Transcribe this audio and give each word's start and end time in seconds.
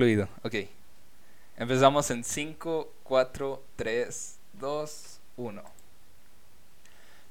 Fluido, 0.00 0.28
ok. 0.42 0.54
Empezamos 1.58 2.10
en 2.10 2.24
5, 2.24 2.90
4, 3.02 3.62
3, 3.76 4.38
2, 4.54 5.20
1. 5.36 5.62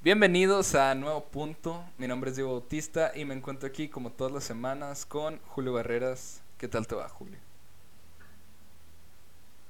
Bienvenidos 0.03 0.75
a 0.75 0.93
Nuevo 0.93 1.23
Punto. 1.23 1.83
Mi 1.97 2.07
nombre 2.07 2.29
es 2.29 2.35
Diego 2.35 2.51
Bautista 2.51 3.11
y 3.15 3.25
me 3.25 3.33
encuentro 3.33 3.67
aquí 3.67 3.89
como 3.89 4.11
todas 4.11 4.31
las 4.31 4.43
semanas 4.43 5.07
con 5.07 5.39
Julio 5.47 5.73
Barreras. 5.73 6.43
¿Qué 6.59 6.67
tal 6.67 6.85
te 6.85 6.93
va, 6.93 7.09
Julio? 7.09 7.39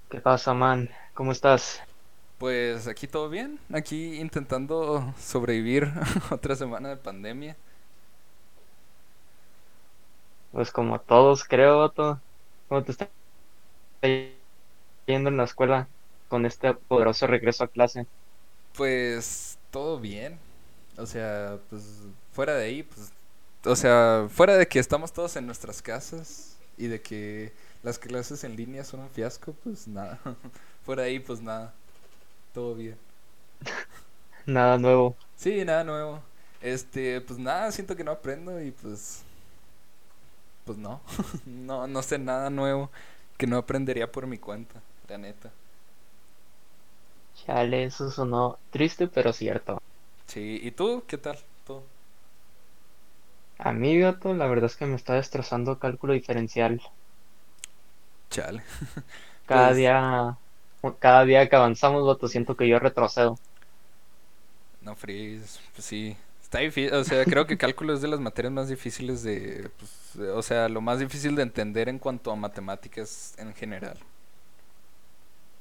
¿Qué 0.09 0.19
pasa, 0.19 0.53
man? 0.53 0.89
¿Cómo 1.13 1.31
estás? 1.31 1.81
Pues 2.37 2.85
aquí 2.85 3.07
todo 3.07 3.29
bien. 3.29 3.61
Aquí 3.71 4.19
intentando 4.19 5.13
sobrevivir 5.17 5.89
otra 6.31 6.53
semana 6.53 6.89
de 6.89 6.97
pandemia. 6.97 7.55
Pues 10.51 10.69
como 10.69 10.99
todos, 10.99 11.45
creo, 11.45 11.79
Otto. 11.85 12.19
¿Cómo 12.69 12.83
te 12.83 12.91
está 12.91 13.09
yendo 15.07 15.29
en 15.29 15.37
la 15.37 15.43
escuela 15.43 15.87
con 16.27 16.45
este 16.45 16.73
poderoso 16.73 17.27
regreso 17.27 17.63
a 17.63 17.67
clase? 17.67 18.05
Pues 18.75 19.57
todo 19.71 19.99
bien. 19.99 20.39
O 20.97 21.05
sea, 21.05 21.59
pues 21.69 21.83
fuera 22.31 22.55
de 22.55 22.65
ahí, 22.65 22.83
pues, 22.83 23.11
o 23.65 23.75
sea, 23.75 24.27
fuera 24.29 24.57
de 24.57 24.67
que 24.67 24.79
estamos 24.79 25.13
todos 25.13 25.35
en 25.35 25.45
nuestras 25.45 25.81
casas 25.81 26.57
y 26.77 26.87
de 26.87 27.01
que 27.01 27.53
las 27.83 27.99
clases 27.99 28.43
en 28.43 28.55
línea 28.55 28.83
son 28.83 29.01
un 29.01 29.09
fiasco, 29.09 29.53
pues 29.63 29.87
nada. 29.87 30.19
fuera 30.85 31.03
de 31.03 31.09
ahí, 31.09 31.19
pues 31.19 31.41
nada. 31.41 31.73
Todo 32.53 32.75
bien. 32.75 32.97
Nada 34.45 34.77
nuevo. 34.77 35.15
Sí, 35.35 35.63
nada 35.65 35.83
nuevo. 35.83 36.21
Este, 36.61 37.21
pues 37.21 37.39
nada, 37.39 37.71
siento 37.71 37.95
que 37.95 38.03
no 38.03 38.11
aprendo 38.11 38.61
y 38.61 38.71
pues 38.71 39.23
pues 40.69 40.77
no. 40.77 41.01
no, 41.45 41.87
no 41.87 42.03
sé 42.03 42.19
nada 42.19 42.51
nuevo 42.51 42.91
que 43.37 43.47
no 43.47 43.57
aprendería 43.57 44.11
por 44.11 44.27
mi 44.27 44.37
cuenta, 44.37 44.83
la 45.07 45.17
neta. 45.17 45.51
Chale, 47.33 47.85
eso 47.85 48.11
sonó 48.11 48.59
triste 48.69 49.07
pero 49.07 49.33
cierto. 49.33 49.79
Sí, 50.27 50.59
¿y 50.63 50.71
tú 50.71 51.03
qué 51.07 51.17
tal? 51.17 51.37
¿Tú? 51.65 51.83
A 53.59 53.73
mí, 53.73 53.99
gato, 53.99 54.33
la 54.33 54.47
verdad 54.47 54.65
es 54.65 54.75
que 54.75 54.87
me 54.87 54.95
está 54.95 55.13
destrozando 55.13 55.77
cálculo 55.77 56.13
diferencial. 56.13 56.81
Chale. 58.29 58.63
Cada 59.45 59.73
Pues- 59.73 59.75
día, 59.75 60.37
cada 60.99 61.25
día 61.25 61.49
que 61.49 61.55
avanzamos, 61.55 62.05
gato, 62.07 62.27
siento 62.27 62.55
que 62.55 62.67
yo 62.67 62.79
retrocedo. 62.79 63.37
No 64.81 64.95
fríes, 64.95 65.59
pues 65.73 65.85
sí. 65.85 66.17
Está 66.49 66.61
difícil, 66.61 66.91
o 66.95 67.03
sea, 67.03 67.25
creo 67.25 67.45
que 67.45 67.59
cálculo 67.59 67.93
es 67.93 68.01
de 68.01 68.07
las 68.07 68.19
materias 68.19 68.51
más 68.51 68.69
difíciles 68.69 69.21
de, 69.21 69.69
pues, 69.77 70.15
o 70.29 70.41
sea, 70.41 70.67
lo 70.67 70.81
más 70.81 70.97
difícil 70.97 71.35
de 71.35 71.43
entender 71.43 71.87
en 71.89 71.99
cuanto 71.99 72.31
a 72.31 72.35
matemáticas 72.35 73.35
en 73.37 73.53
general. 73.53 73.99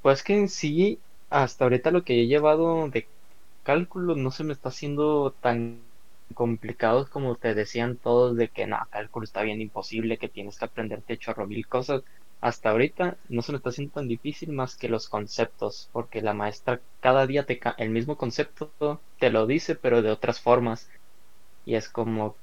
Pues 0.00 0.22
que 0.22 0.34
en 0.34 0.48
sí, 0.48 0.98
hasta 1.28 1.64
ahorita 1.64 1.90
lo 1.90 2.04
que 2.04 2.22
he 2.22 2.26
llevado 2.26 2.88
de 2.88 3.06
cálculo 3.64 4.16
no 4.16 4.30
se 4.30 4.44
me 4.44 4.54
está 4.54 4.70
haciendo 4.70 5.32
tan 5.42 5.82
complicado 6.34 7.06
como 7.10 7.36
te 7.36 7.54
decían 7.54 7.96
todos 7.96 8.34
de 8.36 8.48
que 8.48 8.66
no, 8.66 8.78
cálculo 8.90 9.24
está 9.24 9.42
bien 9.42 9.60
imposible, 9.60 10.16
que 10.16 10.30
tienes 10.30 10.58
que 10.58 10.64
aprenderte 10.64 11.18
chorro 11.18 11.46
mil 11.46 11.66
cosas. 11.68 12.02
Hasta 12.40 12.70
ahorita 12.70 13.18
no 13.28 13.42
se 13.42 13.52
me 13.52 13.58
está 13.58 13.70
haciendo 13.70 13.92
tan 13.94 14.08
difícil 14.08 14.52
más 14.52 14.76
que 14.76 14.88
los 14.88 15.08
conceptos, 15.08 15.88
porque 15.92 16.22
la 16.22 16.34
maestra 16.34 16.82
cada 17.00 17.26
día 17.26 17.46
te 17.46 17.58
ca- 17.58 17.74
el 17.78 17.90
mismo 17.90 18.16
concepto 18.16 18.74
te 19.18 19.30
lo 19.30 19.46
dice, 19.46 19.76
pero 19.76 20.02
de 20.02 20.10
otras 20.10 20.40
formas. 20.40 20.88
Y 21.64 21.76
es 21.76 21.88
como, 21.90 22.38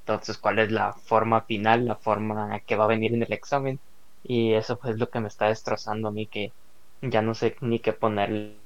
entonces, 0.00 0.38
¿cuál 0.38 0.58
es 0.60 0.72
la 0.72 0.92
forma 0.94 1.44
final, 1.46 1.86
la 1.86 1.96
forma 1.96 2.60
que 2.66 2.76
va 2.76 2.84
a 2.84 2.88
venir 2.88 3.14
en 3.14 3.22
el 3.24 3.32
examen? 3.32 3.80
Y 4.22 4.54
eso 4.54 4.78
pues 4.78 4.94
es 4.94 5.00
lo 5.00 5.10
que 5.10 5.20
me 5.20 5.28
está 5.28 5.48
destrozando 5.48 6.08
a 6.08 6.12
mí, 6.12 6.28
que 6.28 6.54
ya 7.02 7.22
no 7.22 7.34
sé 7.34 7.56
ni 7.62 7.80
qué 7.80 7.92
ponerle 7.94 8.62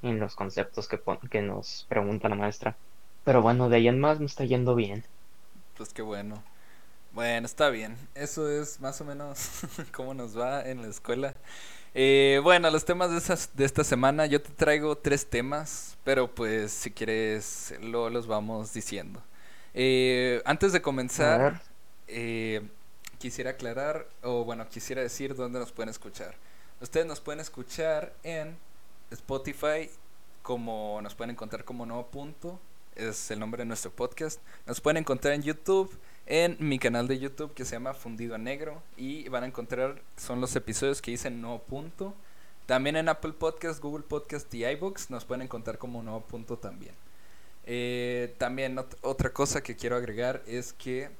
en 0.00 0.18
los 0.20 0.34
conceptos 0.34 0.88
que, 0.88 0.98
pon- 0.98 1.20
que 1.30 1.42
nos 1.42 1.84
pregunta 1.88 2.28
la 2.30 2.34
maestra. 2.36 2.78
Pero 3.24 3.42
bueno, 3.42 3.68
de 3.68 3.76
ahí 3.76 3.88
en 3.88 4.00
más 4.00 4.20
me 4.20 4.26
está 4.26 4.44
yendo 4.46 4.74
bien. 4.74 5.04
Pues 5.76 5.92
qué 5.92 6.02
bueno. 6.02 6.42
Bueno, 7.16 7.46
está 7.46 7.70
bien. 7.70 7.96
Eso 8.14 8.46
es 8.50 8.78
más 8.78 9.00
o 9.00 9.04
menos 9.06 9.38
cómo 9.92 10.12
nos 10.12 10.38
va 10.38 10.60
en 10.68 10.82
la 10.82 10.88
escuela. 10.88 11.34
Eh, 11.94 12.40
bueno, 12.42 12.70
los 12.70 12.84
temas 12.84 13.10
de, 13.10 13.16
esas, 13.16 13.56
de 13.56 13.64
esta 13.64 13.84
semana, 13.84 14.26
yo 14.26 14.42
te 14.42 14.50
traigo 14.50 14.98
tres 14.98 15.24
temas, 15.24 15.96
pero 16.04 16.34
pues 16.34 16.72
si 16.72 16.90
quieres 16.90 17.74
luego 17.80 18.10
los 18.10 18.26
vamos 18.26 18.74
diciendo. 18.74 19.22
Eh, 19.72 20.42
antes 20.44 20.74
de 20.74 20.82
comenzar, 20.82 21.62
eh, 22.06 22.68
quisiera 23.18 23.52
aclarar, 23.52 24.06
o 24.20 24.44
bueno, 24.44 24.68
quisiera 24.68 25.00
decir 25.00 25.34
dónde 25.34 25.58
nos 25.58 25.72
pueden 25.72 25.88
escuchar. 25.88 26.34
Ustedes 26.82 27.06
nos 27.06 27.22
pueden 27.22 27.40
escuchar 27.40 28.12
en 28.24 28.58
Spotify, 29.10 29.88
como 30.42 31.00
nos 31.00 31.14
pueden 31.14 31.30
encontrar 31.30 31.64
como 31.64 31.86
Nuevo 31.86 32.08
Punto, 32.08 32.60
es 32.94 33.30
el 33.30 33.38
nombre 33.38 33.62
de 33.62 33.66
nuestro 33.66 33.90
podcast. 33.90 34.38
Nos 34.66 34.82
pueden 34.82 34.98
encontrar 34.98 35.32
en 35.32 35.42
YouTube, 35.42 35.96
en 36.26 36.56
mi 36.58 36.78
canal 36.78 37.08
de 37.08 37.18
YouTube 37.18 37.54
que 37.54 37.64
se 37.64 37.76
llama 37.76 37.94
Fundido 37.94 38.34
a 38.34 38.38
Negro, 38.38 38.82
y 38.96 39.28
van 39.28 39.44
a 39.44 39.46
encontrar, 39.46 40.02
son 40.16 40.40
los 40.40 40.54
episodios 40.56 41.00
que 41.00 41.12
hice 41.12 41.30
Nuevo 41.30 41.60
Punto. 41.60 42.14
También 42.66 42.96
en 42.96 43.08
Apple 43.08 43.32
Podcast, 43.32 43.80
Google 43.80 44.04
Podcast 44.08 44.52
y 44.52 44.64
iBooks 44.66 45.08
nos 45.10 45.24
pueden 45.24 45.42
encontrar 45.42 45.78
como 45.78 46.02
Nuevo 46.02 46.22
Punto 46.22 46.58
también. 46.58 46.94
Eh, 47.64 48.34
también 48.38 48.76
ot- 48.76 48.96
otra 49.02 49.32
cosa 49.32 49.62
que 49.62 49.76
quiero 49.76 49.96
agregar 49.96 50.42
es 50.46 50.72
que 50.72 51.10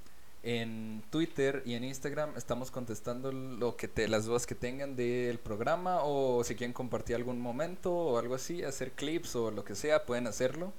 en 0.43 1.03
Twitter 1.11 1.63
y 1.65 1.75
en 1.75 1.83
Instagram 1.85 2.37
estamos 2.37 2.71
contestando 2.71 3.33
lo 3.33 3.77
que 3.77 3.91
las 4.09 4.27
dudas 4.27 4.47
que 4.47 4.55
tengan 4.55 4.95
del 4.95 5.39
programa 5.39 6.03
o 6.03 6.45
si 6.45 6.55
quieren 6.55 6.73
compartir 6.73 7.17
algún 7.17 7.41
momento 7.41 7.93
o 7.93 8.19
algo 8.19 8.37
así, 8.37 8.63
hacer 8.63 8.93
clips 8.93 9.35
o 9.35 9.51
lo 9.51 9.65
que 9.65 9.75
sea, 9.75 10.05
pueden 10.05 10.29
hacerlo 10.29 10.73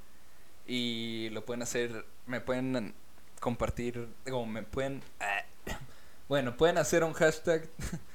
y 0.66 1.30
lo 1.32 1.44
pueden 1.46 1.62
hacer, 1.64 2.06
me 2.28 2.40
pueden 2.40 2.94
compartir 3.40 4.08
o 4.32 4.46
me 4.46 4.64
pueden, 4.64 5.02
bueno, 6.28 6.56
pueden 6.58 6.78
hacer 6.78 7.04
un 7.04 7.14
hashtag 7.14 7.68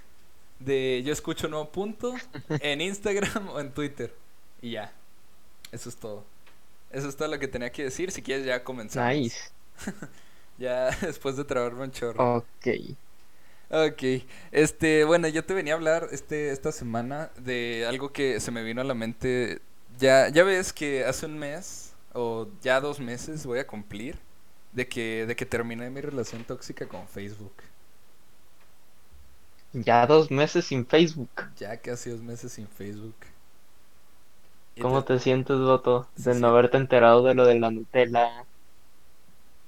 de 0.59 1.03
yo 1.05 1.13
escucho 1.13 1.49
nuevo 1.49 1.71
punto 1.71 2.15
en 2.49 2.81
Instagram 2.81 3.49
o 3.49 3.61
en 3.61 3.73
Twitter 3.73 4.15
y 4.61 4.73
ya, 4.73 4.93
eso 5.73 5.89
es 5.89 5.97
todo. 5.97 6.25
Eso 6.91 7.09
es 7.09 7.17
todo 7.17 7.29
lo 7.29 7.39
que 7.39 7.49
tenía 7.49 7.73
que 7.73 7.85
decir. 7.85 8.13
Si 8.13 8.23
quieres, 8.23 8.47
ya 8.47 8.63
comenzamos. 8.63 9.15
nice. 9.15 9.51
Ya 10.59 10.91
después 11.01 11.37
de 11.37 11.45
trabarme 11.45 11.83
un 11.83 11.91
chorro. 11.91 12.37
Ok. 12.37 12.69
Ok. 13.71 14.03
Este, 14.53 15.03
bueno, 15.05 15.27
yo 15.29 15.45
te 15.45 15.55
venía 15.55 15.73
a 15.73 15.77
hablar 15.77 16.09
este, 16.13 16.51
esta 16.53 16.71
semana 16.71 17.31
de 17.39 17.87
algo 17.89 18.13
que 18.13 18.39
se 18.39 18.51
me 18.51 18.63
vino 18.63 18.83
a 18.83 18.85
la 18.85 18.95
mente. 18.95 19.61
Ya, 19.99 20.29
ya 20.29 20.45
ves 20.45 20.73
que 20.73 21.05
hace 21.05 21.27
un 21.27 21.39
mes, 21.39 21.95
o 22.13 22.49
ya 22.63 22.81
dos 22.81 23.01
meses, 23.01 23.45
voy 23.47 23.59
a 23.59 23.67
cumplir, 23.67 24.19
de 24.73 24.89
que, 24.89 25.27
de 25.27 25.37
que 25.37 25.47
terminé 25.47 25.91
mi 25.91 26.01
relación 26.01 26.45
tóxica 26.45 26.89
con 26.89 27.09
Facebook. 27.09 27.55
Ya 29.75 30.07
dos 30.07 30.31
meses 30.31 30.65
sin 30.65 30.87
Facebook. 30.87 31.29
Ya 31.57 31.81
casi 31.81 32.11
dos 32.11 32.21
meses 32.23 32.53
sin 32.53 32.69
Facebook. 32.69 33.17
¿Cómo 34.79 35.03
te 35.05 35.19
sientes, 35.19 35.57
Voto? 35.57 36.11
De 36.15 36.35
sí. 36.35 36.35
no 36.35 36.49
haberte 36.49 36.77
enterado 36.77 37.23
de 37.25 37.35
lo 37.35 37.47
de 37.47 37.59
la 37.59 37.71
Nutella, 37.71 38.47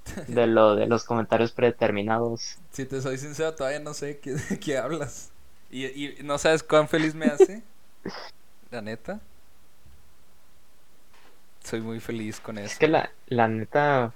de 0.27 0.45
lo 0.45 0.75
de 0.75 0.87
los 0.87 1.03
comentarios 1.03 1.51
predeterminados. 1.51 2.59
Si 2.71 2.85
te 2.85 3.01
soy 3.01 3.17
sincero, 3.17 3.55
todavía 3.55 3.79
no 3.79 3.93
sé 3.93 4.19
qué, 4.19 4.31
de 4.33 4.59
qué 4.59 4.77
hablas. 4.77 5.31
Y, 5.69 5.85
y 5.85 6.23
no 6.23 6.37
sabes 6.37 6.63
cuán 6.63 6.87
feliz 6.87 7.15
me 7.15 7.25
hace. 7.27 7.63
La 8.71 8.81
neta. 8.81 9.19
Soy 11.65 11.81
muy 11.81 11.99
feliz 11.99 12.39
con 12.39 12.57
Es 12.63 12.75
eso. 12.75 12.77
que 12.77 12.87
la, 12.89 13.11
la 13.27 13.47
neta, 13.47 14.13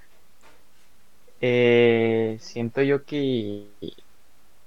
eh, 1.41 2.37
siento 2.41 2.81
yo 2.81 3.05
que 3.05 3.69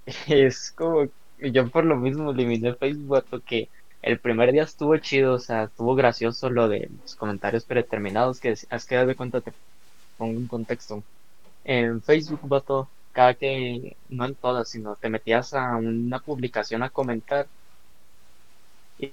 es 0.28 0.72
como, 0.72 1.05
yo 1.38 1.71
por 1.71 1.85
lo 1.85 1.96
mismo 1.96 2.31
eliminé 2.32 2.75
Facebook, 2.75 3.08
vato, 3.08 3.41
que 3.44 3.70
el 4.02 4.19
primer 4.20 4.52
día 4.52 4.64
estuvo 4.64 4.96
chido, 4.99 5.35
o 5.35 5.38
sea, 5.38 5.64
estuvo 5.64 5.94
gracioso 5.94 6.50
lo 6.50 6.69
de 6.69 6.91
los 7.02 7.14
comentarios 7.17 7.64
predeterminados, 7.64 8.41
que 8.41 8.50
es 8.52 8.67
es 8.70 8.87
que 8.87 8.96
haz 8.96 9.06
de 9.06 9.17
cuenta, 9.17 9.41
te 9.41 9.52
pongo 10.19 10.38
un 10.38 10.49
contexto. 10.49 11.05
En 11.64 12.02
Facebook, 12.02 12.41
vato, 12.49 12.91
cada 13.12 13.35
que, 13.35 13.96
no 14.11 14.26
en 14.26 14.35
todas, 14.37 14.69
sino 14.70 14.96
te 14.96 15.11
metías 15.11 15.55
a 15.55 15.76
una 15.76 16.20
publicación 16.20 16.82
a 16.85 16.91
comentar 16.91 17.49
y, 18.99 19.12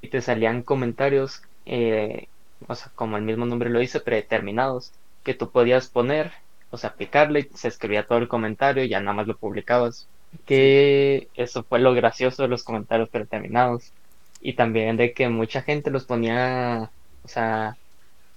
y 0.00 0.08
te 0.10 0.20
salían 0.20 0.62
comentarios, 0.62 1.42
eh, 1.66 2.28
o 2.66 2.74
sea, 2.74 2.90
como 2.94 3.16
el 3.16 3.22
mismo 3.24 3.46
nombre 3.46 3.70
lo 3.70 3.78
dice, 3.80 4.00
predeterminados, 4.00 4.92
que 5.24 5.34
tú 5.34 5.50
podías 5.50 5.88
poner, 5.88 6.32
o 6.70 6.76
sea, 6.76 6.94
picarle 6.94 7.40
y 7.40 7.56
se 7.56 7.68
escribía 7.68 8.06
todo 8.06 8.18
el 8.18 8.28
comentario 8.28 8.84
y 8.84 8.88
ya 8.88 9.00
nada 9.00 9.14
más 9.14 9.26
lo 9.26 9.36
publicabas. 9.36 10.08
Que 10.44 11.28
eso 11.34 11.62
fue 11.62 11.78
lo 11.78 11.94
gracioso 11.94 12.42
de 12.42 12.48
los 12.48 12.62
comentarios 12.62 13.08
predeterminados. 13.08 13.92
Y 14.40 14.54
también 14.54 14.96
de 14.96 15.12
que 15.12 15.28
mucha 15.28 15.62
gente 15.62 15.90
los 15.90 16.04
ponía, 16.04 16.90
o 17.24 17.28
sea, 17.28 17.76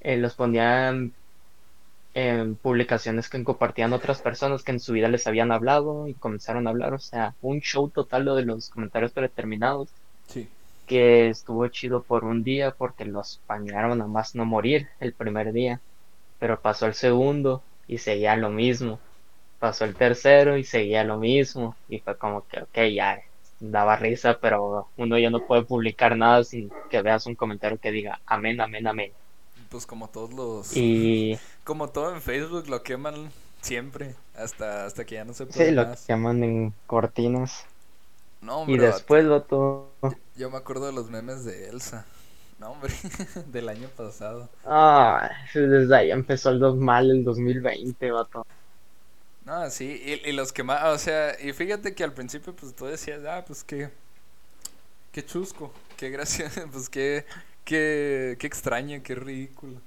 eh, 0.01 0.18
los 0.18 0.36
ponía 0.36 0.94
en 2.13 2.56
publicaciones 2.56 3.30
que 3.30 3.44
compartían 3.44 3.94
otras 3.94 4.22
personas 4.22 4.63
que 4.63 4.72
en 4.72 4.80
su 4.80 4.94
vida 4.94 5.07
les 5.07 5.28
habían 5.28 5.51
hablado 5.51 6.07
y 6.07 6.13
comenzaron 6.13 6.68
a 6.68 6.72
hablar, 6.72 6.94
o 6.94 7.00
sea, 7.00 7.36
un 7.42 7.62
show 7.62 7.89
total 7.89 8.25
lo 8.25 8.36
de 8.36 8.45
los 8.45 8.69
comentarios 8.69 9.12
predeterminados. 9.12 9.89
Sí. 10.28 10.50
Que 10.88 11.30
estuvo 11.30 11.68
chido 11.68 12.04
por 12.04 12.25
un 12.25 12.44
día 12.44 12.72
porque 12.72 13.06
los 13.06 13.39
pañaron 13.48 14.01
a 14.01 14.07
más 14.07 14.36
no 14.36 14.45
morir 14.45 14.89
el 15.00 15.13
primer 15.13 15.54
día, 15.54 15.80
pero 16.39 16.60
pasó 16.60 16.88
el 16.88 16.95
segundo 16.95 17.62
y 17.92 18.00
seguía 18.00 18.36
lo 18.38 18.50
mismo. 18.50 19.00
Pasó 19.60 19.86
el 19.86 19.96
tercero 19.96 20.58
y 20.58 20.64
seguía 20.66 21.04
lo 21.04 21.20
mismo 21.20 21.78
y 21.90 22.00
fue 22.00 22.18
como 22.18 22.48
que, 22.48 22.62
ok, 22.64 22.78
ya 22.96 23.22
daba 23.60 23.98
risa, 23.98 24.40
pero 24.42 24.90
uno 24.98 25.20
ya 25.20 25.30
no 25.30 25.46
puede 25.46 25.64
publicar 25.64 26.18
nada 26.18 26.44
sin 26.44 26.72
que 26.90 27.02
veas 27.04 27.28
un 27.28 27.36
comentario 27.36 27.80
que 27.80 27.92
diga 27.92 28.22
amén, 28.26 28.62
amén, 28.62 28.88
amén. 28.88 29.14
Pues 29.70 29.86
como 29.86 30.10
todos 30.10 30.34
los... 30.34 30.76
Y 30.76 31.40
Como 31.64 31.90
todo 31.90 32.14
en 32.14 32.22
Facebook 32.22 32.68
lo 32.68 32.84
queman 32.84 33.32
siempre, 33.62 34.16
hasta, 34.36 34.86
hasta 34.86 35.06
que 35.06 35.16
ya 35.16 35.26
no 35.26 35.34
se 35.34 35.46
puede 35.48 35.70
sí, 35.70 35.72
lo 35.72 35.86
llaman 36.08 36.44
en 36.44 36.74
cortinas. 36.88 37.66
No, 38.42 38.64
Y 38.66 38.78
hombre, 38.78 38.86
después 38.86 39.30
va 39.30 39.42
todo. 39.46 39.94
vato, 40.02 40.18
yo 40.36 40.50
me 40.50 40.58
acuerdo 40.58 40.88
de 40.88 40.94
los 40.94 41.10
memes 41.10 41.46
de 41.46 41.70
Elsa. 41.70 42.06
No, 42.62 42.72
hombre, 42.72 42.94
del 43.48 43.68
año 43.69 43.90
pasado. 43.90 44.48
Ah, 44.63 45.30
desde 45.54 45.96
ahí 45.96 46.10
empezó 46.12 46.50
el 46.50 46.60
dos 46.60 46.75
mal 46.78 47.10
el 47.12 47.24
2020, 47.24 48.12
vato. 48.12 48.46
No, 49.46 49.69
sí, 49.72 50.02
y, 50.06 50.30
y 50.30 50.31
los 50.34 50.54
que 50.54 50.63
más, 50.63 50.84
o 50.86 50.98
sea, 51.00 51.36
y 51.42 51.52
fíjate 51.54 51.96
que 51.96 52.04
al 52.04 52.13
principio 52.13 52.56
pues 52.56 52.75
tú 52.75 52.86
decías, 52.86 53.22
ah, 53.25 53.44
pues 53.46 53.63
qué, 53.63 53.90
qué 55.12 55.25
chusco, 55.25 55.74
qué 55.98 56.10
gracia, 56.10 56.50
pues 56.72 56.90
qué, 56.90 57.25
qué, 57.63 58.38
qué 58.40 58.48
extraño, 58.48 59.02
qué 59.04 59.16
ridículo. 59.16 59.81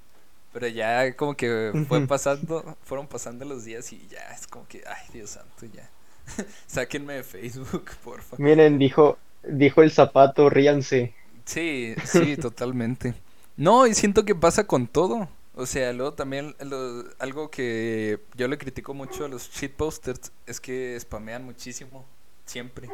Pero 0.53 0.67
ya 0.67 1.15
como 1.15 1.35
que 1.35 1.75
fue 1.87 2.01
pasando, 2.01 2.77
fueron 2.83 3.07
pasando 3.07 3.45
los 3.45 3.65
días 3.65 3.91
y 3.93 4.07
ya 4.09 4.21
es 4.33 4.47
como 4.47 4.67
que, 4.67 4.83
ay, 4.87 5.07
Dios 5.13 5.31
santo, 5.31 5.65
ya. 5.67 5.89
Sáquenme 6.67 7.15
de 7.15 7.23
Facebook, 7.23 7.91
porfa. 8.03 8.37
Miren, 8.37 8.77
dijo, 8.79 9.17
dijo 9.43 9.81
el 9.81 9.91
zapato, 9.91 10.49
ríanse. 10.49 11.13
Sí, 11.45 11.95
sí, 12.03 12.37
totalmente. 12.37 13.13
No, 13.57 13.87
y 13.87 13.93
siento 13.93 14.25
que 14.25 14.35
pasa 14.35 14.67
con 14.67 14.87
todo. 14.87 15.29
O 15.53 15.65
sea, 15.65 15.93
luego 15.93 16.13
también 16.13 16.55
lo- 16.59 17.05
algo 17.19 17.49
que 17.49 18.19
yo 18.35 18.47
le 18.47 18.57
critico 18.57 18.93
mucho 18.93 19.25
a 19.25 19.27
los 19.29 19.49
shitposters 19.51 20.31
es 20.45 20.59
que 20.59 20.97
spamean 20.99 21.45
muchísimo, 21.45 22.05
siempre. 22.45 22.89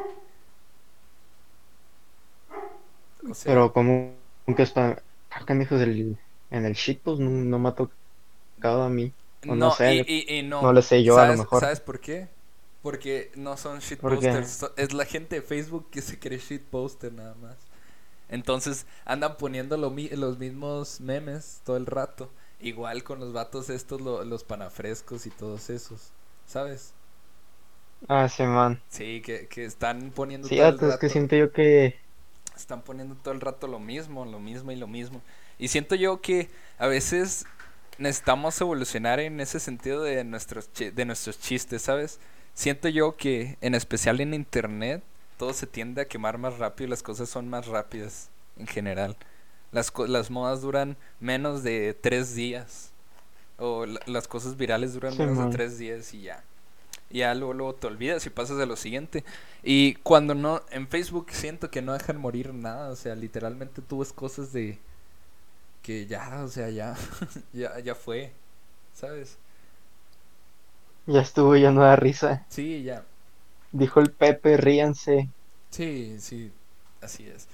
O 3.30 3.34
sea, 3.34 3.54
Pero 3.54 3.72
como 3.74 4.16
que 4.56 4.64
hijos 4.64 5.80
del 5.80 6.18
en 6.50 6.66
el 6.66 6.74
shitpost 6.74 7.22
no, 7.22 7.30
no 7.30 7.60
me 7.60 7.70
ha 7.70 7.76
tocado 7.76 8.84
a 8.84 8.90
mí. 8.90 9.14
o 9.48 9.56
no 9.56 9.72
sé, 9.72 10.06
y, 10.08 10.34
y- 10.34 10.40
y 10.40 10.44
no. 10.44 10.62
no 10.62 10.74
le 10.74 10.82
sé 10.82 11.04
yo, 11.04 11.20
a 11.20 11.26
lo 11.26 11.34
¿Sabes, 11.34 11.40
mejor. 11.44 11.62
¿Sabes 11.62 11.80
por 11.80 12.00
qué? 12.00 12.30
Porque 12.82 13.32
no 13.36 13.58
son 13.58 13.80
shitposters, 13.80 14.66
es 14.78 14.94
la 14.94 15.06
gente 15.06 15.36
de 15.36 15.42
Facebook 15.42 15.90
que 15.92 16.02
se 16.02 16.20
cree 16.20 16.40
shitposter 16.40 17.14
nada 17.14 17.36
más. 17.36 17.58
Entonces 18.32 18.88
andan 19.06 19.38
poniendo 19.38 19.78
lo 19.78 19.92
mi- 19.92 20.10
los 20.10 20.40
mismos 20.40 21.02
memes 21.02 21.62
todo 21.66 21.78
el 21.78 21.86
rato. 21.88 22.32
Igual 22.62 23.04
con 23.06 23.20
los 23.22 23.34
vatos 23.34 23.70
estos, 23.72 24.02
lo- 24.02 24.26
los 24.26 24.44
panafrescos 24.46 25.28
y 25.28 25.32
todos 25.32 25.70
esos. 25.72 26.14
¿Sabes? 26.48 26.96
Ah, 28.08 28.28
sí, 28.30 28.44
man. 28.44 28.80
Sí, 28.90 29.22
que, 29.24 29.48
que 29.48 29.66
están 29.66 30.12
poniendo 30.12 30.50
Sí, 30.50 30.56
todo 30.56 30.70
el 30.70 30.78
vato, 30.78 30.88
es 30.88 30.98
que 30.98 31.10
rato. 31.10 31.10
siento 31.10 31.36
yo 31.36 31.52
que 31.52 31.96
Están 32.56 32.82
poniendo 32.84 33.16
todo 33.16 33.34
el 33.34 33.42
rato 33.42 33.68
lo 33.68 33.80
mismo, 33.80 34.26
lo 34.26 34.40
mismo 34.40 34.72
y 34.72 34.76
lo 34.76 34.88
mismo. 34.88 35.22
Y 35.58 35.70
siento 35.70 35.96
yo 35.96 36.22
que 36.22 36.50
a 36.78 36.88
veces 36.88 37.46
necesitamos 37.98 38.60
evolucionar 38.60 39.20
en 39.20 39.40
ese 39.40 39.60
sentido 39.60 40.04
de 40.04 40.24
nuestros, 40.24 40.70
de 40.74 41.06
nuestros 41.06 41.40
chistes, 41.40 41.82
¿sabes? 41.84 42.20
Siento 42.54 42.90
yo 42.90 43.16
que, 43.16 43.58
en 43.62 43.74
especial 43.76 44.20
en 44.22 44.34
internet, 44.34 45.02
todo 45.42 45.54
se 45.54 45.68
tiende 45.68 46.02
a 46.04 46.08
quemar 46.08 46.38
más 46.38 46.60
rápido 46.60 46.88
y 46.88 46.92
las 46.92 47.04
cosas 47.04 47.30
son 47.30 47.50
más 47.50 47.68
rápidas 47.68 48.30
en 48.58 48.68
general. 48.68 49.18
Las, 49.72 49.92
las 50.08 50.32
modas 50.32 50.62
duran 50.62 50.98
menos 51.20 51.64
de 51.64 51.96
tres 52.00 52.36
días. 52.36 52.92
O 53.60 53.86
la- 53.88 54.02
las 54.08 54.28
cosas 54.28 54.58
virales 54.58 54.94
duran 54.94 55.16
Sí, 55.16 55.24
menos 55.24 55.38
man. 55.38 55.40
de 55.40 55.48
tres 55.48 55.78
días 55.80 56.14
y 56.14 56.24
ya. 56.24 56.44
Y 57.10 57.20
ya 57.20 57.36
luego, 57.36 57.54
luego 57.54 57.76
te 57.76 57.88
olvidas 57.88 58.26
y 58.28 58.32
pasas 58.32 58.60
a 58.60 58.68
lo 58.68 58.76
siguiente. 58.78 59.26
Y 59.64 59.96
cuando 59.98 60.36
no, 60.36 60.62
en 60.72 60.88
Facebook 60.90 61.28
siento 61.32 61.72
que 61.72 61.82
no 61.84 61.94
dejan 61.94 62.18
morir 62.20 62.54
nada, 62.54 62.92
o 62.92 62.98
sea, 62.98 63.16
literalmente 63.16 63.82
tú 63.84 64.00
ves 64.00 64.14
cosas 64.14 64.54
de 64.54 64.80
que 65.82 66.06
ya, 66.08 66.44
o 66.44 66.48
sea, 66.48 66.70
ya, 66.70 66.96
ya, 67.54 67.80
ya 67.80 67.96
fue, 67.96 68.34
¿sabes? 68.94 69.40
ya 71.06 71.22
estuvo, 71.22 71.56
ya 71.56 71.72
no 71.72 71.82
da 71.82 71.96
risa. 71.96 72.48
Sí, 72.50 72.84
ya, 72.84 73.06
Dijo 73.74 74.00
el 74.00 74.14
Pepe, 74.14 74.56
ríanse. 74.56 75.30
sí, 75.70 76.18
sí, 76.20 76.52
así 77.02 77.28
es. 77.28 77.48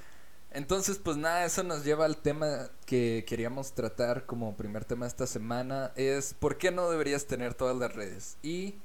Entonces, 0.51 0.99
pues 0.99 1.17
nada, 1.17 1.45
eso 1.45 1.63
nos 1.63 1.85
lleva 1.85 2.05
al 2.05 2.17
tema 2.17 2.69
que 2.85 3.25
queríamos 3.27 3.73
tratar 3.73 4.25
como 4.25 4.55
primer 4.57 4.85
tema 4.85 5.07
esta 5.07 5.27
semana, 5.27 5.91
es 5.95 6.33
¿por 6.35 6.57
qué 6.57 6.71
no 6.71 6.89
deberías 6.89 7.27
tener 7.27 7.53
todas 7.55 7.77
las 7.77 7.93
redes? 7.95 8.37
Y 8.43 8.75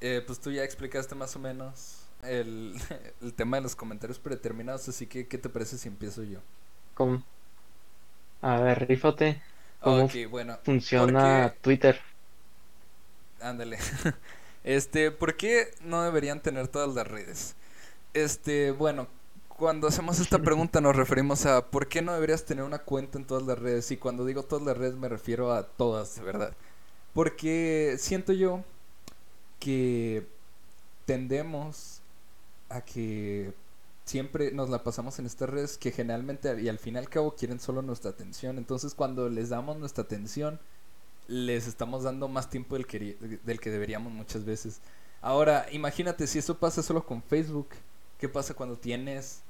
eh, 0.00 0.22
pues 0.26 0.40
tú 0.40 0.52
ya 0.52 0.64
explicaste 0.64 1.14
más 1.16 1.36
o 1.36 1.40
menos 1.40 2.08
el, 2.22 2.76
el 3.22 3.34
tema 3.34 3.58
de 3.58 3.62
los 3.64 3.76
comentarios 3.76 4.18
predeterminados, 4.20 4.88
así 4.88 5.06
que 5.08 5.28
¿qué 5.28 5.38
te 5.38 5.48
parece 5.50 5.78
si 5.78 5.88
empiezo 5.88 6.22
yo? 6.24 6.40
¿Cómo? 6.94 7.22
A 8.40 8.60
ver, 8.60 8.86
rífate. 8.88 9.42
¿Cómo 9.80 10.04
Ok, 10.04 10.12
bueno, 10.30 10.58
funciona 10.62 11.20
porque- 11.22 11.58
Twitter? 11.62 12.00
Ándale. 13.40 13.78
Este, 14.66 15.12
¿por 15.12 15.36
qué 15.36 15.70
no 15.80 16.02
deberían 16.02 16.42
tener 16.42 16.66
todas 16.66 16.92
las 16.92 17.06
redes? 17.06 17.54
Este, 18.14 18.72
bueno, 18.72 19.06
cuando 19.48 19.86
hacemos 19.86 20.18
esta 20.18 20.40
pregunta 20.40 20.80
nos 20.80 20.96
referimos 20.96 21.46
a 21.46 21.70
¿por 21.70 21.88
qué 21.88 22.02
no 22.02 22.12
deberías 22.12 22.44
tener 22.44 22.64
una 22.64 22.80
cuenta 22.80 23.16
en 23.16 23.26
todas 23.26 23.44
las 23.44 23.60
redes? 23.60 23.92
Y 23.92 23.96
cuando 23.96 24.24
digo 24.24 24.42
todas 24.42 24.66
las 24.66 24.76
redes 24.76 24.96
me 24.96 25.08
refiero 25.08 25.52
a 25.52 25.62
todas, 25.62 26.16
de 26.16 26.22
verdad. 26.22 26.52
Porque 27.14 27.94
siento 28.00 28.32
yo 28.32 28.64
que 29.60 30.26
tendemos 31.04 32.00
a 32.68 32.80
que 32.80 33.54
siempre 34.04 34.50
nos 34.50 34.68
la 34.68 34.82
pasamos 34.82 35.18
en 35.20 35.26
estas 35.26 35.48
redes 35.48 35.78
que 35.78 35.92
generalmente 35.92 36.60
y 36.60 36.68
al 36.68 36.80
fin 36.80 36.96
y 36.96 36.98
al 36.98 37.08
cabo 37.08 37.36
quieren 37.36 37.60
solo 37.60 37.82
nuestra 37.82 38.10
atención. 38.10 38.58
Entonces 38.58 38.94
cuando 38.94 39.28
les 39.30 39.48
damos 39.48 39.78
nuestra 39.78 40.02
atención, 40.02 40.58
les 41.28 41.66
estamos 41.66 42.04
dando 42.04 42.28
más 42.28 42.50
tiempo 42.50 42.76
del 42.76 42.86
que, 42.86 43.16
del 43.44 43.60
que 43.60 43.70
deberíamos 43.70 44.12
muchas 44.12 44.44
veces. 44.44 44.80
Ahora, 45.20 45.66
imagínate 45.72 46.26
si 46.26 46.38
eso 46.38 46.58
pasa 46.58 46.82
solo 46.82 47.04
con 47.04 47.22
Facebook. 47.22 47.68
¿Qué 48.18 48.28
pasa 48.28 48.54
cuando 48.54 48.76
tienes, 48.76 49.42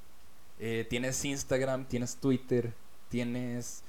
eh, 0.59 0.87
tienes 0.88 1.25
Instagram, 1.25 1.87
tienes 1.87 2.16
Twitter, 2.16 2.73
tienes, 3.09 3.83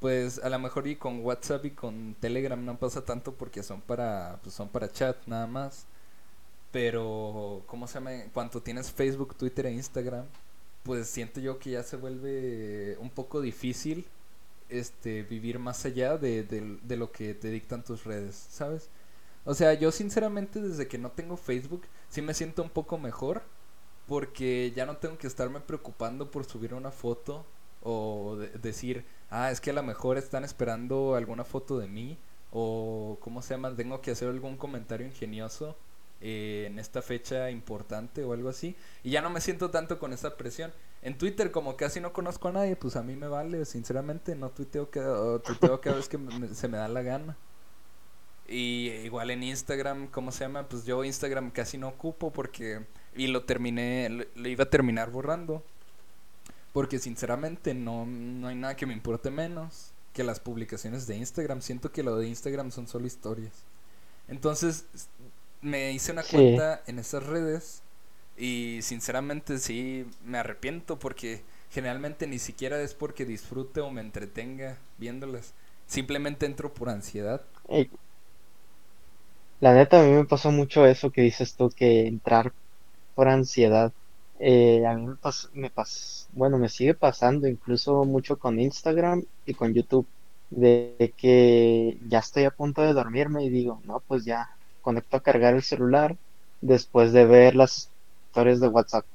pues 0.00 0.38
a 0.38 0.48
lo 0.48 0.58
mejor 0.58 0.86
y 0.86 0.96
con 0.96 1.24
WhatsApp 1.24 1.64
y 1.64 1.70
con 1.70 2.14
Telegram 2.20 2.62
no 2.64 2.78
pasa 2.78 3.04
tanto 3.04 3.34
porque 3.34 3.62
son 3.62 3.80
para, 3.80 4.38
pues, 4.42 4.54
son 4.54 4.68
para 4.68 4.90
chat 4.90 5.16
nada 5.26 5.46
más. 5.46 5.86
Pero, 6.70 7.62
¿cómo 7.66 7.86
se 7.86 7.94
llama? 7.94 8.10
Cuando 8.32 8.62
tienes 8.62 8.90
Facebook, 8.90 9.34
Twitter 9.36 9.66
e 9.66 9.72
Instagram, 9.72 10.26
pues 10.82 11.08
siento 11.08 11.40
yo 11.40 11.58
que 11.58 11.70
ya 11.72 11.82
se 11.82 11.96
vuelve 11.96 12.96
un 12.98 13.10
poco 13.10 13.40
difícil 13.40 14.06
este 14.72 15.22
vivir 15.22 15.58
más 15.58 15.84
allá 15.84 16.16
de, 16.18 16.78
lo 16.96 17.12
que 17.12 17.34
te 17.34 17.48
dictan 17.50 17.84
tus 17.84 18.04
redes, 18.04 18.34
¿sabes? 18.50 18.88
O 19.44 19.54
sea, 19.54 19.74
yo 19.74 19.92
sinceramente 19.92 20.60
desde 20.60 20.88
que 20.88 20.98
no 20.98 21.10
tengo 21.12 21.36
Facebook 21.36 21.82
sí 22.08 22.22
me 22.22 22.34
siento 22.34 22.62
un 22.62 22.70
poco 22.70 22.98
mejor 22.98 23.42
porque 24.06 24.72
ya 24.74 24.86
no 24.86 24.96
tengo 24.96 25.18
que 25.18 25.26
estarme 25.26 25.60
preocupando 25.60 26.30
por 26.30 26.44
subir 26.44 26.74
una 26.74 26.90
foto 26.90 27.46
o 27.82 28.36
de- 28.38 28.48
decir, 28.58 29.04
ah, 29.30 29.50
es 29.50 29.60
que 29.60 29.70
a 29.70 29.74
lo 29.74 29.82
mejor 29.82 30.18
están 30.18 30.44
esperando 30.44 31.14
alguna 31.14 31.44
foto 31.44 31.78
de 31.78 31.88
mí 31.88 32.18
o, 32.52 33.18
¿cómo 33.20 33.42
se 33.42 33.54
llama? 33.54 33.74
Tengo 33.76 34.00
que 34.02 34.10
hacer 34.12 34.28
algún 34.28 34.56
comentario 34.56 35.06
ingenioso 35.06 35.76
eh, 36.20 36.64
en 36.68 36.78
esta 36.78 37.02
fecha 37.02 37.50
importante 37.50 38.22
o 38.24 38.32
algo 38.32 38.48
así 38.48 38.76
y 39.02 39.10
ya 39.10 39.22
no 39.22 39.30
me 39.30 39.40
siento 39.40 39.70
tanto 39.70 39.98
con 39.98 40.12
esa 40.12 40.36
presión. 40.36 40.72
En 41.02 41.18
Twitter, 41.18 41.50
como 41.50 41.76
casi 41.76 42.00
no 42.00 42.12
conozco 42.12 42.48
a 42.48 42.52
nadie, 42.52 42.76
pues 42.76 42.94
a 42.96 43.02
mí 43.02 43.16
me 43.16 43.26
vale, 43.26 43.64
sinceramente, 43.64 44.36
no 44.36 44.50
tuiteo 44.50 44.88
cada, 44.90 45.38
tuiteo 45.40 45.80
cada 45.80 45.96
vez 45.96 46.08
que 46.08 46.16
me- 46.18 46.48
se 46.54 46.68
me 46.68 46.78
da 46.78 46.86
la 46.88 47.02
gana. 47.02 47.36
Y 48.48 48.88
igual 49.04 49.30
en 49.30 49.42
Instagram, 49.42 50.08
¿cómo 50.08 50.30
se 50.30 50.40
llama? 50.44 50.68
Pues 50.68 50.84
yo 50.84 51.02
Instagram 51.04 51.50
casi 51.50 51.78
no 51.78 51.88
ocupo 51.88 52.32
porque... 52.32 52.84
Y 53.16 53.26
lo 53.26 53.44
terminé, 53.44 54.08
lo, 54.10 54.24
lo 54.34 54.48
iba 54.48 54.64
a 54.64 54.70
terminar 54.70 55.10
borrando. 55.10 55.62
Porque 56.72 56.98
sinceramente 56.98 57.74
no, 57.74 58.06
no 58.06 58.48
hay 58.48 58.54
nada 58.56 58.76
que 58.76 58.86
me 58.86 58.92
importe 58.94 59.30
menos 59.30 59.90
que 60.12 60.24
las 60.24 60.40
publicaciones 60.40 61.06
de 61.06 61.16
Instagram. 61.16 61.62
Siento 61.62 61.92
que 61.92 62.02
lo 62.02 62.16
de 62.16 62.28
Instagram 62.28 62.70
son 62.70 62.86
solo 62.88 63.06
historias. 63.06 63.52
Entonces 64.28 64.84
me 65.60 65.92
hice 65.92 66.12
una 66.12 66.22
Sí. 66.22 66.36
cuenta 66.36 66.82
en 66.86 66.98
esas 66.98 67.24
redes 67.26 67.82
y 68.36 68.80
sinceramente 68.82 69.58
sí 69.58 70.06
me 70.24 70.38
arrepiento 70.38 70.98
porque 70.98 71.42
generalmente 71.70 72.26
ni 72.26 72.38
siquiera 72.38 72.80
es 72.80 72.94
porque 72.94 73.24
disfrute 73.24 73.80
o 73.80 73.90
me 73.90 74.00
entretenga 74.00 74.78
viéndolas. 74.98 75.54
Simplemente 75.86 76.46
entro 76.46 76.72
por 76.72 76.88
ansiedad. 76.88 77.42
La 79.60 79.74
neta, 79.74 80.00
a 80.00 80.04
mí 80.04 80.10
me 80.12 80.24
pasó 80.24 80.50
mucho 80.50 80.86
eso 80.86 81.10
que 81.10 81.22
dices 81.22 81.54
tú, 81.54 81.70
que 81.70 82.06
entrar 82.06 82.52
por 83.14 83.28
ansiedad. 83.28 83.92
Eh, 84.40 84.84
a 84.86 84.94
mí 84.94 85.06
me 85.06 85.14
pas, 85.14 85.50
me 85.54 85.70
bueno, 86.32 86.58
me 86.58 86.68
sigue 86.68 86.94
pasando 86.94 87.46
incluso 87.46 88.04
mucho 88.04 88.38
con 88.38 88.58
Instagram 88.58 89.24
y 89.46 89.54
con 89.54 89.72
YouTube, 89.72 90.06
de 90.50 91.14
que 91.16 91.96
ya 92.08 92.18
estoy 92.18 92.44
a 92.44 92.50
punto 92.50 92.82
de 92.82 92.92
dormirme 92.92 93.44
y 93.44 93.50
digo, 93.50 93.80
no, 93.84 94.00
pues 94.00 94.24
ya, 94.24 94.50
conecto 94.80 95.16
a 95.16 95.22
cargar 95.22 95.54
el 95.54 95.62
celular 95.62 96.16
después 96.60 97.12
de 97.12 97.24
ver 97.24 97.54
las 97.54 97.91
historias 98.32 98.60
de 98.60 98.68
WhatsApp. 98.68 99.06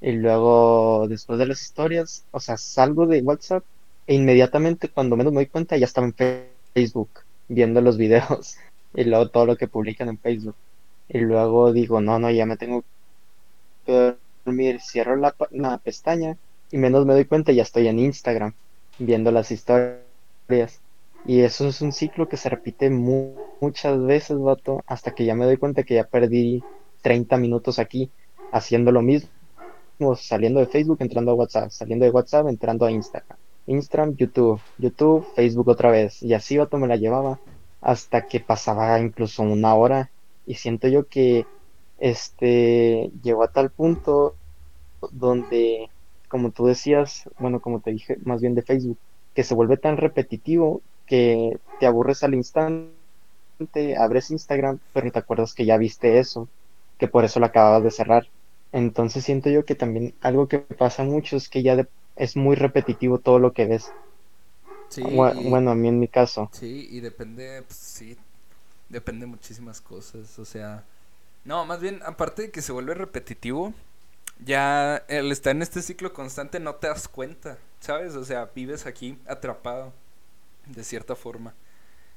Y 0.00 0.12
luego, 0.12 1.06
después 1.08 1.38
de 1.38 1.46
las 1.46 1.62
historias, 1.62 2.26
o 2.32 2.40
sea, 2.40 2.56
salgo 2.58 3.06
de 3.06 3.22
WhatsApp 3.22 3.64
e 4.06 4.14
inmediatamente, 4.14 4.90
cuando 4.90 5.16
menos 5.16 5.32
me 5.32 5.40
doy 5.40 5.48
cuenta, 5.48 5.76
ya 5.76 5.86
estaba 5.86 6.08
en 6.08 6.14
Facebook 6.74 7.20
viendo 7.48 7.80
los 7.82 7.98
videos 7.98 8.56
y 8.94 9.04
luego 9.04 9.30
todo 9.30 9.46
lo 9.46 9.56
que 9.56 9.68
publican 9.68 10.08
en 10.10 10.20
Facebook. 10.20 10.56
Y 11.08 11.20
luego 11.20 11.72
digo, 11.72 12.00
no, 12.00 12.18
no, 12.18 12.30
ya 12.30 12.46
me 12.46 12.56
tengo 12.58 12.84
que 13.84 14.16
dormir, 14.44 14.80
cierro 14.80 15.16
la, 15.16 15.34
pestaña 15.78 16.38
y 16.70 16.78
menos 16.78 17.06
me 17.06 17.14
doy 17.14 17.26
cuenta, 17.26 17.52
ya 17.52 17.62
estoy 17.62 17.88
en 17.88 17.98
Instagram 17.98 18.56
viendo 18.98 19.30
las 19.32 19.50
historias. 19.50 20.82
Y 21.24 21.40
eso 21.40 21.68
es 21.68 21.80
un 21.82 21.92
ciclo 21.92 22.28
que 22.28 22.36
se 22.36 22.48
repite 22.48 22.90
mu- 22.90 23.36
muchas 23.60 24.00
veces, 24.02 24.38
vato, 24.38 24.82
hasta 24.86 25.12
que 25.14 25.24
ya 25.24 25.34
me 25.34 25.46
doy 25.46 25.56
cuenta 25.56 25.84
que 25.84 25.94
ya 25.94 26.04
perdí 26.08 26.62
30 27.02 27.36
minutos 27.38 27.78
aquí 27.78 28.12
haciendo 28.56 28.92
lo 28.92 29.02
mismo 29.02 29.28
saliendo 30.16 30.60
de 30.60 30.66
Facebook, 30.66 30.98
entrando 31.00 31.30
a 31.30 31.34
WhatsApp, 31.34 31.70
saliendo 31.70 32.04
de 32.04 32.10
WhatsApp, 32.10 32.48
entrando 32.48 32.84
a 32.84 32.90
Instagram. 32.90 33.38
Instagram, 33.66 34.16
YouTube, 34.16 34.60
YouTube, 34.78 35.26
Facebook 35.34 35.68
otra 35.68 35.90
vez. 35.90 36.22
Y 36.22 36.34
así 36.34 36.56
vato 36.56 36.78
me 36.78 36.86
la 36.86 36.96
llevaba 36.96 37.40
hasta 37.80 38.26
que 38.26 38.40
pasaba 38.40 38.98
incluso 39.00 39.42
una 39.42 39.74
hora. 39.74 40.10
Y 40.46 40.54
siento 40.54 40.88
yo 40.88 41.08
que 41.08 41.46
este 41.98 43.10
llegó 43.22 43.42
a 43.42 43.48
tal 43.48 43.70
punto 43.70 44.36
donde, 45.10 45.88
como 46.28 46.50
tú 46.50 46.66
decías, 46.66 47.28
bueno, 47.38 47.60
como 47.60 47.80
te 47.80 47.92
dije, 47.92 48.18
más 48.24 48.40
bien 48.40 48.54
de 48.54 48.62
Facebook, 48.62 48.98
que 49.34 49.44
se 49.44 49.54
vuelve 49.54 49.76
tan 49.76 49.96
repetitivo 49.96 50.82
que 51.06 51.58
te 51.80 51.86
aburres 51.86 52.22
al 52.22 52.34
instante, 52.34 53.96
abres 53.98 54.30
Instagram, 54.30 54.78
pero 54.92 55.10
te 55.10 55.18
acuerdas 55.18 55.54
que 55.54 55.64
ya 55.64 55.76
viste 55.78 56.18
eso, 56.18 56.48
que 56.98 57.08
por 57.08 57.24
eso 57.24 57.40
lo 57.40 57.46
acababas 57.46 57.82
de 57.82 57.90
cerrar. 57.90 58.28
Entonces 58.76 59.24
siento 59.24 59.50
yo 59.50 59.64
que 59.64 59.74
también 59.74 60.14
algo 60.20 60.46
que 60.46 60.60
pasa 60.60 61.02
mucho 61.02 61.36
es 61.36 61.48
que 61.48 61.64
ya 61.64 61.74
de- 61.74 61.88
es 62.14 62.36
muy 62.36 62.54
repetitivo 62.54 63.18
todo 63.18 63.40
lo 63.40 63.52
que 63.52 63.66
ves. 63.66 63.90
Sí, 64.88 65.02
y, 65.02 65.50
Bueno, 65.50 65.70
a 65.70 65.74
mí 65.76 65.88
en 65.88 66.00
mi 66.00 66.08
caso. 66.08 66.50
sí, 66.52 66.88
y 66.90 67.00
depende, 67.00 67.62
pues, 67.62 67.78
sí, 67.78 68.16
depende 68.90 69.26
de 69.26 69.32
muchísimas 69.32 69.80
cosas, 69.80 70.38
o 70.38 70.44
sea, 70.44 70.84
no, 71.44 71.64
más 71.66 71.80
bien, 71.80 72.00
aparte 72.04 72.42
de 72.44 72.50
que 72.50 72.62
se 72.62 72.72
vuelve 72.72 72.94
repetitivo, 72.94 73.74
ya 74.44 74.98
el 75.08 75.32
estar 75.32 75.56
en 75.56 75.62
este 75.62 75.82
ciclo 75.82 76.12
constante 76.14 76.60
no 76.60 76.76
te 76.76 76.88
das 76.88 77.08
cuenta, 77.08 77.58
¿sabes? 77.80 78.16
O 78.16 78.24
sea, 78.24 78.50
vives 78.54 78.86
aquí 78.86 79.18
atrapado, 79.26 79.92
de 80.66 80.84
cierta 80.84 81.16
forma, 81.16 81.54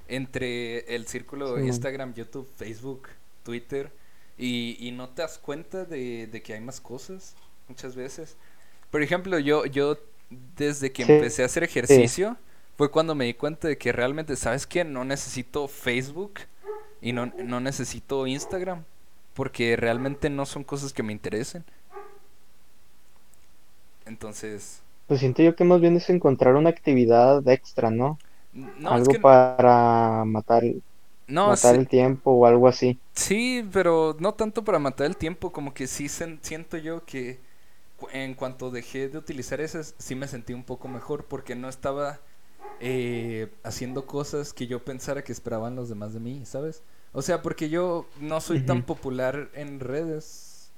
entre 0.08 0.96
el 0.96 1.08
círculo 1.08 1.60
Simón. 1.60 1.62
Instagram, 1.62 2.14
YouTube, 2.16 2.50
Facebook, 2.58 3.10
Twitter, 3.44 3.92
y, 4.40 4.78
y 4.80 4.92
no 4.94 5.10
te 5.12 5.24
das 5.24 5.40
cuenta 5.40 5.86
de, 5.86 6.28
de 6.28 6.44
que 6.44 6.56
hay 6.56 6.62
más 6.62 6.82
cosas, 6.82 7.36
muchas 7.70 7.96
veces. 7.98 8.38
Por 8.92 9.04
ejemplo, 9.04 9.40
yo, 9.40 9.66
yo 9.68 9.98
desde 10.58 10.92
que 10.94 11.04
Sí, 11.06 11.14
empecé 11.14 11.44
a 11.44 11.48
hacer 11.48 11.64
sí, 11.82 12.12
ejercicio, 12.12 12.38
fue 12.78 12.92
cuando 12.92 13.16
me 13.16 13.26
di 13.26 13.36
cuenta 13.36 13.68
de 13.70 13.78
que 13.78 13.92
realmente, 13.94 14.36
¿sabes 14.38 14.68
qué? 14.68 14.86
No 14.86 15.06
necesito 15.06 15.68
Facebook 15.70 16.42
y 17.02 17.14
no, 17.14 17.28
no 17.28 17.60
necesito 17.62 18.28
Instagram, 18.28 18.86
porque 19.36 19.76
realmente 19.78 20.30
no 20.30 20.46
son 20.48 20.64
cosas 20.64 20.94
que 20.94 21.04
me 21.04 21.14
interesen. 21.14 21.66
Entonces, 24.06 24.84
pues 25.08 25.20
siento 25.22 25.42
yo 25.44 25.56
que 25.56 25.64
más 25.64 25.82
bien 25.82 25.96
es 25.98 26.10
encontrar 26.10 26.56
una 26.56 26.70
actividad 26.70 27.48
extra, 27.48 27.90
¿no? 27.92 28.22
no, 28.54 28.98
es 28.98 29.08
Algo 29.08 29.10
que, 29.10 29.20
para 29.20 30.26
matar, 30.26 30.64
no, 31.28 31.56
matar 31.56 31.76
sí, 31.76 31.78
el 31.78 31.88
tiempo 31.90 32.32
o 32.34 32.46
algo 32.48 32.68
así. 32.68 33.02
Sí, 33.20 33.68
pero 33.72 34.16
no 34.20 34.34
tanto 34.34 34.64
para 34.64 34.80
matar 34.80 35.08
el 35.08 35.18
tiempo, 35.18 35.52
como 35.52 35.74
que 35.74 35.88
sí 35.88 36.08
siento 36.10 36.78
yo 36.78 37.06
que 37.06 37.40
en 38.12 38.34
cuanto 38.34 38.72
dejé 38.72 39.10
de 39.10 39.18
utilizar 39.18 39.62
esas, 39.62 39.96
sí 39.98 40.16
me 40.16 40.28
sentí 40.28 40.54
un 40.54 40.64
poco 40.64 40.88
mejor, 40.88 41.26
porque 41.26 41.56
no 41.56 41.70
estaba 41.70 42.20
eh, 42.80 43.52
haciendo 43.64 44.06
cosas 44.06 44.54
que 44.54 44.68
yo 44.68 44.84
pensara 44.84 45.24
que 45.24 45.32
esperaban 45.32 45.76
los 45.76 45.90
demás 45.90 46.14
de 46.14 46.20
mí, 46.20 46.46
¿sabes? 46.46 46.82
O 47.12 47.22
sea, 47.22 47.42
porque 47.42 47.70
yo 47.70 48.06
no 48.20 48.40
soy 48.40 48.62
tan 48.62 48.84
popular 48.84 49.50
en 49.54 49.80
redes, 49.80 50.72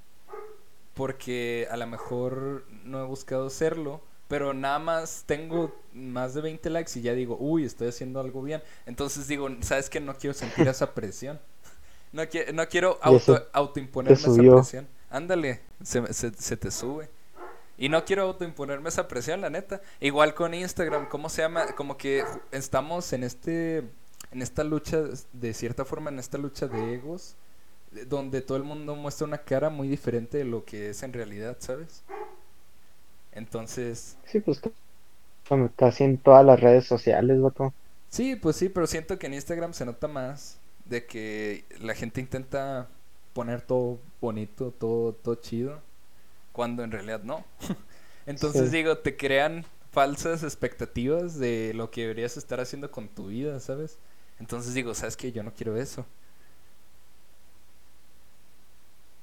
porque 0.94 1.68
a 1.70 1.78
lo 1.78 1.88
mejor 1.88 2.66
no 2.84 3.02
he 3.02 3.06
buscado 3.06 3.50
serlo, 3.50 4.02
pero 4.28 4.54
nada 4.54 4.80
más 4.80 5.24
tengo 5.26 5.76
más 5.94 6.34
de 6.34 6.42
20 6.42 6.70
likes 6.70 6.98
y 6.98 7.02
ya 7.02 7.14
digo, 7.14 7.36
uy, 7.38 7.66
estoy 7.66 7.90
haciendo 7.90 8.22
algo 8.22 8.42
bien. 8.42 8.64
Entonces 8.86 9.28
digo, 9.28 9.50
¿sabes 9.60 9.90
qué? 9.90 10.00
No 10.00 10.16
quiero 10.16 10.34
sentir 10.34 10.68
esa 10.70 10.94
presión. 10.94 11.40
No, 12.12 12.24
qui- 12.24 12.52
no 12.54 12.68
quiero 12.68 13.00
auto, 13.02 13.48
autoimponerme 13.54 14.28
esa 14.28 14.46
presión. 14.56 14.88
Ándale, 15.10 15.62
se, 15.84 16.14
se, 16.14 16.32
se 16.34 16.58
te 16.58 16.72
sube. 16.72 17.10
Y 17.78 17.90
no 17.90 18.06
quiero 18.06 18.24
autoimponerme 18.24 18.90
esa 18.90 19.08
presión, 19.08 19.42
la 19.42 19.50
neta. 19.50 19.82
Igual 20.00 20.34
con 20.36 20.54
Instagram, 20.54 21.08
¿cómo 21.10 21.30
se 21.30 21.42
llama? 21.42 21.74
Como 21.76 21.98
que 21.98 22.24
estamos 22.52 23.12
en 23.14 23.24
este 23.24 23.80
en 24.32 24.42
esta 24.42 24.64
lucha 24.64 25.04
de 25.34 25.54
cierta 25.54 25.84
forma 25.84 26.10
en 26.10 26.20
esta 26.20 26.38
lucha 26.38 26.68
de 26.68 26.94
egos 26.96 27.36
de- 27.92 28.06
donde 28.06 28.42
todo 28.42 28.58
el 28.58 28.64
mundo 28.64 28.96
muestra 28.96 29.28
una 29.28 29.40
cara 29.40 29.70
muy 29.70 29.88
diferente 29.88 30.38
de 30.38 30.46
lo 30.46 30.64
que 30.66 30.90
es 30.92 31.04
en 31.04 31.14
realidad, 31.14 31.58
¿sabes? 31.60 32.04
Entonces, 33.34 34.18
Sí, 34.26 34.40
pues 34.40 34.62
como 35.48 35.70
casi 35.76 36.04
en 36.06 36.18
todas 36.18 36.46
las 36.46 36.60
redes 36.60 36.86
sociales, 36.88 37.42
vato. 37.42 37.74
sí, 38.10 38.36
pues 38.36 38.56
sí, 38.58 38.70
pero 38.70 38.88
siento 38.88 39.18
que 39.20 39.28
en 39.28 39.34
Instagram 39.34 39.74
se 39.74 39.86
nota 39.86 40.08
más 40.08 40.58
de 40.92 41.08
que 41.08 41.66
la 41.82 41.96
gente 41.96 42.22
intenta 42.22 42.90
poner 43.34 43.64
todo 43.64 44.00
bonito, 44.22 44.72
todo 44.74 45.14
todo 45.16 45.36
chido, 45.36 45.82
cuando 46.54 46.84
en 46.84 46.92
realidad 46.92 47.24
no. 47.24 47.46
Entonces 48.28 48.72
Sí. 48.72 48.72
digo, 48.72 48.98
te 49.00 49.18
crean 49.18 49.66
falsas 49.92 50.44
expectativas 50.44 51.40
de 51.40 51.74
lo 51.76 51.92
que 51.92 52.02
deberías 52.04 52.38
estar 52.38 52.60
haciendo 52.62 52.92
con 52.92 53.10
tu 53.10 53.28
vida, 53.28 53.60
¿sabes? 53.62 54.00
Entonces 54.40 54.74
digo, 54.76 54.94
¿sabes 54.96 55.18
qué? 55.18 55.32
Yo 55.32 55.44
no 55.44 55.54
quiero 55.54 55.78
eso. 55.78 56.06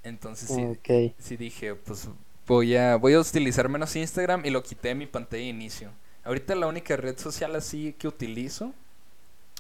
Entonces 0.03 0.51
sí, 0.51 0.71
sí 1.19 1.37
dije, 1.37 1.75
pues 1.75 2.09
voy 2.47 2.77
a, 2.77 2.97
voy 2.97 3.15
a 3.15 3.21
utilizar 3.21 3.69
menos 3.69 3.95
Instagram 3.97 4.45
y 4.47 4.51
lo 4.51 4.63
quité 4.63 4.89
de 4.89 4.95
mi 4.95 5.07
pantalla 5.07 5.43
de 5.43 5.49
inicio. 5.49 5.91
Ahorita 6.25 6.55
la 6.55 6.67
única 6.67 6.97
red 6.97 7.19
social 7.19 7.57
así 7.57 7.95
que 7.99 8.09
utilizo, 8.09 8.75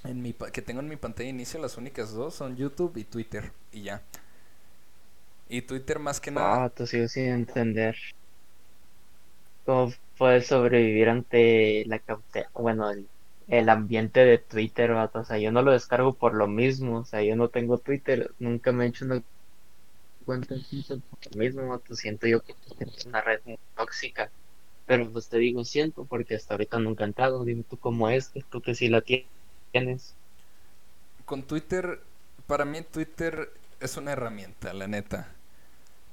en 0.05 0.23
mi, 0.23 0.33
que 0.33 0.63
tengo 0.63 0.81
en 0.81 0.89
mi 0.89 0.97
pantalla 0.97 1.27
de 1.27 1.31
inicio, 1.31 1.61
las 1.61 1.77
únicas 1.77 2.13
dos 2.13 2.35
son 2.35 2.57
YouTube 2.57 2.97
y 2.97 3.05
Twitter. 3.05 3.53
Y 3.73 3.83
ya. 3.83 4.03
Y 5.49 5.63
Twitter 5.63 5.99
más 5.99 6.21
que 6.21 6.31
nada. 6.31 6.65
Ah, 6.67 6.71
tú 6.71 6.87
sigo 6.87 7.09
sin 7.09 7.25
entender 7.27 7.97
cómo 9.65 9.93
puedes 10.17 10.47
sobrevivir 10.49 11.09
ante 11.09 11.85
la 11.87 12.03
bueno, 12.55 12.91
el, 12.91 13.11
el 13.47 13.69
ambiente 13.69 14.21
de 14.25 14.39
Twitter, 14.39 14.93
vato. 14.93 15.21
O 15.21 15.25
sea, 15.25 15.39
yo 15.39 15.53
no 15.53 15.63
lo 15.63 15.73
descargo 15.73 16.17
por 16.19 16.35
lo 16.35 16.49
mismo. 16.49 16.99
O 17.01 17.05
sea, 17.05 17.23
yo 17.23 17.37
no 17.37 17.49
tengo 17.51 17.79
Twitter, 17.79 18.35
nunca 18.39 18.73
me 18.73 18.85
he 18.87 18.89
hecho 18.89 19.05
una 19.05 19.23
cuenta 20.25 20.55
en 20.55 20.63
Twitter 20.65 21.01
mismo, 21.37 21.69
vato. 21.69 21.95
Siento 21.95 22.27
yo 22.27 22.43
que 22.43 22.55
es 22.79 23.07
una 23.07 23.21
red 23.23 23.41
muy 23.45 23.59
tóxica. 23.77 24.33
Pero 24.87 25.13
pues 25.13 25.29
te 25.29 25.39
digo, 25.39 25.65
siento, 25.65 26.07
porque 26.07 26.37
hasta 26.37 26.55
ahorita 26.55 26.79
nunca 26.81 27.05
he 27.05 27.09
entrado. 27.09 27.45
Dime 27.45 27.65
tú 27.65 27.79
cómo 27.79 28.09
es, 28.11 28.33
tú 28.51 28.63
que 28.63 28.75
sí 28.75 28.89
la 28.89 29.03
tie- 29.05 29.31
tienes. 29.73 30.15
Con 31.25 31.43
Twitter, 31.43 32.01
para 32.47 32.65
mí 32.65 32.83
Twitter 32.83 33.53
es 33.81 33.97
una 33.97 34.13
herramienta, 34.13 34.73
la 34.73 34.87
neta. 34.87 35.29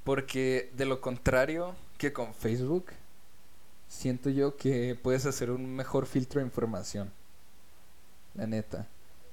Porque 0.04 0.70
de 0.76 0.84
lo 0.84 1.00
contrario 1.00 1.74
que 1.98 2.12
con 2.12 2.34
Facebook, 2.34 2.86
siento 3.88 4.30
yo 4.30 4.56
que 4.56 4.98
puedes 5.00 5.26
hacer 5.26 5.50
un 5.50 5.74
mejor 5.74 6.06
filtro 6.06 6.40
de 6.40 6.46
información. 6.46 7.10
La 8.34 8.46
neta. 8.46 8.86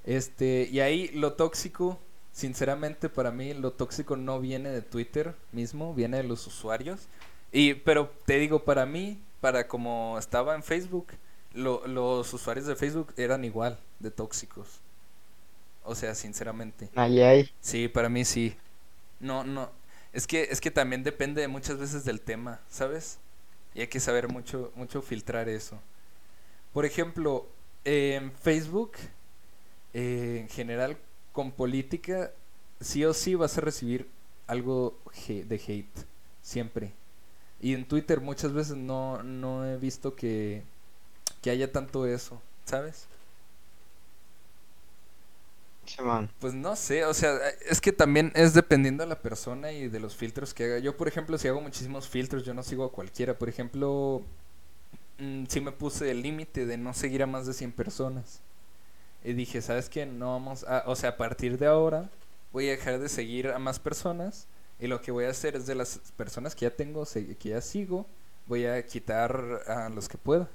Este, 0.06 0.68
y 0.72 0.80
ahí 0.80 1.10
lo 1.10 1.34
tóxico, 1.34 2.00
sinceramente 2.32 3.10
para 3.10 3.32
mí 3.32 3.54
lo 3.54 3.72
tóxico 3.72 4.16
no 4.16 4.40
viene 4.40 4.70
de 4.70 4.82
Twitter 4.82 5.36
mismo, 5.52 5.94
viene 5.94 6.18
de 6.18 6.24
los 6.24 6.46
usuarios. 6.48 7.02
Y, 7.52 7.76
pero 7.76 8.12
te 8.26 8.40
digo, 8.40 8.64
para 8.64 8.86
mí, 8.86 9.22
para 9.40 9.68
como 9.68 10.18
estaba 10.18 10.56
en 10.56 10.64
Facebook, 10.64 11.08
lo- 11.54 11.86
los 11.88 12.34
usuarios 12.34 12.66
de 12.66 12.76
Facebook 12.76 13.14
eran 13.18 13.46
igual 13.46 13.80
de 14.00 14.12
tóxicos. 14.12 14.80
O 15.84 15.96
sea, 15.96 16.16
sinceramente. 16.16 16.90
Ahí 16.96 17.22
hay. 17.22 17.50
Sí, 17.62 17.88
para 17.88 18.10
mí 18.10 18.26
sí. 18.26 18.56
No, 19.20 19.44
no. 19.44 19.70
Es 20.14 20.28
que, 20.28 20.44
es 20.52 20.62
que 20.62 20.72
también 20.72 21.04
depende 21.04 21.48
muchas 21.48 21.78
veces 21.78 22.06
del 22.06 22.22
tema, 22.22 22.60
¿sabes? 22.70 23.18
Y 23.74 23.82
hay 23.82 23.88
que 23.88 24.00
saber 24.00 24.28
mucho, 24.30 24.72
mucho 24.76 25.02
filtrar 25.02 25.50
eso. 25.50 25.80
Por 26.74 26.86
ejemplo, 26.86 27.48
en 27.84 28.32
Facebook, 28.32 28.94
eh, 29.94 30.40
en 30.42 30.50
general, 30.50 30.98
con 31.32 31.52
política, 31.52 32.32
sí 32.80 33.04
o 33.06 33.14
sí 33.14 33.36
vas 33.36 33.58
a 33.58 33.62
recibir 33.62 34.08
algo 34.48 34.98
de 35.28 35.56
hate. 35.68 36.06
Siempre. 36.42 36.92
Y 37.62 37.74
en 37.74 37.86
Twitter 37.88 38.20
muchas 38.22 38.54
veces 38.54 38.76
no, 38.76 39.24
no 39.24 39.66
he 39.66 39.78
visto 39.78 40.16
que, 40.16 40.64
que 41.44 41.52
haya 41.52 41.72
tanto 41.72 42.08
eso, 42.08 42.42
¿sabes? 42.66 43.08
Pues 46.40 46.54
no 46.54 46.76
sé, 46.76 47.06
o 47.06 47.14
sea, 47.14 47.38
es 47.70 47.80
que 47.82 47.92
también 47.94 48.32
es 48.36 48.54
dependiendo 48.54 49.04
de 49.04 49.10
la 49.10 49.22
persona 49.22 49.72
y 49.72 49.88
de 49.90 50.00
los 50.00 50.16
filtros 50.16 50.54
que 50.54 50.66
haga. 50.66 50.80
Yo, 50.80 50.98
por 50.98 51.08
ejemplo, 51.08 51.38
si 51.38 51.48
hago 51.48 51.62
muchísimos 51.62 52.08
filtros, 52.10 52.44
yo 52.46 52.54
no 52.54 52.64
sigo 52.64 52.84
a 52.86 52.92
cualquiera. 52.92 53.38
Por 53.38 53.50
ejemplo, 53.50 54.22
mm, 55.20 55.46
si 55.48 55.62
me 55.62 55.72
puse 55.72 56.12
el 56.12 56.22
límite 56.22 56.66
de 56.66 56.78
no 56.78 56.94
seguir 56.94 57.24
a 57.24 57.28
más 57.28 57.46
de 57.48 57.54
100 57.54 57.72
personas. 57.74 58.42
Y 59.24 59.34
dije, 59.34 59.62
¿sabes 59.62 59.90
qué? 59.90 60.06
No 60.06 60.34
vamos 60.34 60.66
a... 60.66 60.84
O 60.88 60.96
sea, 60.96 61.12
a 61.12 61.18
partir 61.18 61.58
de 61.60 61.68
ahora 61.68 62.10
voy 62.54 62.68
a 62.70 62.72
dejar 62.72 63.00
de 63.00 63.10
seguir 63.10 63.50
a 63.50 63.60
más 63.60 63.80
personas. 63.80 64.48
Y 64.80 64.88
lo 64.88 65.02
que 65.02 65.12
voy 65.12 65.26
a 65.26 65.32
hacer 65.32 65.56
es 65.56 65.68
de 65.68 65.76
las 65.76 66.00
personas 66.18 66.56
que 66.56 66.64
ya 66.64 66.72
tengo, 66.72 67.06
que 67.06 67.50
ya 67.50 67.62
sigo, 67.62 68.06
voy 68.48 68.66
a 68.66 68.86
quitar 68.86 69.64
a 69.68 69.90
los 69.90 70.10
que 70.10 70.18
pueda. 70.18 70.50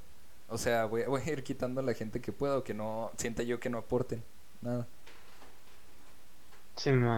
O 0.48 0.58
sea, 0.58 0.86
voy, 0.86 1.04
voy 1.04 1.22
a 1.24 1.30
ir 1.32 1.42
quitando 1.42 1.80
a 1.80 1.84
la 1.84 1.94
gente 1.94 2.20
que 2.20 2.32
pueda 2.32 2.58
o 2.58 2.64
que 2.64 2.74
no 2.74 3.10
sienta 3.16 3.42
yo 3.42 3.60
que 3.60 3.70
no 3.70 3.78
aporten 3.78 4.22
nada. 4.62 4.86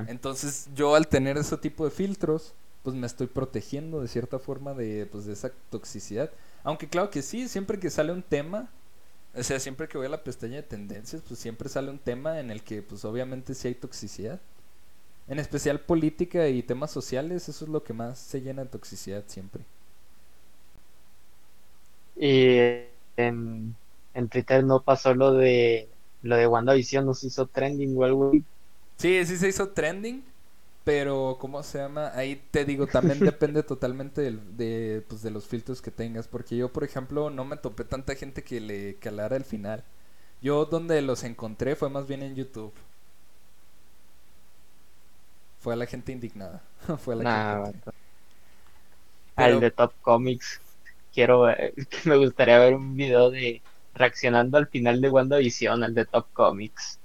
Entonces 0.06 0.68
yo 0.74 0.94
al 0.94 1.06
tener 1.08 1.36
ese 1.36 1.56
tipo 1.56 1.84
de 1.84 1.90
filtros, 1.90 2.54
pues 2.82 2.96
me 2.96 3.06
estoy 3.06 3.26
protegiendo 3.26 4.00
de 4.00 4.08
cierta 4.08 4.38
forma 4.38 4.74
de, 4.74 5.06
pues, 5.06 5.26
de 5.26 5.34
esa 5.34 5.52
toxicidad. 5.70 6.30
Aunque 6.64 6.88
claro 6.88 7.10
que 7.10 7.22
sí, 7.22 7.48
siempre 7.48 7.78
que 7.78 7.90
sale 7.90 8.12
un 8.12 8.22
tema, 8.22 8.68
o 9.34 9.42
sea, 9.42 9.60
siempre 9.60 9.88
que 9.88 9.98
voy 9.98 10.06
a 10.06 10.10
la 10.10 10.24
pestaña 10.24 10.56
de 10.56 10.62
tendencias, 10.62 11.22
pues 11.26 11.38
siempre 11.40 11.68
sale 11.68 11.90
un 11.90 11.98
tema 11.98 12.40
en 12.40 12.50
el 12.50 12.62
que 12.62 12.82
pues 12.82 13.04
obviamente 13.04 13.54
sí 13.54 13.68
hay 13.68 13.74
toxicidad. 13.74 14.40
En 15.28 15.38
especial 15.38 15.80
política 15.80 16.48
y 16.48 16.62
temas 16.62 16.90
sociales, 16.90 17.48
eso 17.48 17.64
es 17.64 17.70
lo 17.70 17.84
que 17.84 17.92
más 17.92 18.18
se 18.18 18.40
llena 18.42 18.64
de 18.64 18.70
toxicidad 18.70 19.24
siempre. 19.28 19.64
Y 22.16 22.89
en, 23.26 23.76
en 24.14 24.28
Twitter 24.28 24.64
no 24.64 24.82
pasó 24.82 25.14
lo 25.14 25.32
de 25.34 25.88
lo 26.22 26.36
de 26.36 26.46
WandaVision, 26.46 27.06
nos 27.06 27.24
hizo 27.24 27.46
trending 27.46 27.96
o 27.96 28.04
algo 28.04 28.32
Sí, 28.96 29.24
sí 29.24 29.38
se 29.38 29.48
hizo 29.48 29.70
trending, 29.70 30.22
pero 30.84 31.38
¿cómo 31.40 31.62
se 31.62 31.78
llama? 31.78 32.12
Ahí 32.14 32.42
te 32.50 32.64
digo, 32.66 32.86
también 32.86 33.20
depende 33.20 33.62
totalmente 33.62 34.30
de, 34.30 35.02
pues, 35.08 35.22
de 35.22 35.30
los 35.30 35.46
filtros 35.46 35.80
que 35.80 35.90
tengas, 35.90 36.28
porque 36.28 36.56
yo, 36.56 36.70
por 36.72 36.84
ejemplo, 36.84 37.30
no 37.30 37.44
me 37.44 37.56
topé 37.56 37.84
tanta 37.84 38.14
gente 38.14 38.44
que 38.44 38.60
le 38.60 38.96
calara 38.96 39.36
el 39.36 39.44
final. 39.44 39.84
Yo 40.42 40.66
donde 40.66 41.00
los 41.02 41.24
encontré 41.24 41.76
fue 41.76 41.90
más 41.90 42.06
bien 42.06 42.22
en 42.22 42.34
YouTube. 42.34 42.72
Fue 45.60 45.74
a 45.74 45.76
la 45.76 45.86
gente 45.86 46.12
indignada. 46.12 46.62
fue 46.98 47.14
a 47.14 47.16
la 47.18 47.24
gente. 47.66 47.90
Al 49.36 49.60
de 49.60 49.70
Top 49.70 49.92
Comics. 50.02 50.60
Quiero 51.12 51.46
me 52.04 52.16
gustaría 52.16 52.58
ver 52.58 52.74
un 52.74 52.96
video 52.96 53.30
de 53.30 53.62
reaccionando 53.94 54.58
al 54.58 54.68
final 54.68 55.00
de 55.00 55.10
WandaVision, 55.10 55.84
al 55.84 55.94
de 55.94 56.06
Top 56.06 56.26
Comics. 56.32 56.98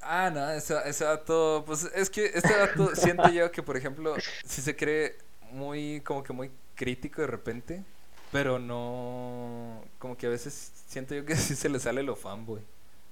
Ah, 0.00 0.30
no, 0.30 0.50
ese, 0.50 0.74
ese 0.86 1.04
dato, 1.04 1.62
pues 1.66 1.84
es 1.94 2.10
que 2.10 2.26
este 2.34 2.56
dato 2.56 2.90
siento 2.96 3.28
yo 3.28 3.50
que, 3.52 3.62
por 3.62 3.76
ejemplo, 3.76 4.16
si 4.44 4.60
se 4.60 4.74
cree 4.76 5.16
muy, 5.52 6.00
como 6.02 6.22
que 6.22 6.32
muy 6.32 6.50
crítico 6.74 7.20
de 7.20 7.28
repente, 7.28 7.84
pero 8.32 8.58
no, 8.58 9.84
como 9.98 10.16
que 10.16 10.26
a 10.26 10.30
veces 10.30 10.72
siento 10.88 11.14
yo 11.14 11.24
que 11.24 11.36
sí 11.36 11.54
se 11.54 11.68
le 11.68 11.78
sale 11.78 12.02
lo 12.02 12.16
fanboy. 12.16 12.62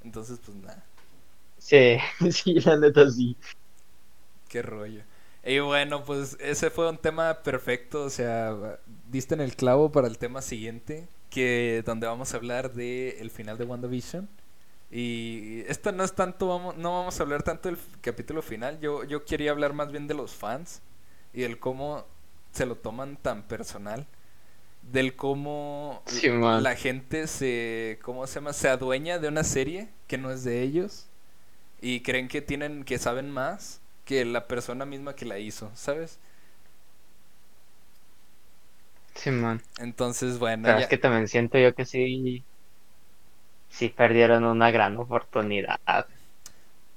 Entonces, 0.02 0.40
pues 0.44 0.56
nada. 0.56 0.84
Sí, 1.58 1.99
sí, 2.30 2.54
la 2.60 2.76
neta 2.76 3.08
sí. 3.10 3.37
Qué 4.49 4.62
rollo. 4.62 5.02
Y 5.44 5.59
bueno, 5.59 6.04
pues 6.04 6.37
ese 6.40 6.70
fue 6.70 6.88
un 6.88 6.99
tema 6.99 7.42
perfecto, 7.42 8.04
o 8.04 8.11
sea, 8.11 8.78
diste 9.11 9.35
en 9.35 9.40
el 9.40 9.56
clavo 9.56 9.90
para 9.90 10.06
el 10.06 10.18
tema 10.18 10.42
siguiente, 10.42 11.09
que 11.30 11.82
donde 11.87 12.06
vamos 12.06 12.34
a 12.34 12.36
hablar 12.36 12.73
de 12.75 13.21
el 13.21 13.30
final 13.30 13.56
de 13.56 13.64
WandaVision. 13.64 14.28
Y 14.91 15.60
esto 15.69 15.93
no 15.93 16.04
es 16.04 16.12
tanto, 16.14 16.49
vamos, 16.49 16.76
no 16.76 16.93
vamos 16.99 17.19
a 17.19 17.23
hablar 17.23 17.43
tanto 17.43 17.69
del 17.69 17.78
capítulo 18.00 18.43
final. 18.43 18.80
Yo, 18.80 19.04
yo 19.04 19.25
quería 19.25 19.52
hablar 19.52 19.73
más 19.73 19.91
bien 19.91 20.06
de 20.08 20.14
los 20.14 20.34
fans 20.34 20.82
y 21.32 21.43
del 21.43 21.58
cómo 21.58 22.04
se 22.52 22.67
lo 22.67 22.75
toman 22.76 23.17
tan 23.17 23.45
personal. 23.45 24.06
Del 24.93 25.14
cómo 25.14 26.02
la 26.60 26.75
gente 26.75 27.26
se, 27.26 27.99
¿cómo 28.02 28.26
se 28.26 28.36
llama? 28.36 28.52
Se 28.52 28.69
adueña 28.69 29.19
de 29.19 29.28
una 29.28 29.45
serie 29.45 29.88
que 30.06 30.19
no 30.19 30.30
es 30.30 30.43
de 30.43 30.62
ellos 30.62 31.06
y 31.80 32.00
creen 32.00 32.28
que 32.28 32.43
tienen, 32.43 32.84
que 32.84 32.99
saben 32.99 33.30
más 33.30 33.79
que 34.10 34.25
la 34.25 34.49
persona 34.49 34.84
misma 34.84 35.14
que 35.14 35.25
la 35.25 35.38
hizo, 35.38 35.70
¿sabes? 35.76 36.18
Sí, 39.14 39.30
man. 39.30 39.62
Entonces, 39.78 40.40
bueno. 40.40 40.68
es 40.76 40.88
que 40.88 40.99
también 40.99 41.28
siento 41.28 41.58
yo 41.58 41.73
que 41.76 41.86
sí 41.86 42.42
sí 43.68 43.88
perdieron 43.88 44.42
una 44.42 44.73
gran 44.73 44.96
oportunidad. 44.96 45.78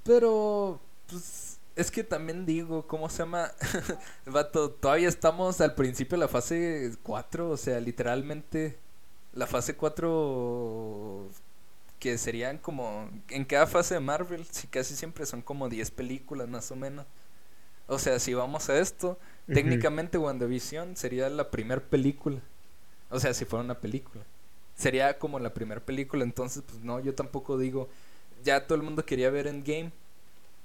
Pero, 0.03 0.79
pues, 1.07 1.59
es 1.75 1.91
que 1.91 2.03
también 2.03 2.47
digo, 2.47 2.87
¿cómo 2.87 3.07
se 3.09 3.19
llama? 3.19 3.51
Vato, 4.25 4.71
todavía 4.71 5.07
estamos 5.07 5.61
al 5.61 5.75
principio 5.75 6.17
de 6.17 6.21
la 6.21 6.27
fase 6.27 6.95
4, 7.03 7.47
o 7.47 7.57
sea, 7.57 7.79
literalmente 7.79 8.75
la 9.33 9.45
fase 9.45 9.75
4 9.75 11.29
que 12.03 12.17
serían 12.17 12.57
como 12.57 13.09
en 13.29 13.45
cada 13.45 13.65
fase 13.65 13.93
de 13.93 14.01
Marvel, 14.01 14.45
sí, 14.51 14.67
casi 14.67 14.93
siempre 14.93 15.25
son 15.25 15.41
como 15.41 15.69
10 15.69 15.89
películas 15.91 16.49
más 16.49 16.69
o 16.69 16.75
menos. 16.75 17.05
O 17.87 17.97
sea, 17.97 18.19
si 18.19 18.33
vamos 18.33 18.69
a 18.69 18.77
esto, 18.77 19.17
técnicamente 19.47 20.17
WandaVision 20.17 20.97
sería 20.97 21.29
la 21.29 21.49
primera 21.49 21.79
película. 21.79 22.41
O 23.09 23.21
sea, 23.21 23.33
si 23.33 23.45
fuera 23.45 23.63
una 23.63 23.79
película 23.79 24.25
sería 24.75 25.17
como 25.17 25.39
la 25.39 25.53
primera 25.53 25.81
película, 25.81 26.23
entonces 26.23 26.63
pues 26.65 26.83
no, 26.83 26.99
yo 26.99 27.15
tampoco 27.15 27.57
digo, 27.57 27.87
ya 28.43 28.65
todo 28.67 28.75
el 28.75 28.83
mundo 28.83 29.05
quería 29.05 29.29
ver 29.29 29.47
Endgame 29.47 29.91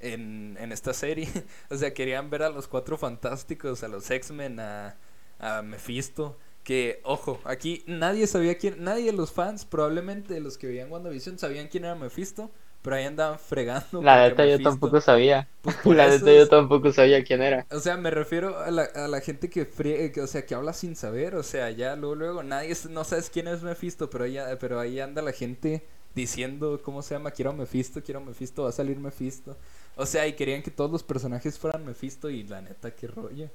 en, 0.01 0.57
en 0.59 0.73
esta 0.73 0.93
serie, 0.95 1.29
o 1.71 1.77
sea, 1.77 1.93
querían 1.95 2.31
ver 2.31 2.43
a 2.43 2.51
los 2.51 2.67
cuatro 2.69 2.97
fantásticos, 2.97 3.83
a 3.83 3.89
los 3.89 4.11
X-Men, 4.11 4.61
a, 4.61 4.97
a 5.39 5.63
Mephisto, 5.63 6.37
que 6.69 7.01
ojo, 7.03 7.41
aquí 7.45 7.83
nadie 7.87 8.27
sabía 8.27 8.59
quién, 8.59 8.85
nadie 8.85 9.07
de 9.07 9.15
los 9.15 9.33
fans, 9.33 9.65
probablemente 9.65 10.35
de 10.35 10.41
los 10.41 10.59
que 10.59 10.67
veían 10.67 10.93
WandaVision, 10.93 11.39
sabían 11.39 11.69
quién 11.69 11.87
era 11.87 11.95
Mephisto, 11.95 12.51
pero 12.83 12.97
ahí 12.97 13.07
andaban 13.07 13.39
fregando. 13.39 14.03
La 14.03 14.29
neta 14.29 14.45
yo 14.45 14.61
tampoco 14.61 15.01
sabía. 15.01 15.49
Pues, 15.63 15.79
la 15.87 16.09
neta 16.09 16.31
yo 16.31 16.47
tampoco 16.47 16.93
sabía 16.93 17.25
quién 17.25 17.41
era. 17.41 17.65
O 17.71 17.81
sea, 17.81 17.97
me 17.97 18.11
refiero 18.11 18.59
a 18.59 18.71
la, 18.71 18.83
a 18.83 19.09
la 19.09 19.23
gente 19.23 19.49
que 19.49 19.65
friegue, 19.65 20.21
o 20.21 20.27
sea, 20.27 20.45
que 20.45 20.55
habla 20.55 20.75
sin 20.75 20.95
saber, 20.95 21.37
o 21.37 21.43
sea, 21.43 21.71
ya 21.71 21.97
luego, 21.97 22.17
luego, 22.17 22.43
nadie, 22.43 22.77
no 22.91 23.03
sabes 23.03 23.31
quién 23.31 23.49
es 23.49 23.63
Mephisto, 23.63 24.11
pero 24.11 24.25
ahí, 24.25 24.37
pero 24.61 24.79
ahí 24.79 25.01
anda 25.01 25.23
la 25.23 25.33
gente 25.33 25.87
diciendo, 26.15 26.83
¿cómo 26.85 27.01
se 27.01 27.15
llama? 27.15 27.31
Quiero 27.31 27.55
Mephisto, 27.55 28.03
quiero 28.03 28.21
Mephisto, 28.21 28.65
va 28.65 28.69
a 28.69 28.73
salir 28.73 28.99
Mephisto. 28.99 29.57
O 29.97 30.05
sea, 30.05 30.27
y 30.27 30.35
querían 30.35 30.63
que 30.63 30.71
todos 30.71 30.91
los 30.91 31.03
personajes 31.03 31.59
fueran 31.59 31.87
Mephisto 31.87 32.29
y 32.29 32.43
la 32.43 32.61
neta, 32.61 32.91
qué 32.91 33.07
rollo. 33.07 33.49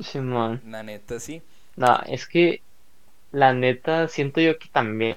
Simón. 0.00 0.60
la 0.64 0.82
neta, 0.82 1.20
sí. 1.20 1.42
No, 1.76 2.00
es 2.06 2.26
que 2.26 2.62
la 3.32 3.52
neta 3.52 4.08
siento 4.08 4.40
yo 4.40 4.58
que 4.58 4.68
también 4.68 5.16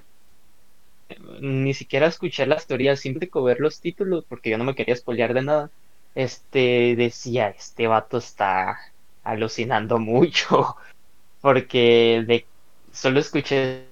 ni 1.41 1.73
siquiera 1.73 2.07
escuché 2.07 2.45
las 2.45 2.67
teorías, 2.67 2.99
siempre 2.99 3.29
que 3.29 3.39
ver 3.39 3.59
los 3.59 3.79
títulos, 3.81 4.25
porque 4.27 4.49
yo 4.49 4.57
no 4.57 4.63
me 4.63 4.75
quería 4.75 4.95
spoilear 4.95 5.33
de 5.33 5.41
nada, 5.43 5.71
este 6.15 6.95
decía, 6.95 7.49
este 7.49 7.87
vato 7.87 8.17
está 8.17 8.79
alucinando 9.23 9.99
mucho, 9.99 10.75
porque 11.41 12.23
de 12.27 12.45
solo 12.91 13.19
escuché 13.19 13.87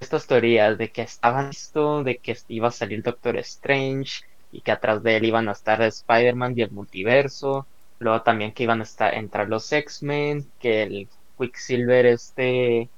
estas 0.00 0.26
teorías 0.26 0.78
de 0.78 0.90
que 0.90 1.02
estaba 1.02 1.42
listo, 1.44 2.04
de 2.04 2.18
que 2.18 2.36
iba 2.48 2.68
a 2.68 2.70
salir 2.72 3.02
Doctor 3.02 3.36
Strange 3.38 4.22
y 4.52 4.60
que 4.60 4.72
atrás 4.72 5.02
de 5.02 5.16
él 5.16 5.24
iban 5.26 5.48
a 5.48 5.52
estar 5.52 5.82
Spider-Man 5.82 6.54
y 6.56 6.62
el 6.62 6.70
multiverso, 6.70 7.66
luego 7.98 8.22
también 8.22 8.52
que 8.52 8.64
iban 8.64 8.80
a 8.80 8.84
estar 8.84 9.14
entrar 9.14 9.48
los 9.48 9.70
X-Men, 9.72 10.52
que 10.58 10.82
el 10.82 11.08
Quicksilver 11.38 12.06
este 12.06 12.90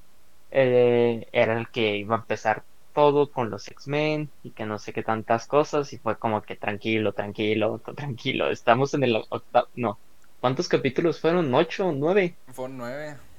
eh, 0.51 1.29
era 1.33 1.59
el 1.59 1.71
que 1.71 1.97
iba 1.99 2.17
a 2.17 2.19
empezar 2.21 2.65
todo 2.93 3.31
con 3.33 3.51
los 3.51 3.69
X-Men 3.69 4.31
y 4.43 4.53
que 4.53 4.67
no 4.67 4.79
sé 4.79 4.93
qué 4.93 5.03
tantas 5.03 5.47
cosas 5.47 5.93
y 5.93 5.99
fue 5.99 6.19
como 6.19 6.43
que 6.43 6.57
tranquilo, 6.57 7.13
tranquilo, 7.13 7.81
tranquilo. 7.97 8.51
Estamos 8.51 8.95
en 8.95 9.05
el 9.05 9.17
octavo, 9.31 9.69
no. 9.75 10.01
¿Cuántos 10.41 10.69
capítulos 10.69 11.21
fueron? 11.21 11.55
¿Ocho? 11.55 11.93
¿Nueve? 11.93 12.39
Fueron 12.49 12.79
nueve. 12.79 13.30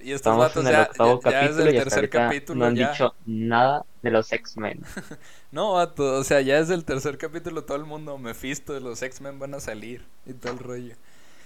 Y 0.00 0.12
Estamos 0.12 0.56
en 0.56 0.66
el 0.66 0.74
octavo 0.74 1.20
capítulo 1.20 1.70
y 1.70 1.74
tercer 1.74 2.10
capítulo 2.10 2.58
no 2.60 2.66
han 2.66 2.74
dicho 2.74 3.14
nada 3.26 3.84
de 4.02 4.10
los 4.10 4.32
X-Men. 4.32 4.82
no, 5.52 5.74
vato, 5.74 6.16
o 6.16 6.24
sea, 6.24 6.40
ya 6.40 6.58
es 6.58 6.68
el 6.70 6.84
tercer 6.84 7.16
capítulo 7.16 7.62
todo 7.64 7.76
el 7.76 7.84
mundo 7.84 8.18
Mephisto 8.18 8.72
de 8.72 8.80
los 8.80 9.00
X-Men 9.02 9.38
van 9.38 9.54
a 9.54 9.60
salir 9.60 10.04
y 10.26 10.32
todo 10.32 10.52
el 10.52 10.58
rollo. 10.58 10.94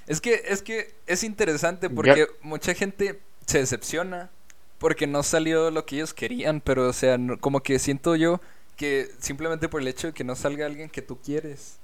Es 0.07 0.23
que 0.23 0.43
es 0.47 0.63
que 0.63 0.95
es 1.07 1.25
interesante 1.25 1.91
porque 1.91 2.27
mucha 2.41 2.73
gente 2.73 3.21
se 3.45 3.59
decepciona 3.59 4.31
porque 4.79 5.07
no 5.07 5.23
salió 5.23 5.71
lo 5.71 5.85
que 5.85 5.97
ellos 5.97 6.15
querían, 6.15 6.63
pero 6.63 6.89
o 6.89 6.93
sea, 6.95 7.19
como 7.41 7.63
que 7.63 7.79
siento 7.79 8.17
yo 8.17 8.41
que 8.77 9.11
simplemente 9.19 9.69
por 9.69 9.83
el 9.83 9.89
hecho 9.89 10.09
de 10.09 10.13
que 10.15 10.25
no 10.25 10.37
salga 10.37 10.65
alguien 10.65 10.89
que 10.89 11.03
tú 11.03 11.19
quieres, 11.21 11.79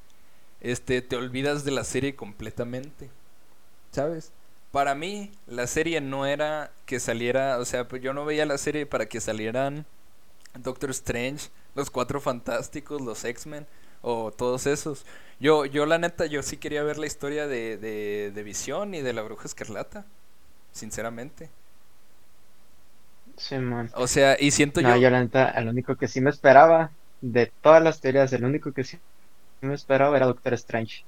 este, 0.61 1.03
te 1.03 1.17
olvidas 1.17 1.65
de 1.65 1.73
la 1.73 1.85
serie 1.85 2.15
completamente. 2.15 3.11
¿Sabes? 3.91 4.33
Para 4.73 4.95
mí, 4.95 5.33
la 5.47 5.67
serie 5.69 6.01
no 6.01 6.27
era 6.27 6.73
que 6.87 7.01
saliera, 7.01 7.59
o 7.59 7.65
sea, 7.67 7.89
pues 7.89 8.03
yo 8.03 8.15
no 8.15 8.25
veía 8.25 8.47
la 8.47 8.59
serie 8.59 8.87
para 8.87 9.07
que 9.07 9.21
salieran 9.21 9.87
Doctor 10.59 10.91
Strange, 10.91 11.51
los 11.75 11.91
Cuatro 11.91 12.21
Fantásticos, 12.21 13.01
los 13.03 13.25
X-Men 13.25 13.67
o 14.03 14.33
todos 14.33 14.67
esos. 14.67 15.07
Yo, 15.41 15.67
yo 15.67 15.87
la 15.87 15.99
neta, 15.99 16.27
yo 16.27 16.43
sí 16.43 16.59
quería 16.59 16.83
ver 16.85 16.99
la 16.99 17.07
historia 17.07 17.47
de, 17.49 17.79
de, 17.79 18.33
de 18.35 18.43
Visión 18.45 18.95
y 18.95 19.03
de 19.03 19.13
la 19.15 19.23
Bruja 19.23 19.47
Escarlata, 19.47 20.07
sinceramente. 20.73 21.51
Sí, 23.37 23.59
man. 23.59 23.91
O 23.95 24.07
sea, 24.07 24.37
y 24.41 24.51
siento 24.51 24.81
No, 24.81 24.97
yo... 24.97 24.97
yo 24.97 25.11
la 25.11 25.21
neta, 25.23 25.51
el 25.53 25.69
único 25.69 25.97
que 25.97 26.09
sí 26.09 26.21
me 26.21 26.31
esperaba 26.31 26.95
de 27.21 27.47
todas 27.61 27.83
las 27.83 28.01
teorías, 28.01 28.33
el 28.33 28.45
único 28.45 28.73
que 28.73 28.85
sí 28.85 29.01
me 29.63 29.75
esperaba 29.75 30.17
era 30.17 30.27
Doctor 30.27 30.55
Strange. 30.55 31.07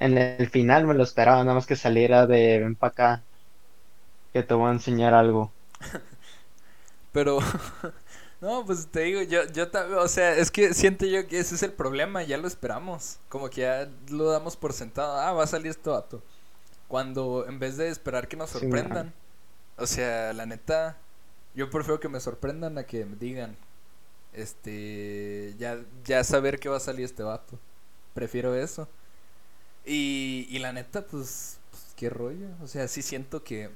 En 0.00 0.18
el 0.18 0.50
final 0.50 0.84
me 0.86 0.94
lo 0.94 1.04
esperaba, 1.04 1.44
nada 1.44 1.54
más 1.54 1.66
que 1.66 1.76
saliera 1.76 2.26
de 2.26 2.58
ven 2.58 2.74
para 2.74 2.90
acá, 2.90 3.22
que 4.32 4.42
te 4.42 4.54
voy 4.54 4.68
a 4.70 4.72
enseñar 4.72 5.14
algo. 5.14 5.52
Pero, 7.12 7.38
no, 8.40 8.64
pues 8.64 8.86
te 8.88 9.00
digo, 9.00 9.22
yo, 9.22 9.44
yo 9.52 9.70
también, 9.70 9.98
o 9.98 10.08
sea, 10.08 10.34
es 10.36 10.50
que 10.50 10.74
siento 10.74 11.06
yo 11.06 11.26
que 11.26 11.38
ese 11.40 11.54
es 11.54 11.62
el 11.62 11.72
problema, 11.72 12.22
ya 12.22 12.38
lo 12.38 12.46
esperamos, 12.48 13.18
como 13.28 13.50
que 13.50 13.62
ya 13.62 13.88
lo 14.10 14.30
damos 14.30 14.56
por 14.56 14.72
sentado, 14.72 15.18
ah, 15.18 15.32
va 15.32 15.44
a 15.44 15.46
salir 15.46 15.68
esto 15.70 15.92
vato. 15.92 16.22
Cuando 16.88 17.46
en 17.48 17.58
vez 17.58 17.76
de 17.76 17.88
esperar 17.88 18.28
que 18.28 18.36
nos 18.36 18.50
sorprendan, 18.50 19.12
o 19.78 19.86
sea, 19.86 20.32
la 20.32 20.46
neta, 20.46 20.96
yo 21.54 21.70
prefiero 21.70 22.00
que 22.00 22.08
me 22.08 22.20
sorprendan 22.20 22.78
a 22.78 22.84
que 22.84 23.04
me 23.06 23.16
digan, 23.16 23.56
este, 24.32 25.54
ya, 25.58 25.78
ya 26.04 26.24
saber 26.24 26.58
que 26.60 26.68
va 26.68 26.76
a 26.78 26.80
salir 26.80 27.04
este 27.04 27.22
vato. 27.22 27.58
Prefiero 28.14 28.54
eso. 28.54 28.88
Y, 29.90 30.46
y 30.48 30.60
la 30.60 30.72
neta, 30.72 31.02
pues, 31.06 31.58
pues, 31.70 31.82
qué 31.96 32.10
rollo. 32.10 32.48
O 32.62 32.68
sea, 32.68 32.86
sí 32.88 33.02
siento 33.02 33.42
que, 33.42 33.70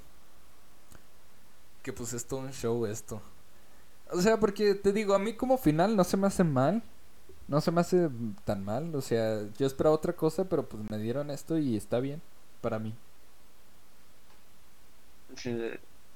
que 1.83 1.92
pues 1.92 2.12
es 2.12 2.27
todo 2.27 2.40
un 2.40 2.53
show 2.53 2.87
esto. 2.87 3.20
O 4.12 4.20
sea, 4.22 4.38
porque 4.38 4.74
te 4.74 4.92
digo, 4.92 5.14
a 5.14 5.18
mí 5.18 5.35
como 5.35 5.59
final 5.59 5.96
no 5.96 6.05
se 6.05 6.16
me 6.16 6.27
hace 6.27 6.44
mal. 6.44 6.83
No 7.48 7.61
se 7.61 7.72
me 7.72 7.81
hace 7.83 8.11
tan 8.44 8.64
mal. 8.64 8.94
O 8.96 9.03
sea, 9.03 9.42
yo 9.59 9.66
esperaba 9.66 9.96
otra 9.96 10.14
cosa, 10.14 10.48
pero 10.48 10.68
pues 10.68 10.88
me 10.90 10.98
dieron 10.98 11.31
esto 11.31 11.59
y 11.59 11.77
está 11.77 12.00
bien 12.00 12.22
para 12.62 12.79
mí. 12.81 12.94
Sí, 15.37 15.50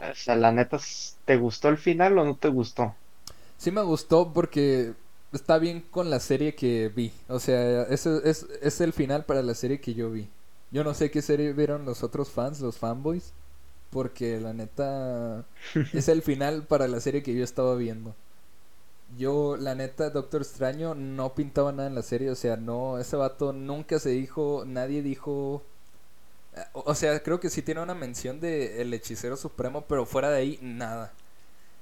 O 0.00 0.14
sea, 0.14 0.36
la 0.36 0.50
neta, 0.52 0.78
¿te 1.24 1.36
gustó 1.36 1.68
el 1.68 1.78
final 1.78 2.18
o 2.18 2.24
no 2.24 2.36
te 2.36 2.48
gustó? 2.48 2.96
Sí 3.56 3.70
me 3.70 3.82
gustó 3.82 4.32
porque 4.32 4.94
está 5.32 5.58
bien 5.58 5.82
con 5.90 6.10
la 6.10 6.20
serie 6.20 6.54
que 6.54 6.88
vi. 6.94 7.12
O 7.28 7.38
sea, 7.40 7.82
ese 7.84 8.20
es, 8.28 8.46
es 8.62 8.80
el 8.80 8.92
final 8.92 9.24
para 9.24 9.42
la 9.42 9.54
serie 9.54 9.80
que 9.80 9.94
yo 9.94 10.10
vi. 10.10 10.28
Yo 10.70 10.84
no 10.84 10.94
sé 10.94 11.10
qué 11.10 11.22
serie 11.22 11.52
vieron 11.52 11.84
los 11.84 12.02
otros 12.02 12.30
fans, 12.30 12.60
los 12.60 12.78
fanboys. 12.78 13.32
Porque 13.90 14.40
la 14.40 14.52
neta 14.54 15.46
es 15.92 16.08
el 16.08 16.22
final 16.22 16.64
para 16.66 16.88
la 16.88 17.00
serie 17.00 17.22
que 17.22 17.34
yo 17.34 17.44
estaba 17.44 17.74
viendo. 17.76 18.14
Yo, 19.16 19.56
la 19.56 19.74
neta, 19.74 20.10
Doctor 20.10 20.42
Extraño 20.42 20.94
no 20.94 21.34
pintaba 21.34 21.72
nada 21.72 21.88
en 21.88 21.94
la 21.94 22.02
serie. 22.02 22.30
O 22.30 22.34
sea, 22.36 22.56
no, 22.56 22.98
ese 22.98 23.16
vato 23.16 23.52
nunca 23.52 23.98
se 23.98 24.10
dijo, 24.10 24.64
nadie 24.66 25.02
dijo. 25.02 25.62
eh, 26.56 26.62
O 26.74 26.84
o 26.92 26.94
sea, 26.96 27.22
creo 27.22 27.40
que 27.40 27.50
sí 27.50 27.62
tiene 27.62 27.82
una 27.82 27.94
mención 27.94 28.40
de 28.40 28.82
el 28.82 28.94
hechicero 28.94 29.36
supremo, 29.38 29.84
pero 29.88 30.06
fuera 30.06 30.30
de 30.30 30.38
ahí, 30.38 30.60
nada. 30.62 31.12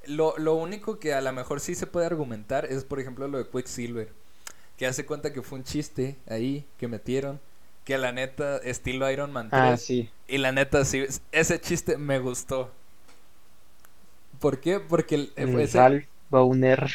Lo, 0.07 0.37
lo 0.38 0.55
único 0.55 0.99
que 0.99 1.14
a 1.14 1.21
lo 1.21 1.33
mejor 1.33 1.61
sí 1.61 1.75
se 1.75 1.87
puede 1.87 2.07
argumentar 2.07 2.64
es, 2.66 2.85
por 2.85 3.01
ejemplo, 3.01 3.29
lo 3.29 3.38
de 3.38 3.49
Quicksilver. 3.49 4.09
Que 4.77 4.87
hace 4.87 5.07
cuenta 5.07 5.33
que 5.33 5.42
fue 5.42 5.59
un 5.59 5.64
chiste 5.64 6.16
ahí 6.29 6.66
que 6.79 6.88
metieron. 6.88 7.40
Que 7.85 7.99
la 7.99 8.12
neta, 8.12 8.59
estilo 8.59 9.11
Iron 9.11 9.33
Man 9.33 9.51
3. 9.51 9.62
Ah, 9.62 9.77
sí. 9.77 10.11
Y 10.29 10.38
la 10.38 10.53
neta, 10.53 10.85
sí, 10.85 11.05
ese 11.33 11.61
chiste 11.61 11.97
me 11.99 12.19
gustó. 12.19 12.71
¿Por 14.40 14.61
qué? 14.61 14.81
Porque 14.81 15.14
el, 15.14 15.33
ese- 15.37 16.07
Bowner. 16.29 16.90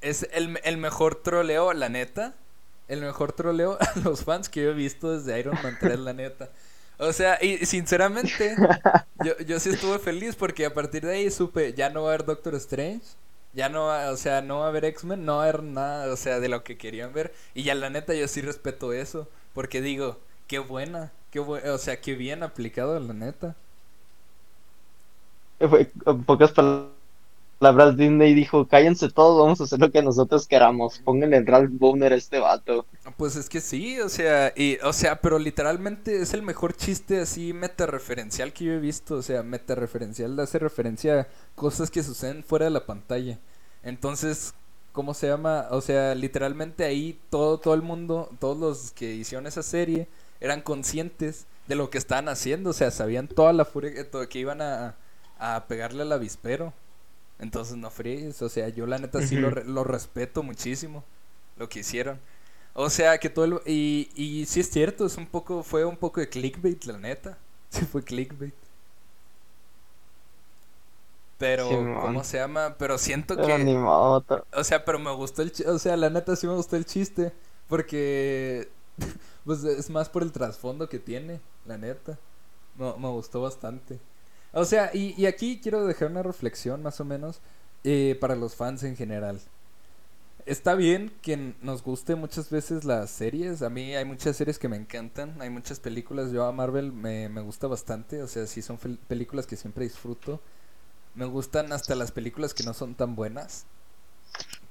es 0.00 0.28
el, 0.32 0.58
el 0.64 0.76
mejor 0.76 1.16
troleo, 1.16 1.72
la 1.72 1.88
neta. 1.88 2.34
El 2.88 3.00
mejor 3.00 3.32
troleo 3.32 3.78
a 3.80 3.98
los 4.00 4.24
fans 4.24 4.48
que 4.48 4.62
yo 4.62 4.70
he 4.70 4.74
visto 4.74 5.16
desde 5.16 5.38
Iron 5.38 5.56
Man 5.62 5.76
3, 5.80 5.98
la 6.00 6.12
neta. 6.12 6.50
O 6.98 7.12
sea, 7.12 7.38
y 7.42 7.64
sinceramente, 7.66 8.62
yo, 9.18 9.38
yo 9.40 9.60
sí 9.60 9.70
estuve 9.70 9.98
feliz 9.98 10.36
porque 10.36 10.66
a 10.66 10.74
partir 10.74 11.02
de 11.04 11.12
ahí 11.14 11.30
supe, 11.30 11.72
ya 11.74 11.90
no 11.90 12.02
va 12.04 12.10
a 12.10 12.14
haber 12.14 12.26
Doctor 12.26 12.54
Strange. 12.56 13.04
Ya 13.54 13.68
no 13.68 13.86
va, 13.86 14.10
o 14.10 14.16
sea, 14.16 14.40
no 14.42 14.60
va 14.60 14.66
a 14.66 14.68
haber 14.68 14.84
X-Men, 14.86 15.24
no 15.26 15.36
va 15.36 15.44
a 15.44 15.48
haber 15.48 15.62
nada, 15.62 16.12
o 16.12 16.16
sea, 16.16 16.40
de 16.40 16.48
lo 16.48 16.64
que 16.64 16.78
querían 16.78 17.12
ver. 17.12 17.34
Y 17.54 17.64
ya 17.64 17.74
la 17.74 17.90
neta 17.90 18.14
yo 18.14 18.26
sí 18.28 18.40
respeto 18.40 18.92
eso, 18.94 19.28
porque 19.52 19.82
digo, 19.82 20.18
qué 20.46 20.58
buena, 20.58 21.12
qué 21.30 21.40
bu- 21.40 21.62
o 21.68 21.78
sea, 21.78 22.00
qué 22.00 22.14
bien 22.14 22.42
aplicado, 22.42 22.98
la 22.98 23.12
neta. 23.14 23.56
En 26.06 26.24
pocas 26.24 26.52
palabras, 26.52 26.90
Disney 27.96 28.34
dijo, 28.34 28.66
cállense 28.66 29.08
todos, 29.10 29.40
vamos 29.40 29.60
a 29.60 29.64
hacer 29.64 29.78
lo 29.78 29.90
que 29.90 30.02
nosotros 30.02 30.46
queramos. 30.46 30.98
Pónganle 30.98 31.36
en 31.36 31.46
Ralph 31.46 31.70
Bowner 31.72 32.12
a 32.12 32.16
este 32.16 32.38
vato. 32.38 32.86
Pues 33.16 33.36
es 33.36 33.48
que 33.48 33.60
sí, 33.60 34.00
o 34.00 34.08
sea, 34.08 34.52
y, 34.56 34.78
o 34.82 34.92
sea, 34.92 35.20
pero 35.20 35.38
literalmente 35.38 36.20
es 36.20 36.34
el 36.34 36.42
mejor 36.42 36.74
chiste 36.74 37.20
así 37.20 37.52
metareferencial 37.52 38.52
que 38.52 38.64
yo 38.64 38.72
he 38.72 38.78
visto, 38.78 39.16
o 39.16 39.22
sea, 39.22 39.42
metareferencial 39.42 40.38
hace 40.40 40.58
referencia 40.58 41.20
a 41.20 41.26
cosas 41.54 41.90
que 41.90 42.02
suceden 42.02 42.42
fuera 42.42 42.64
de 42.64 42.70
la 42.72 42.86
pantalla. 42.86 43.38
Entonces, 43.82 44.54
¿cómo 44.92 45.14
se 45.14 45.28
llama? 45.28 45.68
O 45.70 45.80
sea, 45.80 46.14
literalmente 46.14 46.84
ahí 46.84 47.18
todo, 47.30 47.58
todo 47.58 47.74
el 47.74 47.82
mundo, 47.82 48.30
todos 48.38 48.58
los 48.58 48.92
que 48.92 49.14
hicieron 49.14 49.46
esa 49.46 49.62
serie 49.62 50.08
eran 50.40 50.60
conscientes 50.60 51.46
de 51.68 51.76
lo 51.76 51.90
que 51.90 51.98
estaban 51.98 52.28
haciendo, 52.28 52.70
o 52.70 52.72
sea, 52.72 52.90
sabían 52.90 53.28
toda 53.28 53.52
la 53.52 53.64
furia 53.64 53.92
que, 53.94 54.28
que 54.28 54.38
iban 54.38 54.60
a, 54.60 54.96
a 55.38 55.66
pegarle 55.66 56.02
al 56.02 56.12
avispero. 56.12 56.72
Entonces, 57.42 57.76
no 57.78 57.90
fríes, 57.90 58.42
o 58.42 58.50
sea, 58.50 58.70
yo 58.70 58.86
la 58.86 58.98
neta 58.98 59.22
sí 59.22 59.36
lo, 59.36 59.50
re- 59.50 59.64
lo 59.66 59.84
respeto 59.84 60.44
muchísimo, 60.44 61.04
lo 61.58 61.68
que 61.68 61.80
hicieron. 61.80 62.20
O 62.74 62.90
sea, 62.90 63.18
que 63.18 63.30
todo 63.30 63.46
el... 63.46 63.60
Y, 63.66 64.10
y 64.16 64.46
sí 64.46 64.60
es 64.60 64.70
cierto, 64.70 65.06
es 65.06 65.18
un 65.18 65.26
poco, 65.28 65.62
fue 65.64 65.84
un 65.86 65.98
poco 65.98 66.20
de 66.20 66.30
clickbait, 66.30 66.84
la 66.86 66.98
neta. 66.98 67.38
Sí 67.70 67.86
fue 67.86 68.04
clickbait. 68.04 68.54
Pero. 71.38 71.68
¿cómo 72.00 72.24
se 72.24 72.38
llama? 72.38 72.76
Pero 72.78 72.98
siento 72.98 73.34
Pero 73.34 73.48
que... 73.56 73.66
O 74.52 74.64
sea, 74.64 74.84
pero 74.84 74.98
me 74.98 75.12
gustó 75.14 75.42
el 75.42 75.52
chiste. 75.52 75.70
O 75.70 75.78
sea, 75.78 75.96
la 75.96 76.10
neta 76.10 76.36
sí 76.36 76.46
me 76.46 76.54
gustó 76.54 76.76
el 76.76 76.84
chiste. 76.86 77.32
Porque. 77.68 78.70
Pues 79.44 79.64
es 79.64 79.90
más 79.90 80.08
por 80.08 80.22
el 80.22 80.30
trasfondo 80.30 80.88
que 80.88 81.00
tiene, 81.00 81.40
la 81.66 81.76
neta. 81.76 82.16
No, 82.78 82.96
me 82.98 83.08
gustó 83.08 83.42
bastante. 83.42 83.98
O 84.52 84.64
sea, 84.64 84.90
y, 84.92 85.14
y 85.20 85.26
aquí 85.26 85.60
quiero 85.62 85.86
dejar 85.86 86.10
una 86.10 86.22
reflexión 86.22 86.82
más 86.82 87.00
o 87.00 87.04
menos 87.04 87.40
eh, 87.84 88.16
para 88.20 88.36
los 88.36 88.54
fans 88.54 88.82
en 88.82 88.96
general. 88.96 89.40
Está 90.44 90.74
bien 90.74 91.12
que 91.22 91.54
nos 91.62 91.82
guste 91.84 92.16
muchas 92.16 92.50
veces 92.50 92.84
las 92.84 93.10
series. 93.10 93.62
A 93.62 93.70
mí 93.70 93.94
hay 93.94 94.04
muchas 94.04 94.36
series 94.36 94.58
que 94.58 94.68
me 94.68 94.76
encantan. 94.76 95.40
Hay 95.40 95.50
muchas 95.50 95.80
películas. 95.80 96.32
Yo 96.32 96.44
a 96.44 96.52
Marvel 96.52 96.92
me, 96.92 97.28
me 97.28 97.40
gusta 97.40 97.68
bastante. 97.68 98.22
O 98.22 98.26
sea, 98.26 98.46
sí 98.46 98.60
son 98.60 98.78
películas 99.08 99.46
que 99.46 99.56
siempre 99.56 99.84
disfruto. 99.84 100.40
Me 101.14 101.26
gustan 101.26 101.72
hasta 101.72 101.94
las 101.94 102.10
películas 102.12 102.54
que 102.54 102.64
no 102.64 102.74
son 102.74 102.94
tan 102.94 103.14
buenas. 103.14 103.66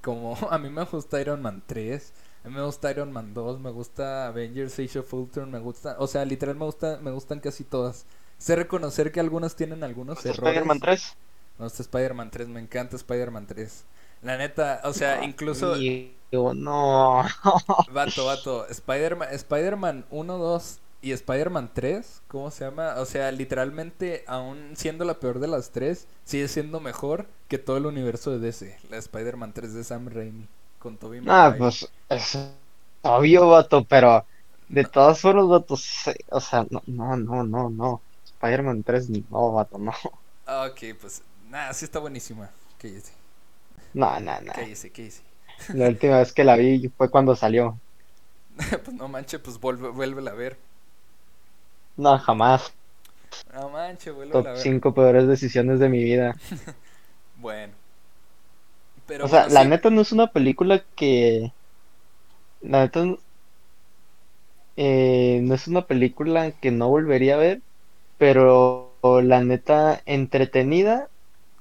Como 0.01 0.37
a 0.51 0.57
mí 0.57 0.69
me 0.69 0.83
gusta 0.85 1.21
Iron 1.21 1.41
Man 1.41 1.63
3, 1.65 2.13
a 2.43 2.49
mí 2.49 2.55
me 2.55 2.63
gusta 2.63 2.91
Iron 2.91 3.11
Man 3.11 3.33
2, 3.33 3.59
me 3.59 3.71
gusta 3.71 4.27
Avengers 4.27 4.79
Age 4.79 4.99
of 4.99 5.13
Ultron, 5.13 5.51
me 5.51 5.59
gusta, 5.59 5.95
o 5.99 6.07
sea, 6.07 6.25
literal 6.25 6.55
me 6.55 6.65
gusta, 6.65 6.99
me 7.01 7.11
gustan 7.11 7.39
casi 7.39 7.63
todas. 7.63 8.05
Sé 8.41 8.55
reconocer 8.57 9.11
que 9.13 9.19
algunas 9.21 9.55
tienen 9.55 9.83
algunos 9.83 10.21
¿Te 10.21 10.29
gusta 10.29 10.31
errores. 10.31 10.49
Spider-Man 10.49 10.79
3? 10.79 11.17
Me 11.57 11.65
gusta 11.65 11.83
Spider-Man 11.83 12.31
3, 12.31 12.47
me 12.49 12.59
encanta 12.61 12.95
Spider-Man 12.97 13.47
3. 13.47 13.85
La 14.23 14.37
neta, 14.37 14.81
o 14.85 14.93
sea, 14.93 15.19
No, 15.19 15.23
incluso 15.23 15.75
no. 16.53 17.23
Vato, 17.85 18.25
vato, 18.25 18.65
Spider-Man 18.69 19.29
Spider-Man 19.33 20.05
1, 20.09 20.37
2 20.37 20.79
y 21.01 21.11
Spider-Man 21.11 21.71
3, 21.73 22.21
¿cómo 22.27 22.51
se 22.51 22.65
llama? 22.65 22.95
O 22.97 23.05
sea, 23.05 23.31
literalmente, 23.31 24.23
aún 24.27 24.73
siendo 24.75 25.03
la 25.05 25.19
peor 25.19 25.39
de 25.39 25.47
las 25.47 25.71
tres, 25.71 26.07
sigue 26.23 26.47
siendo 26.47 26.79
mejor 26.79 27.27
que 27.47 27.57
todo 27.57 27.77
el 27.77 27.85
universo 27.87 28.31
de 28.31 28.39
DC. 28.39 28.77
La 28.89 28.97
Spider-Man 28.97 29.53
3 29.53 29.73
de 29.73 29.83
Sam 29.83 30.07
Raimi, 30.09 30.47
con 30.79 30.97
Tobey 30.97 31.21
Ah, 31.27 31.55
pues 31.57 31.89
es 32.09 32.37
obvio, 33.01 33.47
vato, 33.49 33.83
pero 33.85 34.25
de 34.67 34.83
todas 34.85 35.19
formas, 35.21 35.47
vato, 35.47 35.75
o 36.29 36.39
sea, 36.41 36.65
no, 36.69 36.81
no, 36.87 37.17
no, 37.17 37.43
no, 37.43 37.69
no. 37.69 38.01
Spider-Man 38.41 38.83
3, 38.83 39.09
no, 39.29 39.53
vato, 39.53 39.77
no. 39.77 39.93
Ah, 40.45 40.67
ok, 40.71 40.79
pues, 40.99 41.23
nada, 41.49 41.73
sí 41.73 41.85
está 41.85 41.99
buenísima. 41.99 42.49
Cállese, 42.77 43.13
No, 43.93 44.19
no, 44.19 44.39
no. 44.41 44.53
cállese, 44.53 44.91
cállese. 44.91 45.23
La 45.71 45.87
última 45.89 46.19
vez 46.19 46.33
que 46.33 46.43
la 46.43 46.55
vi 46.55 46.87
fue 46.97 47.09
cuando 47.11 47.35
salió. 47.35 47.81
pues 48.83 48.93
no 48.93 49.07
manche, 49.07 49.39
pues 49.39 49.59
vuelve, 49.59 49.89
vuélvela 49.89 50.31
a 50.31 50.35
ver. 50.35 50.57
No, 51.95 52.17
jamás. 52.19 52.73
No 53.53 53.69
manche, 53.69 54.09
vuélvela 54.11 54.49
a 54.51 54.53
ver. 54.53 54.73
5 54.73 54.93
peores 54.93 55.27
decisiones 55.27 55.79
de 55.79 55.89
mi 55.89 56.03
vida. 56.03 56.35
Bueno. 57.35 57.73
Pero 59.05 59.25
O 59.25 59.29
sea, 59.29 59.47
bueno, 59.47 59.49
la 59.49 59.63
sí. 59.63 59.65
neta 59.65 59.89
no 59.89 60.01
es 60.01 60.11
una 60.11 60.27
película 60.33 60.83
que... 60.95 61.53
La 62.61 62.79
neta 62.85 63.03
eh, 64.75 65.39
no 65.43 65.53
es 65.55 65.67
una 65.67 65.85
película 65.87 66.51
que 66.59 66.71
no 66.71 66.89
volvería 66.89 67.35
a 67.35 67.37
ver, 67.37 67.61
pero 68.21 68.93
la 69.23 69.43
neta 69.43 69.99
entretenida 70.05 71.09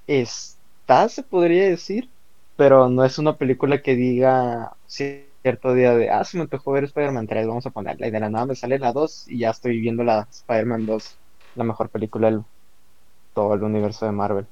está, 0.07 1.09
se 1.09 1.23
podría 1.23 1.65
decir, 1.65 2.11
pero 2.59 2.91
no 2.91 3.03
es 3.03 3.19
una 3.19 3.39
película 3.39 3.81
que 3.81 3.97
diga 3.97 4.77
cierto 4.87 5.73
día 5.73 5.95
de, 5.95 6.11
ah, 6.11 6.23
se 6.23 6.37
me 6.37 6.43
antojó 6.43 6.73
ver 6.73 6.85
Spider-Man 6.85 7.27
3, 7.29 7.47
vamos 7.47 7.65
a 7.65 7.71
ponerla, 7.71 8.09
y 8.09 8.11
de 8.11 8.21
la 8.21 8.29
nada 8.29 8.45
me 8.45 8.57
sale 8.57 8.79
la 8.79 8.93
2 8.93 9.29
y 9.29 9.39
ya 9.39 9.49
estoy 9.49 9.81
viendo 9.81 10.05
la 10.05 10.29
Spider-Man 10.31 10.85
2, 10.85 11.17
la 11.55 11.65
mejor 11.65 11.89
película 11.89 12.31
de 12.31 12.43
todo 13.35 13.55
el 13.55 13.63
universo 13.63 14.05
de 14.05 14.13
Marvel. 14.13 14.47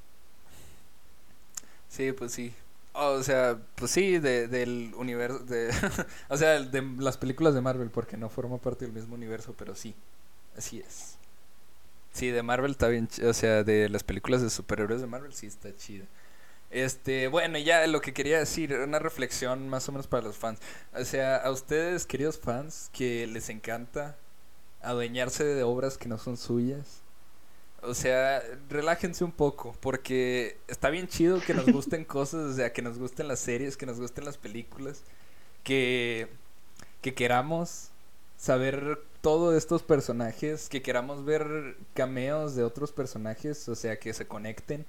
Sí, 1.89 2.11
pues 2.11 2.31
sí. 2.31 2.51
O 2.93 3.21
sea, 3.21 3.59
pues 3.75 3.91
sí, 3.91 4.17
de, 4.17 4.47
del 4.47 4.95
universo, 4.97 5.37
de, 5.45 5.69
o 6.29 6.37
sea, 6.37 6.59
de 6.59 6.81
las 6.97 7.17
películas 7.17 7.53
de 7.53 7.61
Marvel, 7.61 7.91
porque 7.91 8.17
no 8.17 8.29
forma 8.29 8.57
parte 8.57 8.85
del 8.85 8.95
mismo 8.95 9.13
universo, 9.13 9.53
pero 9.55 9.75
sí, 9.75 9.93
así 10.57 10.79
es. 10.79 11.18
Sí, 12.11 12.29
de 12.31 12.43
Marvel 12.43 12.71
está 12.71 12.87
bien, 12.87 13.07
o 13.23 13.33
sea, 13.33 13.63
de 13.63 13.87
las 13.89 14.03
películas 14.03 14.41
de 14.41 14.49
superhéroes 14.49 15.01
de 15.01 15.07
Marvel 15.07 15.33
sí 15.33 15.47
está 15.47 15.75
chida. 15.75 16.05
Este, 16.71 17.27
bueno, 17.27 17.57
ya 17.57 17.87
lo 17.87 18.01
que 18.01 18.13
quería 18.13 18.39
decir, 18.39 18.73
una 18.73 18.99
reflexión 18.99 19.69
más 19.69 19.89
o 19.89 19.91
menos 19.91 20.07
para 20.07 20.23
los 20.23 20.37
fans. 20.37 20.59
O 20.93 21.03
sea, 21.03 21.37
a 21.37 21.51
ustedes, 21.51 22.05
queridos 22.05 22.39
fans, 22.39 22.89
que 22.93 23.25
les 23.27 23.49
encanta 23.49 24.17
adueñarse 24.81 25.43
de 25.43 25.63
obras 25.63 25.97
que 25.97 26.09
no 26.09 26.17
son 26.17 26.37
suyas. 26.37 27.01
O 27.81 27.93
sea, 27.93 28.43
relájense 28.69 29.23
un 29.23 29.31
poco, 29.31 29.75
porque 29.79 30.57
está 30.67 30.89
bien 30.89 31.07
chido 31.07 31.41
que 31.41 31.53
nos 31.53 31.65
gusten 31.71 32.05
cosas, 32.05 32.41
o 32.51 32.53
sea, 32.53 32.73
que 32.73 32.81
nos 32.81 32.99
gusten 32.99 33.27
las 33.27 33.39
series, 33.39 33.77
que 33.77 33.85
nos 33.85 33.99
gusten 33.99 34.25
las 34.25 34.37
películas, 34.37 35.03
que, 35.63 36.27
que 37.01 37.13
queramos 37.13 37.91
saber 38.39 39.03
todo 39.21 39.51
de 39.51 39.57
estos 39.57 39.83
personajes, 39.83 40.69
que 40.69 40.81
queramos 40.81 41.25
ver 41.25 41.75
cameos 41.93 42.55
de 42.55 42.63
otros 42.63 42.93
personajes, 42.93 43.67
o 43.67 43.75
sea, 43.75 43.99
que 43.99 44.13
se 44.13 44.25
conecten. 44.25 44.85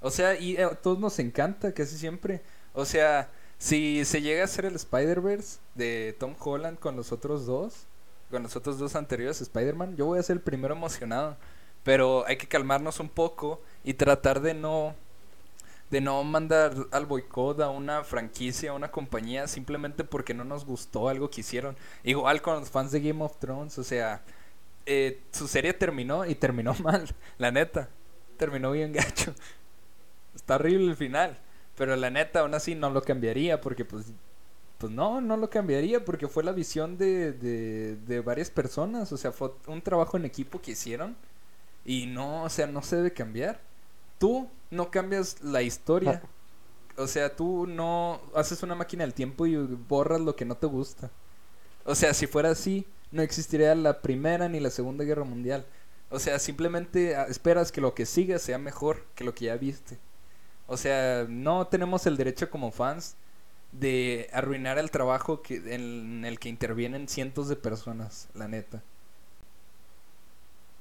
O 0.00 0.10
sea, 0.10 0.38
y 0.38 0.56
a 0.56 0.70
todos 0.70 1.00
nos 1.00 1.18
encanta, 1.18 1.72
casi 1.72 1.98
siempre. 1.98 2.42
O 2.72 2.84
sea, 2.84 3.28
si 3.58 4.04
se 4.04 4.22
llega 4.22 4.42
a 4.42 4.44
hacer 4.44 4.66
el 4.66 4.76
Spider-Verse 4.76 5.58
de 5.74 6.16
Tom 6.18 6.36
Holland 6.38 6.78
con 6.78 6.94
los 6.96 7.10
otros 7.10 7.44
dos, 7.44 7.86
con 8.30 8.44
los 8.44 8.54
otros 8.56 8.78
dos 8.78 8.94
anteriores 8.94 9.40
Spider-Man, 9.40 9.96
yo 9.96 10.06
voy 10.06 10.20
a 10.20 10.22
ser 10.22 10.36
el 10.36 10.42
primero 10.42 10.74
emocionado. 10.74 11.36
Pero 11.82 12.24
hay 12.26 12.36
que 12.36 12.46
calmarnos 12.46 13.00
un 13.00 13.08
poco 13.08 13.60
y 13.82 13.94
tratar 13.94 14.40
de 14.40 14.54
no 14.54 14.94
de 15.92 16.00
no 16.00 16.24
mandar 16.24 16.74
al 16.90 17.04
boicot 17.04 17.60
a 17.60 17.68
una 17.68 18.02
franquicia, 18.02 18.70
a 18.70 18.74
una 18.74 18.90
compañía 18.90 19.46
simplemente 19.46 20.04
porque 20.04 20.32
no 20.32 20.42
nos 20.42 20.64
gustó 20.64 21.10
algo 21.10 21.30
que 21.30 21.42
hicieron. 21.42 21.76
Igual 22.02 22.40
con 22.40 22.60
los 22.60 22.70
fans 22.70 22.92
de 22.92 23.00
Game 23.02 23.22
of 23.22 23.36
Thrones, 23.38 23.76
o 23.78 23.84
sea, 23.84 24.22
eh, 24.86 25.20
su 25.32 25.46
serie 25.48 25.74
terminó 25.74 26.24
y 26.26 26.34
terminó 26.34 26.74
mal, 26.82 27.08
la 27.36 27.50
neta. 27.50 27.90
Terminó 28.38 28.72
bien 28.72 28.92
gacho. 28.92 29.34
Está 30.34 30.56
horrible 30.56 30.90
el 30.90 30.96
final. 30.96 31.38
Pero 31.76 31.96
la 31.96 32.10
neta, 32.10 32.40
aún 32.40 32.54
así 32.54 32.74
no 32.74 32.90
lo 32.90 33.02
cambiaría 33.02 33.60
porque 33.60 33.84
pues... 33.84 34.06
Pues 34.78 34.92
no, 34.92 35.20
no 35.20 35.36
lo 35.36 35.48
cambiaría 35.50 36.04
porque 36.04 36.26
fue 36.26 36.42
la 36.42 36.52
visión 36.52 36.98
de, 36.98 37.32
de, 37.32 37.96
de 37.96 38.20
varias 38.20 38.50
personas. 38.50 39.12
O 39.12 39.16
sea, 39.18 39.32
fue 39.32 39.52
un 39.66 39.82
trabajo 39.82 40.16
en 40.16 40.24
equipo 40.24 40.60
que 40.60 40.72
hicieron. 40.72 41.16
Y 41.84 42.06
no, 42.06 42.44
o 42.44 42.48
sea, 42.50 42.66
no 42.66 42.82
se 42.82 42.96
debe 42.96 43.12
cambiar. 43.12 43.60
Tú 44.22 44.48
no 44.70 44.88
cambias 44.92 45.42
la 45.42 45.62
historia. 45.62 46.22
O 46.96 47.08
sea, 47.08 47.34
tú 47.34 47.66
no 47.66 48.20
haces 48.36 48.62
una 48.62 48.76
máquina 48.76 49.02
del 49.02 49.14
tiempo 49.14 49.46
y 49.46 49.56
borras 49.56 50.20
lo 50.20 50.36
que 50.36 50.44
no 50.44 50.56
te 50.56 50.68
gusta. 50.68 51.10
O 51.84 51.96
sea, 51.96 52.14
si 52.14 52.28
fuera 52.28 52.50
así, 52.50 52.86
no 53.10 53.20
existiría 53.22 53.74
la 53.74 54.00
Primera 54.00 54.48
ni 54.48 54.60
la 54.60 54.70
Segunda 54.70 55.02
Guerra 55.02 55.24
Mundial. 55.24 55.66
O 56.08 56.20
sea, 56.20 56.38
simplemente 56.38 57.16
ah, 57.16 57.26
esperas 57.28 57.72
que 57.72 57.80
lo 57.80 57.94
que 57.94 58.06
siga 58.06 58.38
sea 58.38 58.58
mejor 58.58 59.04
que 59.16 59.24
lo 59.24 59.34
que 59.34 59.46
ya 59.46 59.56
viste. 59.56 59.98
O 60.68 60.76
sea, 60.76 61.26
no 61.28 61.66
tenemos 61.66 62.06
el 62.06 62.16
derecho 62.16 62.48
como 62.48 62.70
fans 62.70 63.16
de 63.72 64.30
arruinar 64.32 64.78
el 64.78 64.92
trabajo 64.92 65.42
que, 65.42 65.74
en 65.74 66.24
el 66.24 66.38
que 66.38 66.48
intervienen 66.48 67.08
cientos 67.08 67.48
de 67.48 67.56
personas, 67.56 68.28
la 68.34 68.46
neta. 68.46 68.84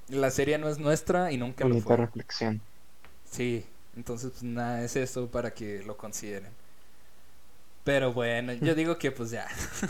La 0.10 0.30
serie 0.30 0.60
no 0.60 0.70
es 0.70 0.78
nuestra 0.78 1.32
y 1.32 1.38
nunca 1.38 1.66
lo 1.66 1.80
fue. 1.80 1.98
reflexión. 1.98 2.62
Sí, 3.32 3.66
entonces 3.96 4.30
pues 4.32 4.44
nada, 4.44 4.84
es 4.84 4.96
eso 4.96 5.30
para 5.32 5.54
que 5.56 5.82
lo 5.84 5.98
consideren. 5.98 6.56
Pero 7.84 8.14
bueno, 8.14 8.54
yo 8.54 8.76
digo 8.76 8.98
que 8.98 9.12
pues 9.12 9.32
ya. 9.32 9.48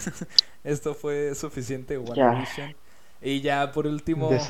Esto 0.64 0.96
fue 0.96 1.36
suficiente 1.36 2.00
Ya. 2.14 2.32
WandaVision. 2.34 2.76
Y 3.22 3.42
ya 3.42 3.72
por 3.72 3.88
último, 3.88 4.48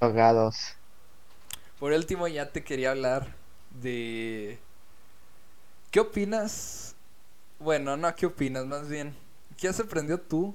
Desahogados. 0.00 0.76
por 1.78 1.92
último 1.92 2.28
ya 2.28 2.50
te 2.52 2.64
quería 2.64 2.90
hablar 2.92 3.34
de 3.70 4.58
¿Qué 5.90 6.00
opinas? 6.00 6.94
Bueno, 7.58 7.96
no, 7.96 8.14
¿qué 8.16 8.26
opinas? 8.26 8.66
Más 8.66 8.88
bien, 8.88 9.16
¿qué 9.58 9.68
has 9.68 9.80
aprendido 9.80 10.20
tú 10.20 10.54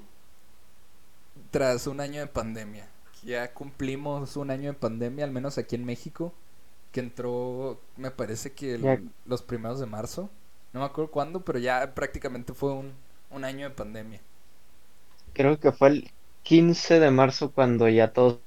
tras 1.52 1.88
un 1.88 2.00
año 2.00 2.20
de 2.22 2.28
pandemia? 2.28 2.88
Ya 3.24 3.54
cumplimos 3.54 4.36
un 4.38 4.52
año 4.52 4.72
de 4.74 4.78
pandemia, 4.80 5.26
al 5.26 5.32
menos 5.32 5.58
aquí 5.58 5.76
en 5.76 5.86
México, 5.86 6.34
que 6.92 7.00
entró, 7.02 7.80
me 7.98 8.12
parece 8.12 8.54
que 8.54 8.76
el- 8.76 9.00
los 9.26 9.42
primeros 9.44 9.80
de 9.80 9.86
marzo. 9.86 10.30
No 10.74 10.80
me 10.82 10.86
acuerdo 10.86 11.12
cuándo, 11.12 11.44
pero 11.46 11.60
ya 11.60 11.94
prácticamente 11.96 12.54
fue 12.54 12.74
un, 12.74 12.94
un 13.32 13.44
año 13.46 13.70
de 13.70 13.76
pandemia. 13.76 14.22
Creo 15.34 15.60
que 15.60 15.74
fue 15.74 15.90
el 15.90 16.12
15 16.42 17.02
de 17.02 17.12
marzo 17.12 17.52
cuando 17.52 17.90
ya 17.90 18.14
todos 18.14 18.40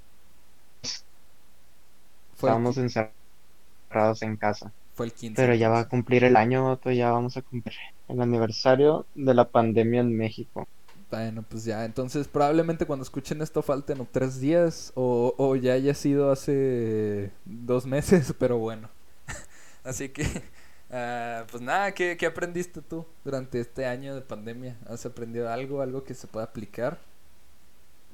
Fue 2.35 2.55
estábamos 2.55 2.77
encerrados 2.79 4.23
en 4.23 4.37
casa. 4.37 4.73
fue 4.95 5.07
el 5.07 5.13
15. 5.13 5.47
Pero 5.47 5.55
ya 5.55 5.69
va 5.71 5.81
a 5.81 5.89
cumplir 5.89 6.25
el 6.25 6.37
año, 6.37 6.81
ya 6.93 7.11
vamos 7.13 7.37
a 7.37 7.43
cumplir 7.43 7.77
el 8.09 8.21
aniversario 8.23 9.07
de 9.15 9.35
la 9.35 9.51
pandemia 9.51 10.01
en 10.03 10.17
México. 10.17 10.69
Bueno, 11.11 11.45
pues 11.49 11.65
ya, 11.65 11.85
entonces 11.85 12.27
probablemente 12.27 12.87
cuando 12.87 13.05
escuchen 13.05 13.41
esto 13.41 13.63
falten 13.63 14.07
tres 14.11 14.41
días 14.41 14.91
o, 14.97 15.33
o 15.39 15.55
ya 15.55 15.75
haya 15.75 15.95
sido 15.95 16.33
hace 16.33 17.31
dos 17.45 17.87
meses, 17.87 18.35
pero 18.39 18.59
bueno. 18.59 18.89
Así 19.85 20.09
que, 20.09 20.27
ah, 20.91 21.45
pues 21.51 21.63
nada, 21.63 21.93
¿qué, 21.95 22.17
qué 22.17 22.27
aprendiste 22.27 22.83
tú 22.83 23.07
durante 23.25 23.61
este 23.61 23.87
año 23.87 24.15
de 24.15 24.23
pandemia? 24.23 24.77
¿Has 24.89 25.07
aprendido 25.07 25.49
algo, 25.51 25.83
algo 25.83 26.05
que 26.05 26.15
se 26.15 26.27
pueda 26.27 26.47
aplicar 26.47 26.99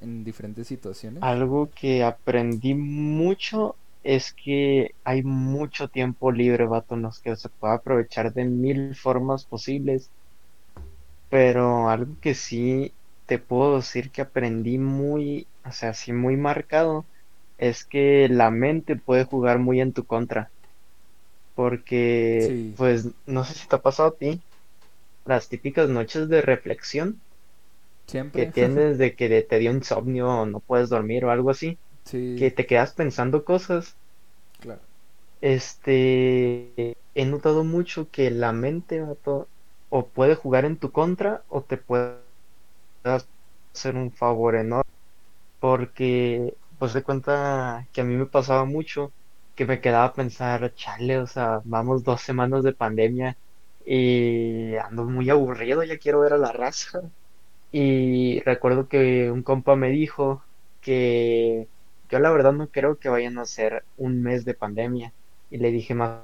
en 0.01 0.25
diferentes 0.25 0.67
situaciones? 0.67 1.23
Algo 1.23 1.71
que 1.71 2.05
aprendí 2.05 2.75
mucho 2.75 3.77
es 4.03 4.33
que 4.35 4.95
hay 5.05 5.23
mucho 5.23 5.89
tiempo 5.89 6.31
libre, 6.33 6.67
vato, 6.67 6.95
en 6.95 7.03
los 7.03 7.21
que 7.21 7.37
se 7.37 7.49
puede 7.49 7.75
aprovechar 7.75 8.33
de 8.35 8.45
mil 8.45 8.95
formas 8.95 9.45
posibles. 9.47 10.11
Pero 11.31 11.91
algo 11.91 12.19
que 12.21 12.35
sí 12.37 12.99
te 13.27 13.41
puedo 13.41 13.77
decir 13.79 14.13
que 14.13 14.23
aprendí 14.23 14.79
muy, 14.79 15.51
o 15.65 15.73
sea, 15.73 15.95
sí 15.95 16.13
muy 16.15 16.37
marcado, 16.39 17.09
es 17.59 17.87
que 17.87 18.29
la 18.31 18.51
mente 18.53 18.97
puede 18.97 19.25
jugar 19.27 19.61
muy 19.61 19.81
en 19.83 19.95
tu 19.95 20.07
contra. 20.07 20.53
Porque, 21.55 22.57
Sí. 22.57 22.75
pues, 22.75 23.09
no 23.27 23.45
sé 23.45 23.55
si 23.55 23.69
te 23.69 23.77
ha 23.77 23.83
pasado 23.83 24.11
a 24.11 24.17
ti, 24.17 24.45
las 25.27 25.49
típicas 25.51 25.89
noches 25.91 26.29
de 26.29 26.43
reflexión 26.43 27.23
que 28.33 28.47
tienes 28.47 28.99
de 28.99 29.15
que 29.17 29.43
te 29.43 29.59
dio 29.61 29.71
insomnio 29.73 30.29
o 30.29 30.47
no 30.47 30.61
puedes 30.61 30.89
dormir 30.89 31.25
o 31.25 31.31
algo 31.31 31.51
así, 31.51 31.81
Sí, 32.05 32.21
que 32.37 32.51
te 32.53 32.67
quedas 32.67 32.95
pensando 32.95 33.45
cosas. 33.45 33.99
claro. 34.61 34.89
Este, 35.41 36.95
he 37.15 37.25
notado 37.27 37.65
mucho 37.65 38.11
que 38.11 38.31
la 38.31 38.53
mente, 38.53 39.01
vato, 39.01 39.51
o 39.91 40.09
puede 40.11 40.37
jugar 40.37 40.65
en 40.67 40.79
tu 40.79 40.93
contra 40.93 41.45
o 41.49 41.65
te 41.65 41.77
puede 41.79 42.21
hacer 43.05 43.97
un 43.97 44.13
favor 44.13 44.57
enorme. 44.57 44.85
Porque, 45.61 46.57
pues 46.79 46.93
de 46.95 47.03
cuenta 47.03 47.89
que 47.93 48.01
a 48.03 48.05
mí 48.05 48.17
me 48.17 48.27
pasaba 48.27 48.65
mucho 48.65 49.15
que 49.55 49.67
me 49.67 49.81
quedaba 49.81 50.07
a 50.07 50.15
pensar, 50.15 50.75
chale, 50.75 51.19
o 51.19 51.27
sea, 51.27 51.61
vamos 51.65 52.05
dos 52.05 52.23
semanas 52.23 52.65
de 52.65 52.75
pandemia 52.75 53.39
y 53.85 54.77
ando 54.77 55.05
muy 55.05 55.31
aburrido, 55.31 55.85
ya 55.85 55.99
quiero 55.99 56.21
ver 56.21 56.33
a 56.35 56.39
la 56.39 56.53
raza. 56.53 57.03
Y 57.73 58.41
recuerdo 58.43 58.89
que 58.89 59.31
un 59.31 59.43
compa 59.43 59.77
me 59.77 59.91
dijo 59.91 60.45
que 60.81 61.71
yo 62.09 62.19
la 62.21 62.31
verdad 62.33 62.53
no 62.53 62.71
creo 62.71 62.99
que 62.99 63.09
vayan 63.09 63.39
a 63.39 63.47
ser 63.47 63.87
un 63.97 64.23
mes 64.23 64.45
de 64.45 64.55
pandemia. 64.55 65.15
Y 65.51 65.59
le 65.59 65.71
dije 65.73 65.95
más, 65.95 66.23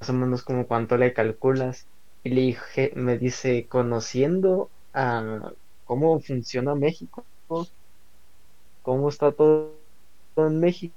más 0.00 0.10
o 0.10 0.12
menos 0.14 0.42
como 0.44 0.66
cuánto 0.66 0.96
le 0.96 1.12
calculas. 1.14 1.88
Y 2.22 2.30
le 2.30 2.40
dije, 2.42 2.92
me 2.96 3.18
dice, 3.18 3.66
conociendo 3.68 4.70
a 4.92 5.52
cómo 5.84 6.20
funciona 6.20 6.74
México, 6.74 7.24
cómo 8.82 9.08
está 9.08 9.32
todo 9.32 9.72
en 10.36 10.60
México, 10.60 10.94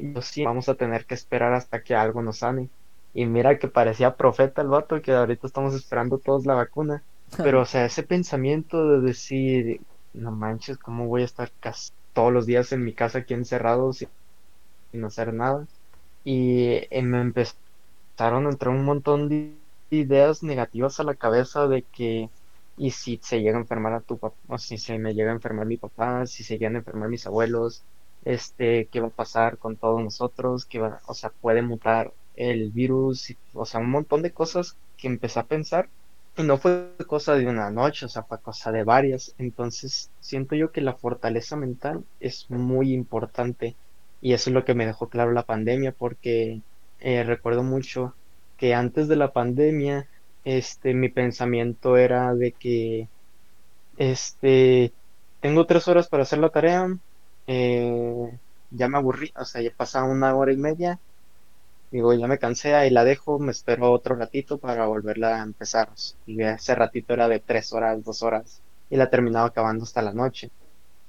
y 0.00 0.14
yo 0.14 0.22
sí, 0.22 0.44
vamos 0.44 0.68
a 0.68 0.74
tener 0.74 1.04
que 1.04 1.14
esperar 1.14 1.52
hasta 1.52 1.82
que 1.82 1.94
algo 1.94 2.22
nos 2.22 2.38
sane. 2.38 2.68
Y 3.14 3.26
mira 3.26 3.58
que 3.58 3.68
parecía 3.68 4.16
profeta 4.16 4.62
el 4.62 4.68
vato, 4.68 5.02
que 5.02 5.12
ahorita 5.12 5.46
estamos 5.46 5.74
esperando 5.74 6.18
todos 6.18 6.46
la 6.46 6.54
vacuna. 6.54 7.02
Pero, 7.36 7.62
o 7.62 7.64
sea, 7.66 7.84
ese 7.84 8.02
pensamiento 8.02 8.88
de 8.88 9.00
decir, 9.06 9.80
no 10.14 10.32
manches, 10.32 10.78
¿cómo 10.78 11.06
voy 11.06 11.22
a 11.22 11.26
estar 11.26 11.50
casi 11.60 11.92
todos 12.12 12.32
los 12.32 12.46
días 12.46 12.72
en 12.72 12.84
mi 12.84 12.94
casa 12.94 13.18
aquí 13.18 13.34
encerrado 13.34 13.92
sin, 13.92 14.08
sin 14.90 15.04
hacer 15.04 15.32
nada? 15.34 15.66
Y 16.24 16.86
eh, 16.90 17.02
me 17.02 17.20
empezaron 17.20 18.46
a 18.46 18.50
entrar 18.50 18.74
un 18.74 18.84
montón 18.84 19.28
de 19.28 19.54
ideas 19.92 20.42
negativas 20.42 21.00
a 21.00 21.04
la 21.04 21.14
cabeza 21.14 21.68
de 21.68 21.82
que, 21.82 22.30
y 22.76 22.90
si 22.92 23.18
se 23.22 23.40
llega 23.42 23.56
a 23.58 23.60
enfermar 23.60 23.92
a 23.94 24.00
tu 24.00 24.18
papá, 24.18 24.36
o 24.48 24.58
si 24.58 24.78
se 24.78 24.98
me 24.98 25.14
llega 25.14 25.30
a 25.30 25.34
enfermar 25.34 25.66
mi 25.66 25.76
papá, 25.76 26.26
si 26.26 26.44
se 26.44 26.58
llegan 26.58 26.76
a 26.76 26.78
enfermar 26.78 27.08
mis 27.08 27.26
abuelos, 27.26 27.82
este, 28.24 28.86
qué 28.86 29.00
va 29.00 29.08
a 29.08 29.10
pasar 29.10 29.58
con 29.58 29.76
todos 29.76 30.02
nosotros, 30.02 30.64
qué 30.66 30.78
va, 30.78 31.00
o 31.06 31.14
sea, 31.14 31.30
puede 31.30 31.62
mutar 31.62 32.12
el 32.36 32.70
virus, 32.70 33.34
o 33.54 33.66
sea, 33.66 33.80
un 33.80 33.90
montón 33.90 34.22
de 34.22 34.32
cosas 34.32 34.76
que 34.96 35.08
empecé 35.08 35.40
a 35.40 35.46
pensar 35.46 35.88
y 36.36 36.42
no 36.44 36.56
fue 36.58 36.94
cosa 37.06 37.34
de 37.36 37.46
una 37.46 37.70
noche, 37.70 38.06
o 38.06 38.08
sea, 38.08 38.22
fue 38.22 38.40
cosa 38.40 38.72
de 38.72 38.84
varias. 38.84 39.34
Entonces, 39.38 40.10
siento 40.20 40.54
yo 40.54 40.72
que 40.72 40.80
la 40.80 40.94
fortaleza 40.94 41.56
mental 41.56 42.04
es 42.20 42.48
muy 42.50 42.92
importante 42.94 43.76
y 44.20 44.32
eso 44.32 44.50
es 44.50 44.54
lo 44.54 44.64
que 44.64 44.74
me 44.74 44.86
dejó 44.86 45.08
claro 45.08 45.32
la 45.32 45.44
pandemia, 45.44 45.92
porque 45.92 46.62
eh, 47.00 47.24
recuerdo 47.24 47.62
mucho 47.64 48.14
que 48.56 48.74
antes 48.74 49.08
de 49.08 49.16
la 49.16 49.32
pandemia, 49.32 50.08
este, 50.44 50.94
mi 50.94 51.08
pensamiento 51.10 51.96
era 51.96 52.34
de 52.34 52.54
que, 52.54 53.10
este, 53.96 54.94
tengo 55.40 55.66
tres 55.66 55.88
horas 55.88 56.08
para 56.08 56.24
hacer 56.24 56.38
la 56.40 56.50
tarea, 56.50 56.88
eh, 57.46 58.40
ya 58.70 58.88
me 58.88 58.98
aburrí, 58.98 59.32
o 59.36 59.44
sea, 59.44 59.62
ya 59.62 59.72
pasaba 59.76 60.06
una 60.10 60.34
hora 60.36 60.52
y 60.52 60.56
media 60.58 61.00
Digo, 61.90 62.14
ya 62.14 62.26
me 62.26 62.38
cansé, 62.38 62.74
ahí 62.74 62.88
la 62.90 63.04
dejo, 63.04 63.38
me 63.38 63.52
espero 63.52 63.92
otro 63.92 64.16
ratito 64.16 64.58
para 64.58 64.86
volverla 64.86 65.40
a 65.40 65.44
empezar. 65.44 65.92
Y 66.24 66.42
ese 66.42 66.74
ratito 66.74 67.12
era 67.12 67.28
de 67.28 67.40
tres 67.40 67.72
horas, 67.72 68.02
dos 68.02 68.22
horas, 68.22 68.62
y 68.88 68.96
la 68.96 69.10
terminaba 69.10 69.48
acabando 69.48 69.84
hasta 69.84 70.00
la 70.02 70.14
noche. 70.14 70.52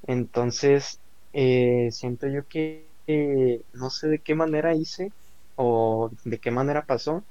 Entonces, 0.04 1.02
eh, 1.34 1.90
siento 1.92 2.28
yo 2.28 2.48
que 2.48 2.94
eh, 3.08 3.66
no 3.74 3.90
sé 3.90 4.08
de 4.10 4.22
qué 4.22 4.36
manera 4.36 4.76
hice 4.76 5.14
o 5.56 6.12
de 6.26 6.40
qué 6.40 6.52
manera 6.52 6.86
pasó, 6.86 7.28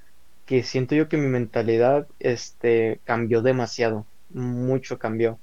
que 0.53 0.63
siento 0.65 0.95
yo 0.95 1.09
que 1.09 1.17
mi 1.17 1.29
mentalidad 1.29 2.09
este, 2.19 3.01
cambió 3.05 3.43
demasiado, 3.43 4.09
mucho 4.29 4.99
cambió, 4.99 5.41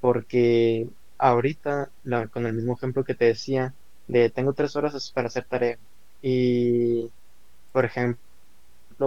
porque 0.00 0.88
ahorita, 1.18 1.92
la- 2.02 2.28
con 2.28 2.46
el 2.46 2.54
mismo 2.54 2.74
ejemplo 2.74 3.04
que 3.04 3.14
te 3.14 3.26
decía, 3.26 3.76
de 4.06 4.30
tengo 4.30 4.54
tres 4.54 4.76
horas 4.76 5.10
para 5.12 5.28
hacer 5.28 5.46
tarea. 5.46 5.78
Y 6.20 7.12
por 7.72 7.84
ejemplo, 7.84 8.20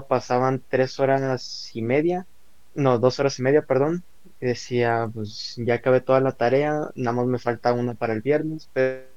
pasaban 0.10 0.66
tres 0.70 1.00
horas 1.00 1.70
y 1.74 1.82
media, 1.84 2.28
no, 2.74 3.00
dos 3.00 3.20
horas 3.20 3.40
y 3.40 3.44
media, 3.44 3.64
perdón, 3.66 4.06
y 4.40 4.48
decía, 4.48 5.10
pues 5.14 5.56
ya 5.58 5.76
acabé 5.76 6.02
toda 6.02 6.22
la 6.22 6.34
tarea, 6.34 6.74
nada 6.96 7.18
más 7.18 7.28
me 7.28 7.40
falta 7.40 7.74
una 7.74 7.96
para 7.96 8.14
el 8.14 8.22
viernes, 8.22 8.70
pero, 8.74 9.10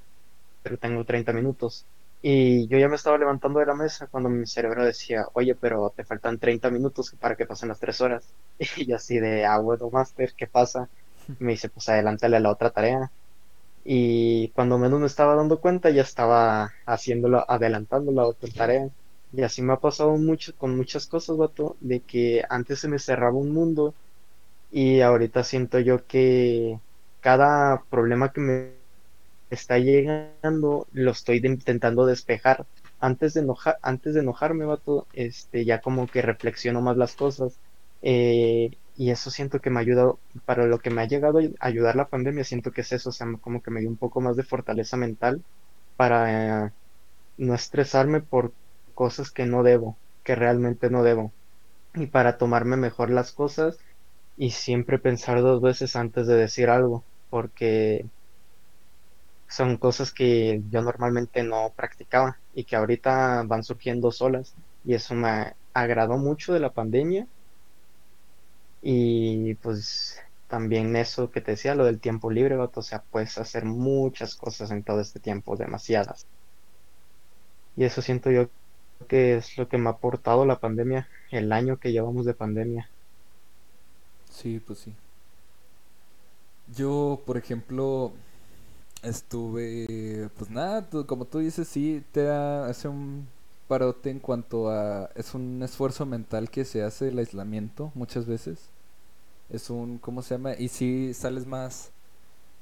tengo 0.81 1.05
30 1.07 1.33
minutos. 1.33 1.89
Y 2.27 2.69
yo 2.69 2.79
ya 2.79 2.89
me 2.89 2.97
estaba 2.97 3.19
levantando 3.19 3.61
de 3.61 3.67
la 3.67 3.75
mesa 3.75 4.07
cuando 4.09 4.31
mi 4.31 4.47
cerebro 4.47 4.85
decía, 4.85 5.27
oye, 5.35 5.55
pero 5.57 5.93
te 5.95 6.05
faltan 6.07 6.39
30 6.39 6.71
minutos 6.71 7.15
para 7.21 7.37
que 7.37 7.47
pasen 7.47 7.69
las 7.69 7.81
tres 7.81 8.01
horas. 8.01 8.35
Y 8.79 8.87
yo 8.87 8.97
así 8.97 9.19
de, 9.19 9.45
ah, 9.45 9.59
bueno, 9.59 9.91
Master, 9.91 10.35
¿qué 10.37 10.47
pasa? 10.47 10.91
Y 11.39 11.45
me 11.45 11.53
dice, 11.53 11.69
pues 11.71 11.89
adelántale 11.89 12.37
a 12.39 12.41
la 12.41 12.51
otra 12.51 12.71
tarea. 12.73 13.13
Y 13.85 14.51
cuando 14.53 14.79
menos 14.79 15.01
me 15.01 15.07
estaba 15.07 15.37
dando 15.37 15.61
cuenta, 15.61 15.91
ya 15.91 16.03
estaba 16.03 16.77
haciéndolo, 16.87 17.45
adelantando 17.51 18.13
la 18.13 18.27
otra 18.27 18.51
tarea. 18.57 18.91
Y 19.33 19.43
así 19.43 19.63
me 19.63 19.75
ha 19.75 19.81
pasado 19.81 20.17
mucho 20.19 20.57
con 20.57 20.77
muchas 20.77 21.07
cosas, 21.09 21.37
vato, 21.37 21.77
de 21.81 22.03
que 22.05 22.45
antes 22.51 22.81
se 22.81 22.89
me 22.89 22.99
cerraba 23.01 23.37
un 23.39 23.53
mundo 23.53 23.97
y 24.71 25.01
ahorita 25.01 25.45
siento 25.45 25.79
yo 25.81 26.07
que 26.07 26.81
cada 27.21 27.85
problema 27.91 28.33
que 28.33 28.41
me 28.41 28.84
está 29.51 29.79
llegando 29.79 30.89
lo 30.93 31.11
estoy 31.13 31.41
intentando 31.45 32.07
despejar. 32.07 32.67
Antes 32.99 33.35
de 33.35 33.41
enojar, 33.43 33.79
antes 33.83 34.15
de 34.15 34.21
enojarme, 34.21 34.67
este, 35.13 35.65
ya 35.65 35.81
como 35.81 36.09
que 36.11 36.23
reflexiono 36.23 36.81
más 36.83 36.97
las 36.97 37.15
cosas. 37.17 37.61
eh, 38.03 38.71
y 38.97 39.11
eso 39.11 39.31
siento 39.31 39.61
que 39.61 39.71
me 39.71 39.79
ha 39.81 39.83
ayudado, 39.83 40.23
para 40.45 40.67
lo 40.67 40.79
que 40.79 40.91
me 40.91 41.03
ha 41.03 41.07
llegado 41.09 41.41
a 41.41 41.43
ayudar 41.67 41.97
la 41.97 42.09
pandemia, 42.09 42.45
siento 42.45 42.71
que 42.73 42.83
es 42.83 42.93
eso, 42.93 43.09
o 43.11 43.13
sea, 43.13 43.27
como 43.41 43.61
que 43.63 43.71
me 43.73 43.81
dio 43.81 43.89
un 43.91 43.99
poco 43.99 44.21
más 44.21 44.37
de 44.37 44.45
fortaleza 44.45 44.97
mental 44.97 45.45
para 45.97 46.67
eh, 46.69 46.73
no 47.37 47.55
estresarme 47.55 48.23
por 48.23 48.57
cosas 48.95 49.31
que 49.33 49.47
no 49.47 49.63
debo, 49.63 50.01
que 50.25 50.35
realmente 50.37 50.91
no 50.91 51.03
debo, 51.03 51.35
y 51.95 52.07
para 52.09 52.39
tomarme 52.39 52.77
mejor 52.77 53.11
las 53.11 53.33
cosas 53.33 53.85
y 54.37 54.53
siempre 54.53 54.99
pensar 54.99 55.43
dos 55.43 55.63
veces 55.63 55.97
antes 55.97 56.27
de 56.27 56.37
decir 56.37 56.71
algo, 56.71 57.07
porque 57.31 58.11
son 59.55 59.77
cosas 59.77 60.13
que 60.13 60.63
yo 60.69 60.83
normalmente 60.83 61.45
no 61.45 61.73
practicaba 61.77 62.39
y 62.55 62.65
que 62.65 62.75
ahorita 62.75 63.45
van 63.47 63.63
surgiendo 63.63 64.11
solas 64.11 64.53
y 64.85 64.95
eso 64.95 65.15
me 65.15 65.55
agradó 65.73 66.19
mucho 66.19 66.53
de 66.53 66.59
la 66.59 66.73
pandemia 66.73 67.29
y 68.83 69.55
pues 69.55 70.21
también 70.49 70.97
eso 70.97 71.31
que 71.31 71.41
te 71.41 71.53
decía, 71.53 71.77
lo 71.77 71.85
del 71.85 72.01
tiempo 72.01 72.33
libre, 72.33 72.57
o 72.57 72.83
sea, 72.83 73.05
puedes 73.13 73.39
hacer 73.39 73.65
muchas 73.65 74.35
cosas 74.35 74.73
en 74.73 74.83
todo 74.83 75.01
este 75.01 75.21
tiempo, 75.21 75.57
demasiadas. 75.57 76.27
Y 77.77 77.85
eso 77.85 78.03
siento 78.03 78.33
yo 78.33 78.49
que 79.09 79.37
es 79.37 79.57
lo 79.57 79.69
que 79.69 79.79
me 79.79 79.89
ha 79.89 79.93
aportado 79.93 80.45
la 80.47 80.59
pandemia, 80.59 81.09
el 81.31 81.53
año 81.53 81.79
que 81.79 81.93
llevamos 81.93 82.27
de 82.27 82.35
pandemia. 82.35 82.91
Sí, 84.31 84.61
pues 84.67 84.81
sí. 84.81 84.93
Yo, 86.77 87.23
por 87.25 87.37
ejemplo, 87.37 88.13
estuve, 89.05 90.29
pues 90.39 90.51
nada, 90.51 90.89
tú- 90.89 91.07
como 91.07 91.25
tú 91.27 91.39
dices, 91.39 91.69
sí, 91.69 92.05
te 92.13 92.29
ha- 92.31 92.67
hace 92.67 92.89
un 92.89 93.29
parote 93.69 94.11
en 94.11 94.21
cuanto 94.21 94.71
a, 94.71 95.11
es 95.15 95.35
un 95.35 95.63
esfuerzo 95.63 96.07
mental 96.07 96.51
que 96.51 96.65
se 96.65 96.83
hace 96.83 97.09
el 97.09 97.19
aislamiento 97.19 97.93
muchas 97.95 98.27
veces. 98.27 98.71
Es 99.51 99.71
un, 99.71 99.99
¿cómo 99.99 100.23
se 100.23 100.35
llama? 100.37 100.55
Y 100.59 100.69
sí 100.69 101.15
sales 101.15 101.47
más, 101.47 101.93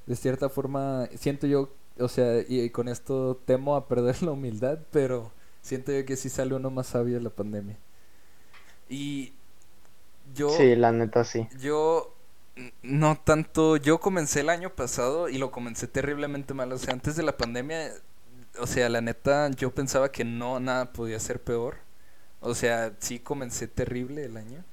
de 0.07 0.16
cierta 0.16 0.48
forma, 0.50 1.09
siento 1.16 1.46
yo, 1.46 1.70
o 2.00 2.09
sea, 2.09 2.42
y 2.48 2.70
con 2.70 2.88
esto 2.88 3.40
temo 3.46 3.76
a 3.76 3.88
perder 3.88 4.22
la 4.22 4.33
humildad, 4.33 4.81
pero 4.92 5.33
siento 5.62 5.92
yo 5.92 6.05
que 6.07 6.16
sí 6.16 6.28
sale 6.31 6.55
uno 6.57 6.70
más 6.70 6.88
sabio 6.88 7.16
de 7.16 7.22
la 7.22 7.31
pandemia. 7.31 7.78
Y 8.88 9.33
yo 10.35 10.50
Sí, 10.57 10.76
la 10.76 10.92
neta 10.92 11.24
sí. 11.24 11.48
yo 11.59 12.14
no 12.82 13.16
tanto, 13.16 13.76
yo 13.76 14.00
comencé 14.00 14.40
el 14.40 14.50
año 14.50 14.70
pasado 14.74 15.28
y 15.28 15.38
lo 15.38 15.50
comencé 15.50 15.88
terriblemente 15.88 16.54
mal, 16.54 16.72
o 16.72 16.78
sea, 16.78 16.92
antes 16.94 17.16
de 17.16 17.22
la 17.22 17.36
pandemia, 17.36 17.92
o 18.58 18.66
sea, 18.66 18.88
la 18.88 19.00
neta, 19.00 19.50
yo 19.50 19.74
pensaba 19.74 20.12
que 20.12 20.24
no, 20.24 20.60
nada 20.60 20.92
podía 20.92 21.18
ser 21.20 21.40
peor, 21.42 21.76
o 22.40 22.54
sea, 22.54 22.92
sí 23.00 23.18
comencé 23.20 23.68
terrible 23.68 24.24
el 24.24 24.36
año, 24.36 24.64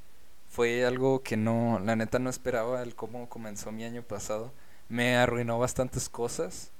fue 0.50 0.86
algo 0.86 1.24
que 1.24 1.38
no, 1.38 1.80
la 1.84 1.96
neta 1.96 2.20
no 2.20 2.30
esperaba 2.30 2.82
el 2.84 2.96
cómo 2.96 3.30
comenzó 3.30 3.72
mi 3.72 3.84
año 3.86 4.04
pasado, 4.04 4.52
me 4.90 5.16
arruinó 5.18 5.60
bastantes 5.60 6.10
cosas, 6.10 6.72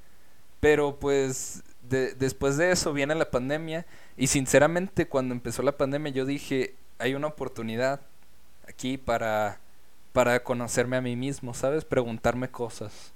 pero 0.60 1.00
pues 1.00 1.64
de- 1.90 2.14
después 2.16 2.58
de 2.58 2.72
eso 2.72 2.94
viene 2.94 3.16
la 3.16 3.32
pandemia. 3.32 3.86
Y 4.18 4.28
sinceramente 4.28 5.08
cuando 5.08 5.34
empezó 5.34 5.64
la 5.64 5.78
pandemia 5.78 6.12
yo 6.12 6.26
dije, 6.26 6.76
hay 7.00 7.16
una 7.16 7.28
oportunidad 7.28 8.02
aquí 8.68 8.98
para, 8.98 9.60
para 10.14 10.44
conocerme 10.44 10.98
a 10.98 11.02
mí 11.02 11.16
mismo, 11.16 11.54
¿sabes? 11.54 11.86
Preguntarme 11.86 12.50
cosas. 12.50 13.14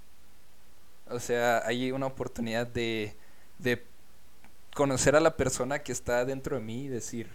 O 1.08 1.20
sea, 1.20 1.62
hay 1.66 1.92
una 1.92 2.06
oportunidad 2.06 2.66
de, 2.66 3.14
de 3.58 3.84
conocer 4.74 5.16
a 5.16 5.20
la 5.20 5.36
persona 5.36 5.82
que 5.82 5.92
está 5.92 6.24
dentro 6.24 6.56
de 6.56 6.62
mí 6.62 6.84
y 6.84 6.88
decir, 6.88 7.28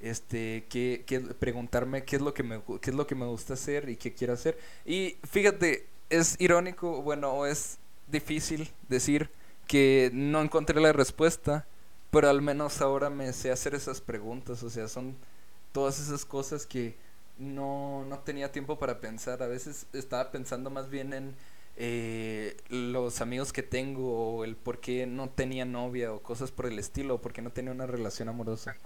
este, 0.00 0.64
qué, 0.70 1.04
qué- 1.06 1.20
preguntarme 1.20 2.04
qué 2.04 2.16
es 2.16 2.22
lo 2.22 2.32
que 2.34 2.42
me, 2.42 2.60
qué 2.80 2.90
es 2.90 2.96
lo 2.96 3.06
que 3.06 3.14
me 3.14 3.26
gusta 3.26 3.54
hacer 3.54 3.88
y 3.88 3.96
qué 3.96 4.12
quiero 4.14 4.32
hacer. 4.34 4.58
Y 4.86 5.16
fíjate, 5.30 5.86
es 6.08 6.36
irónico, 6.40 7.02
bueno, 7.02 7.46
es 7.46 7.78
difícil 8.08 8.70
decir 8.88 9.30
que 9.66 10.10
no 10.12 10.40
encontré 10.42 10.80
la 10.80 10.92
respuesta, 10.92 11.66
pero 12.10 12.28
al 12.30 12.42
menos 12.42 12.80
ahora 12.80 13.10
me 13.10 13.32
sé 13.32 13.50
hacer 13.52 13.74
esas 13.74 14.00
preguntas, 14.00 14.62
o 14.62 14.70
sea, 14.70 14.88
son 14.88 15.14
todas 15.72 16.00
esas 16.00 16.24
cosas 16.24 16.66
que 16.66 16.96
no, 17.40 18.04
no 18.04 18.18
tenía 18.20 18.52
tiempo 18.52 18.78
para 18.78 19.00
pensar. 19.00 19.42
A 19.42 19.48
veces 19.48 19.86
estaba 19.92 20.30
pensando 20.30 20.70
más 20.70 20.90
bien 20.90 21.12
en 21.12 21.34
eh, 21.76 22.56
los 22.68 23.20
amigos 23.22 23.52
que 23.52 23.62
tengo 23.62 24.36
o 24.36 24.44
el 24.44 24.54
por 24.54 24.80
qué 24.80 25.06
no 25.06 25.30
tenía 25.30 25.64
novia 25.64 26.12
o 26.12 26.22
cosas 26.22 26.52
por 26.52 26.66
el 26.66 26.78
estilo, 26.78 27.16
o 27.16 27.20
por 27.20 27.32
qué 27.32 27.42
no 27.42 27.50
tenía 27.50 27.72
una 27.72 27.86
relación 27.86 28.28
amorosa. 28.28 28.76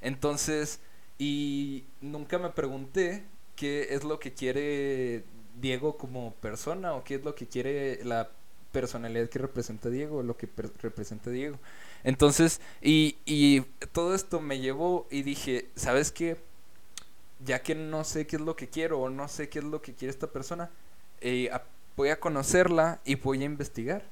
Entonces, 0.00 0.80
y 1.18 1.84
nunca 2.00 2.38
me 2.38 2.50
pregunté 2.50 3.24
qué 3.54 3.88
es 3.90 4.04
lo 4.04 4.18
que 4.18 4.32
quiere 4.32 5.24
Diego 5.60 5.98
como 5.98 6.32
persona 6.36 6.94
o 6.94 7.04
qué 7.04 7.16
es 7.16 7.24
lo 7.24 7.34
que 7.34 7.46
quiere 7.46 8.02
la 8.04 8.30
personalidad 8.72 9.28
que 9.28 9.38
representa 9.38 9.90
Diego, 9.90 10.22
lo 10.22 10.36
que 10.38 10.48
representa 10.80 11.30
Diego. 11.30 11.58
Entonces, 12.04 12.62
y, 12.80 13.18
y 13.26 13.60
todo 13.92 14.14
esto 14.14 14.40
me 14.40 14.60
llevó 14.60 15.06
y 15.10 15.22
dije, 15.22 15.68
¿sabes 15.74 16.12
qué? 16.12 16.38
Ya 17.44 17.62
que 17.62 17.74
no 17.74 18.04
sé 18.04 18.26
qué 18.26 18.36
es 18.36 18.42
lo 18.42 18.56
que 18.56 18.68
quiero 18.68 19.00
o 19.00 19.10
no 19.10 19.28
sé 19.28 19.48
qué 19.48 19.60
es 19.60 19.64
lo 19.64 19.80
que 19.80 19.94
quiere 19.94 20.10
esta 20.10 20.26
persona, 20.26 20.70
eh, 21.20 21.50
voy 21.96 22.10
a 22.10 22.20
conocerla 22.20 23.00
y 23.04 23.14
voy 23.14 23.42
a 23.42 23.46
investigar. 23.46 24.02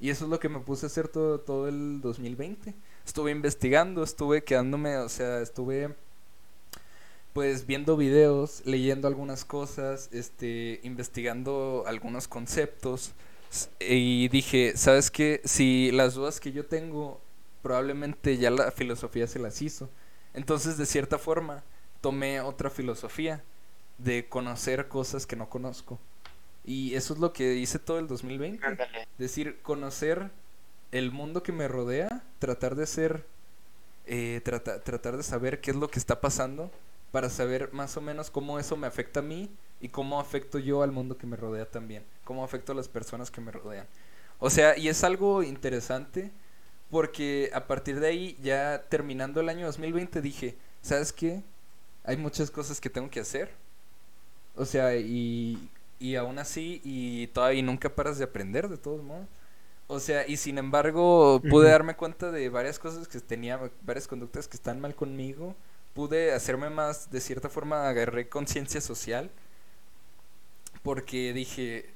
Y 0.00 0.10
eso 0.10 0.24
es 0.24 0.30
lo 0.30 0.38
que 0.38 0.48
me 0.48 0.60
puse 0.60 0.86
a 0.86 0.88
hacer 0.88 1.08
todo, 1.08 1.40
todo 1.40 1.68
el 1.68 2.00
2020. 2.00 2.74
Estuve 3.06 3.30
investigando, 3.30 4.02
estuve 4.02 4.44
quedándome, 4.44 4.96
o 4.98 5.08
sea, 5.08 5.40
estuve 5.40 5.94
pues 7.32 7.66
viendo 7.66 7.96
videos, 7.96 8.62
leyendo 8.64 9.08
algunas 9.08 9.44
cosas, 9.44 10.08
este, 10.12 10.80
investigando 10.84 11.82
algunos 11.86 12.28
conceptos 12.28 13.12
y 13.80 14.28
dije, 14.28 14.76
¿sabes 14.76 15.10
qué? 15.10 15.40
Si 15.44 15.90
las 15.90 16.14
dudas 16.14 16.38
que 16.38 16.52
yo 16.52 16.64
tengo, 16.66 17.20
probablemente 17.62 18.36
ya 18.36 18.50
la 18.50 18.70
filosofía 18.70 19.26
se 19.26 19.40
las 19.40 19.60
hizo. 19.62 19.90
Entonces, 20.32 20.76
de 20.76 20.86
cierta 20.86 21.18
forma, 21.18 21.64
tomé 22.04 22.42
otra 22.42 22.68
filosofía 22.68 23.42
de 23.96 24.28
conocer 24.28 24.88
cosas 24.88 25.24
que 25.24 25.36
no 25.36 25.48
conozco. 25.48 25.98
Y 26.62 26.94
eso 26.96 27.14
es 27.14 27.18
lo 27.18 27.32
que 27.32 27.54
hice 27.54 27.78
todo 27.78 27.98
el 27.98 28.08
2020. 28.08 28.60
Es 28.72 29.08
decir, 29.16 29.58
conocer 29.62 30.30
el 30.92 31.10
mundo 31.12 31.42
que 31.42 31.52
me 31.52 31.66
rodea, 31.66 32.22
tratar 32.40 32.74
de 32.74 32.86
ser, 32.86 33.24
eh, 34.04 34.42
tratar 34.44 35.16
de 35.16 35.22
saber 35.22 35.62
qué 35.62 35.70
es 35.70 35.78
lo 35.78 35.88
que 35.88 35.98
está 35.98 36.20
pasando 36.20 36.70
para 37.10 37.30
saber 37.30 37.72
más 37.72 37.96
o 37.96 38.02
menos 38.02 38.30
cómo 38.30 38.58
eso 38.58 38.76
me 38.76 38.86
afecta 38.86 39.20
a 39.20 39.22
mí 39.22 39.48
y 39.80 39.88
cómo 39.88 40.20
afecto 40.20 40.58
yo 40.58 40.82
al 40.82 40.92
mundo 40.92 41.16
que 41.16 41.26
me 41.26 41.38
rodea 41.38 41.64
también, 41.64 42.04
cómo 42.24 42.44
afecto 42.44 42.72
a 42.72 42.74
las 42.74 42.88
personas 42.88 43.30
que 43.30 43.40
me 43.40 43.50
rodean. 43.50 43.86
O 44.40 44.50
sea, 44.50 44.76
y 44.76 44.88
es 44.88 45.04
algo 45.04 45.42
interesante 45.42 46.32
porque 46.90 47.50
a 47.54 47.66
partir 47.66 47.98
de 47.98 48.08
ahí, 48.08 48.38
ya 48.42 48.82
terminando 48.90 49.40
el 49.40 49.48
año 49.48 49.64
2020, 49.64 50.20
dije, 50.20 50.58
¿sabes 50.82 51.10
qué? 51.10 51.42
Hay 52.04 52.16
muchas 52.16 52.50
cosas 52.50 52.80
que 52.80 52.90
tengo 52.90 53.10
que 53.10 53.20
hacer. 53.20 53.50
O 54.56 54.64
sea, 54.64 54.96
y, 54.96 55.70
y 55.98 56.16
aún 56.16 56.38
así, 56.38 56.80
y 56.84 57.28
todavía 57.28 57.62
nunca 57.62 57.94
paras 57.94 58.18
de 58.18 58.24
aprender, 58.24 58.68
de 58.68 58.78
todos 58.78 59.02
modos. 59.02 59.26
O 59.86 60.00
sea, 60.00 60.26
y 60.26 60.36
sin 60.36 60.58
embargo, 60.58 61.42
pude 61.50 61.70
darme 61.70 61.96
cuenta 61.96 62.30
de 62.30 62.48
varias 62.48 62.78
cosas 62.78 63.08
que 63.08 63.20
tenía, 63.20 63.60
varias 63.82 64.08
conductas 64.08 64.48
que 64.48 64.56
están 64.56 64.80
mal 64.80 64.94
conmigo 64.94 65.54
pude 65.94 66.32
hacerme 66.32 66.70
más, 66.70 67.10
de 67.10 67.20
cierta 67.20 67.48
forma, 67.48 67.88
agarré 67.88 68.28
conciencia 68.28 68.80
social, 68.80 69.30
porque 70.82 71.32
dije, 71.32 71.90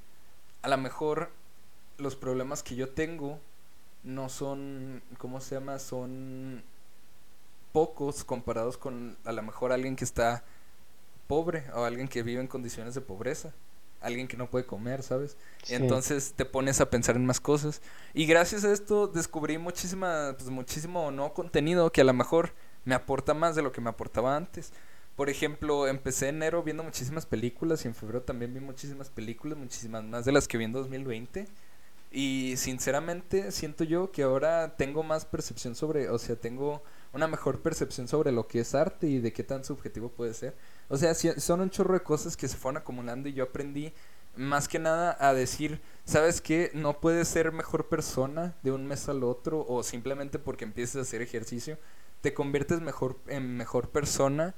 a 0.63 0.69
lo 0.69 0.79
mejor 0.79 1.31
los 1.99 2.17
problemas 2.17 2.63
que 2.63 2.77
yo 2.77 2.89
tengo 2.91 3.41
no 4.05 4.29
son, 4.29 5.03
¿cómo 5.19 5.41
se 5.41 5.57
llama? 5.57 5.79
Son 5.79 6.63
pocos 7.73 8.25
comparados 8.25 8.77
con 8.77 9.17
a 9.25 9.33
lo 9.33 9.43
mejor 9.43 9.73
alguien 9.73 9.97
que 9.97 10.05
está 10.05 10.45
pobre 11.27 11.65
o 11.75 11.85
alguien 11.85 12.09
que 12.09 12.23
vive 12.23 12.41
en 12.41 12.47
condiciones 12.47 12.95
de 12.95 13.01
pobreza, 13.01 13.53
alguien 14.01 14.27
que 14.29 14.37
no 14.37 14.49
puede 14.49 14.65
comer, 14.65 15.03
¿sabes? 15.03 15.37
Entonces 15.69 16.33
te 16.35 16.45
pones 16.45 16.81
a 16.81 16.91
pensar 16.91 17.17
en 17.17 17.27
más 17.27 17.41
cosas. 17.41 17.83
Y 18.15 18.27
gracias 18.27 18.65
a 18.65 18.73
esto 18.73 19.07
descubrí 19.07 19.59
muchísima, 19.59 20.35
pues 20.37 20.51
muchísimo 20.51 21.11
no 21.11 21.35
contenido 21.35 21.93
que 21.93 22.01
a 22.01 22.05
lo 22.05 22.15
mejor 22.15 22.53
me 22.85 22.95
aporta 22.95 23.35
más 23.35 23.55
de 23.55 23.63
lo 23.63 23.73
que 23.73 23.81
me 23.81 23.91
aportaba 23.91 24.37
antes. 24.37 24.73
Por 25.17 25.31
ejemplo, 25.31 25.89
empecé 25.89 26.29
enero 26.29 26.63
viendo 26.63 26.85
muchísimas 26.85 27.27
películas 27.27 27.85
y 27.85 27.89
en 27.89 27.95
febrero 27.95 28.23
también 28.23 28.55
vi 28.55 28.61
muchísimas 28.61 29.11
películas, 29.11 29.59
muchísimas 29.59 30.05
más 30.05 30.25
de 30.25 30.33
las 30.33 30.47
que 30.49 30.59
vi 30.59 30.65
en 30.65 30.73
2020. 30.73 31.47
Y 32.11 32.55
sinceramente 32.57 33.53
siento 33.53 33.85
yo 33.85 34.11
que 34.11 34.23
ahora 34.23 34.77
tengo 34.77 35.03
más 35.03 35.25
percepción 35.27 35.75
sobre, 35.75 36.09
o 36.09 36.19
sea, 36.19 36.37
tengo 36.37 36.83
una 37.13 37.29
mejor 37.29 37.61
percepción 37.61 38.09
sobre 38.09 38.33
lo 38.33 38.47
que 38.47 38.61
es 38.61 38.75
arte 38.75 39.07
y 39.07 39.21
de 39.21 39.33
qué 39.33 39.43
tan 39.45 39.65
subjetivo 39.65 40.09
puede 40.09 40.35
ser. 40.35 40.55
O 40.89 40.97
sea, 40.97 41.15
son 41.15 41.61
un 41.61 41.71
chorro 41.71 41.95
de 41.95 42.01
cosas 42.01 42.37
que 42.37 42.49
se 42.49 42.57
fueron 42.57 42.79
acumulando 42.79 43.29
y 43.29 43.35
yo 43.35 43.45
aprendí 43.45 43.93
más 44.37 44.69
que 44.69 44.79
nada 44.79 45.17
a 45.19 45.35
decir, 45.35 45.81
¿sabes 46.05 46.41
qué? 46.41 46.71
No 46.75 47.01
puedes 47.01 47.27
ser 47.29 47.51
mejor 47.53 47.89
persona 47.89 48.55
de 48.63 48.73
un 48.73 48.87
mes 48.87 49.09
al 49.09 49.25
otro 49.25 49.65
o 49.69 49.83
simplemente 49.83 50.39
porque 50.39 50.65
empieces 50.65 50.97
a 50.97 51.01
hacer 51.01 51.23
ejercicio 51.23 51.79
te 52.21 52.35
conviertes 52.35 52.81
mejor 52.81 53.17
en 53.27 53.57
mejor 53.57 53.91
persona 53.91 54.55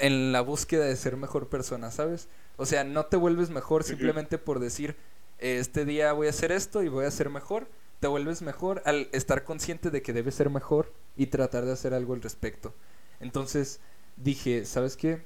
en 0.00 0.32
la 0.32 0.40
búsqueda 0.40 0.86
de 0.86 0.96
ser 0.96 1.16
mejor 1.16 1.48
persona, 1.48 1.90
¿sabes? 1.92 2.28
O 2.56 2.66
sea, 2.66 2.82
no 2.82 3.06
te 3.06 3.16
vuelves 3.16 3.50
mejor 3.50 3.84
simplemente 3.84 4.36
por 4.36 4.58
decir, 4.58 4.96
este 5.38 5.84
día 5.84 6.12
voy 6.12 6.26
a 6.26 6.30
hacer 6.30 6.50
esto 6.50 6.82
y 6.82 6.88
voy 6.88 7.04
a 7.04 7.10
ser 7.10 7.30
mejor. 7.30 7.68
Te 8.00 8.08
vuelves 8.08 8.42
mejor 8.42 8.82
al 8.84 9.08
estar 9.12 9.44
consciente 9.44 9.90
de 9.90 10.02
que 10.02 10.12
debes 10.12 10.34
ser 10.34 10.50
mejor 10.50 10.92
y 11.18 11.26
tratar 11.26 11.66
de 11.66 11.72
hacer 11.72 11.92
algo 11.92 12.14
al 12.14 12.22
respecto. 12.22 12.72
Entonces 13.20 13.80
dije, 14.16 14.64
¿sabes 14.64 14.96
qué? 14.96 15.22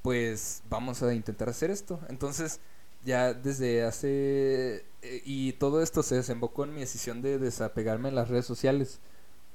Pues 0.00 0.62
vamos 0.70 1.02
a 1.02 1.12
intentar 1.12 1.50
hacer 1.50 1.70
esto. 1.70 2.00
Entonces 2.08 2.60
ya 3.04 3.34
desde 3.34 3.84
hace... 3.84 4.86
Eh, 5.02 5.22
y 5.26 5.52
todo 5.54 5.82
esto 5.82 6.02
se 6.02 6.14
desembocó 6.14 6.64
en 6.64 6.74
mi 6.74 6.80
decisión 6.80 7.20
de 7.20 7.38
desapegarme 7.38 8.08
en 8.08 8.14
las 8.14 8.28
redes 8.28 8.46
sociales 8.46 9.00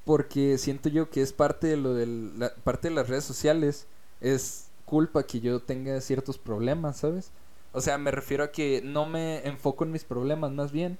porque 0.07 0.57
siento 0.57 0.87
yo 0.87 1.09
que 1.09 1.21
es 1.21 1.33
parte 1.33 1.67
de 1.67 1.75
lo 1.77 1.93
de 1.93 2.07
la 2.07 2.55
parte 2.63 2.87
de 2.87 2.95
las 2.95 3.09
redes 3.09 3.25
sociales 3.25 3.87
es 4.21 4.67
culpa 4.85 5.23
que 5.27 5.41
yo 5.41 5.59
tenga 5.61 5.99
ciertos 5.99 6.37
problemas, 6.37 6.97
¿sabes? 6.97 7.31
O 7.73 7.81
sea, 7.81 7.97
me 7.97 8.11
refiero 8.11 8.45
a 8.45 8.51
que 8.51 8.81
no 8.83 9.05
me 9.05 9.45
enfoco 9.45 9.83
en 9.83 9.91
mis 9.91 10.05
problemas 10.05 10.51
más 10.53 10.71
bien 10.71 10.97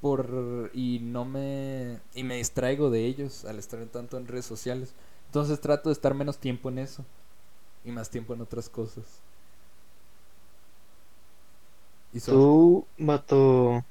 por 0.00 0.70
y 0.74 1.00
no 1.00 1.24
me 1.24 2.00
y 2.14 2.24
me 2.24 2.36
distraigo 2.36 2.90
de 2.90 3.06
ellos 3.06 3.44
al 3.44 3.58
estar 3.58 3.84
tanto 3.86 4.16
en 4.18 4.26
redes 4.26 4.46
sociales. 4.46 4.94
Entonces 5.26 5.60
trato 5.60 5.88
de 5.90 5.94
estar 5.94 6.14
menos 6.14 6.38
tiempo 6.38 6.68
en 6.70 6.78
eso 6.78 7.04
y 7.84 7.92
más 7.92 8.10
tiempo 8.10 8.34
en 8.34 8.42
otras 8.42 8.68
cosas. 8.70 9.22
¿Y 12.12 12.20
Tú, 12.24 12.88
Mato, 12.96 13.86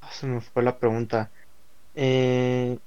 ah, 0.00 0.12
se 0.12 0.26
me 0.26 0.40
fue 0.40 0.62
la 0.62 0.78
pregunta. 0.78 1.32
Eh, 1.94 2.80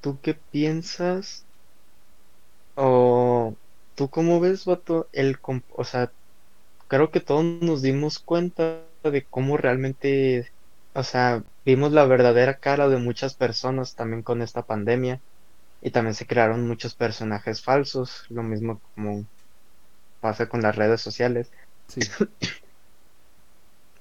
¿tú 0.00 0.20
qué 0.22 0.32
piensas? 0.34 1.46
O 2.76 3.56
tú 3.96 4.08
cómo 4.10 4.40
ves, 4.40 4.64
vato, 4.66 5.08
el, 5.12 5.38
o 5.74 5.84
sea, 5.84 6.12
creo 6.88 7.10
que 7.10 7.20
todos 7.20 7.44
nos 7.44 7.82
dimos 7.82 8.18
cuenta 8.20 8.85
de 9.10 9.26
cómo 9.26 9.56
realmente, 9.56 10.52
o 10.94 11.02
sea, 11.02 11.44
vimos 11.64 11.92
la 11.92 12.06
verdadera 12.06 12.58
cara 12.58 12.88
de 12.88 12.98
muchas 12.98 13.34
personas 13.36 13.94
también 13.94 14.22
con 14.22 14.42
esta 14.42 14.62
pandemia 14.62 15.20
y 15.80 15.90
también 15.90 16.14
se 16.14 16.26
crearon 16.26 16.66
muchos 16.66 16.94
personajes 16.94 17.62
falsos, 17.62 18.24
lo 18.28 18.42
mismo 18.42 18.80
como 18.94 19.26
pasa 20.20 20.48
con 20.48 20.62
las 20.62 20.76
redes 20.76 21.00
sociales. 21.00 21.50
Sí. 21.88 22.00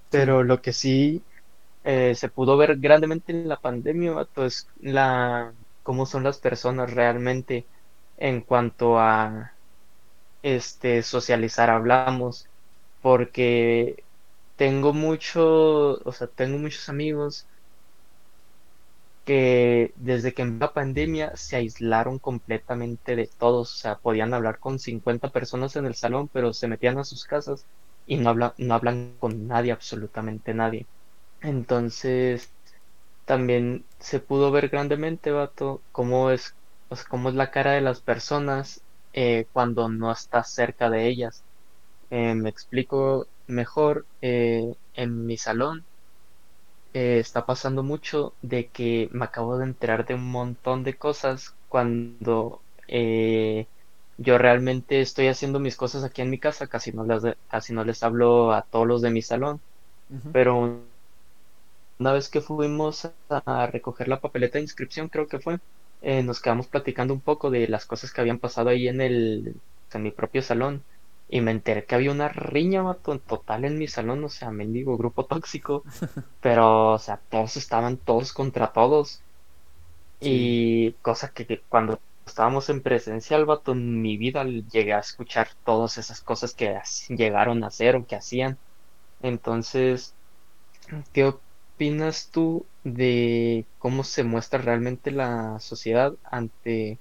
Pero 0.10 0.44
lo 0.44 0.62
que 0.62 0.72
sí 0.74 1.24
eh, 1.84 2.16
se 2.16 2.30
pudo 2.30 2.58
ver 2.58 2.78
grandemente 2.80 3.32
en 3.32 3.48
la 3.48 3.58
pandemia, 3.58 4.12
vato, 4.14 4.46
es 4.46 4.68
la 4.78 5.54
cómo 5.84 6.06
son 6.06 6.24
las 6.24 6.40
personas 6.40 6.92
realmente 6.94 7.68
en 8.18 8.42
cuanto 8.42 8.98
a 9.00 9.54
este 10.42 11.04
socializar 11.04 11.70
hablamos 11.70 12.48
porque 13.02 14.05
tengo 14.56 14.94
mucho 14.94 15.96
o 16.04 16.12
sea 16.12 16.28
tengo 16.28 16.58
muchos 16.60 16.90
amigos 16.90 17.48
que 19.24 19.92
desde 19.96 20.34
que 20.34 20.42
empezó 20.44 20.60
la 20.68 20.74
pandemia 20.74 21.32
se 21.36 21.56
aislaron 21.58 22.20
completamente 22.20 23.16
de 23.16 23.30
todos, 23.38 23.74
o 23.74 23.78
sea, 23.78 23.96
podían 23.98 24.34
hablar 24.34 24.60
con 24.60 24.78
50 24.80 25.32
personas 25.32 25.76
en 25.76 25.86
el 25.86 25.96
salón, 25.96 26.30
pero 26.30 26.54
se 26.54 26.68
metían 26.68 26.98
a 27.00 27.04
sus 27.04 27.24
casas 27.26 27.68
y 28.06 28.18
no, 28.18 28.30
hablan, 28.30 28.54
no 28.58 28.74
hablan 28.76 29.18
con 29.20 29.48
nadie, 29.48 29.72
absolutamente 29.72 30.54
nadie. 30.54 30.88
Entonces, 31.42 32.56
también 33.26 33.88
se 34.00 34.20
pudo 34.22 34.52
ver 34.52 34.70
grandemente, 34.70 35.32
vato, 35.32 35.86
cómo 35.92 36.32
es, 36.32 36.58
pues, 36.88 37.04
cómo 37.06 37.30
es 37.30 37.36
la 37.36 37.52
cara 37.52 37.74
de 37.74 37.82
las 37.82 38.02
personas 38.04 38.84
eh, 39.14 39.48
cuando 39.54 39.90
no 39.90 40.12
estás 40.12 40.54
cerca 40.54 40.90
de 40.90 41.08
ellas. 41.08 41.46
Eh, 42.10 42.36
me 42.36 42.50
explico 42.50 43.28
mejor, 43.48 44.08
eh, 44.22 44.76
en 44.94 45.26
mi 45.26 45.38
salón 45.38 45.88
está 46.94 47.46
pasando 47.46 47.84
mucho 47.84 48.38
de 48.42 48.72
que 48.72 49.08
me 49.12 49.26
acabo 49.26 49.58
de 49.60 49.66
enterar 49.66 50.06
de 50.08 50.16
un 50.16 50.26
montón 50.32 50.84
de 50.84 50.98
cosas 50.98 51.56
cuando 51.68 52.64
yo 54.18 54.38
realmente 54.38 55.02
estoy 55.02 55.28
haciendo 55.28 55.60
mis 55.60 55.76
cosas 55.78 56.04
aquí 56.04 56.22
en 56.22 56.30
mi 56.30 56.40
casa, 56.40 56.68
casi 56.68 56.92
no 56.92 57.06
les, 57.06 57.24
casi 57.48 57.74
no 57.74 57.84
les 57.84 58.04
hablo 58.04 58.52
a 58.54 58.64
todos 58.64 58.88
los 58.88 59.02
de 59.02 59.12
mi 59.12 59.22
salón, 59.22 59.62
pero 60.32 60.88
una 62.00 62.14
vez 62.14 62.30
que 62.30 62.42
fuimos 62.42 63.06
a 63.30 63.68
recoger 63.68 64.08
la 64.08 64.20
papeleta 64.22 64.58
de 64.58 64.64
inscripción, 64.64 65.10
creo 65.10 65.28
que 65.28 65.40
fue, 65.40 65.60
eh, 66.02 66.24
nos 66.24 66.42
quedamos 66.42 66.68
platicando 66.68 67.14
un 67.14 67.22
poco 67.22 67.50
de 67.52 67.68
las 67.68 67.86
cosas 67.86 68.12
que 68.14 68.22
habían 68.22 68.40
pasado 68.40 68.70
ahí 68.70 68.88
en 68.88 69.02
el, 69.02 69.62
en 69.94 70.04
mi 70.04 70.12
propio 70.12 70.42
salón. 70.42 70.86
Y 71.30 71.42
me 71.42 71.52
enteré 71.52 71.86
que 71.86 71.96
había 71.96 72.12
una 72.12 72.30
riña, 72.30 72.82
vato, 72.84 73.12
en 73.14 73.20
total 73.20 73.66
en 73.66 73.78
mi 73.78 73.88
salón, 73.88 74.24
o 74.24 74.30
sea, 74.30 74.52
mendigo, 74.52 74.98
grupo 74.98 75.26
tóxico, 75.26 75.84
pero, 76.42 76.94
o 76.94 77.00
sea, 77.00 77.20
todos 77.30 77.58
estaban 77.58 77.98
todos 77.98 78.34
contra 78.34 78.72
todos. 78.74 79.22
Y 80.22 80.94
cosa 81.02 81.32
que, 81.32 81.46
que 81.46 81.62
cuando 81.70 82.00
estábamos 82.26 82.70
en 82.70 82.82
presencial, 82.82 83.46
vato, 83.46 83.74
en 83.74 84.02
mi 84.02 84.18
vida 84.18 84.44
llegué 84.46 84.94
a 84.94 85.00
escuchar 85.00 85.50
todas 85.64 85.98
esas 85.98 86.22
cosas 86.22 86.54
que 86.54 86.80
llegaron 87.10 87.64
a 87.64 87.68
hacer 87.68 87.96
o 87.96 88.06
que 88.06 88.16
hacían. 88.16 88.58
Entonces, 89.22 90.14
¿qué 91.14 91.26
opinas 91.26 92.30
tú 92.32 92.66
de 92.84 93.66
cómo 93.80 94.04
se 94.04 94.24
muestra 94.24 94.62
realmente 94.62 95.12
la 95.12 95.60
sociedad 95.60 96.14
ante, 96.24 97.00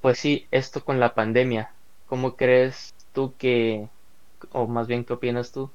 pues 0.00 0.18
sí, 0.18 0.46
esto 0.50 0.84
con 0.84 1.00
la 1.00 1.14
pandemia? 1.14 1.72
¿Cómo 2.10 2.36
crees 2.36 2.90
tú 3.12 3.36
que, 3.36 3.88
o 4.52 4.66
más 4.68 4.88
bien, 4.88 5.04
qué 5.04 5.14
opinas 5.14 5.52
tú 5.52 5.72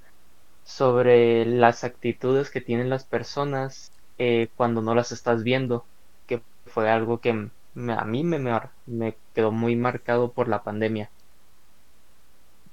sobre 0.63 1.45
las 1.45 1.83
actitudes 1.85 2.51
que 2.51 2.61
tienen 2.61 2.89
las 2.89 3.05
personas 3.07 3.91
eh, 4.17 4.49
cuando 4.55 4.81
no 4.81 4.95
las 4.95 5.11
estás 5.13 5.43
viendo? 5.43 5.87
Que 6.27 6.43
fue 6.65 6.89
algo 6.91 7.21
que 7.21 7.51
me- 7.73 7.93
a 7.93 8.05
mí 8.05 8.23
me, 8.25 8.39
quedó 9.33 9.51
muy 9.53 9.75
marcado 9.77 10.33
por 10.33 10.47
la 10.49 10.63
pandemia. 10.63 11.11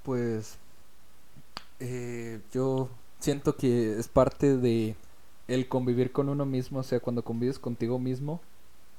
Pues 0.04 0.58
eh, 1.80 2.40
yo 2.52 2.88
siento 3.20 3.56
que 3.56 3.98
es 3.98 4.08
parte 4.08 4.56
de 4.56 4.96
el 5.48 5.68
convivir 5.68 6.12
con 6.12 6.28
uno 6.28 6.46
mismo, 6.46 6.80
o 6.80 6.82
sea, 6.82 7.00
cuando 7.00 7.22
convives 7.24 7.58
contigo 7.58 7.98
mismo, 7.98 8.40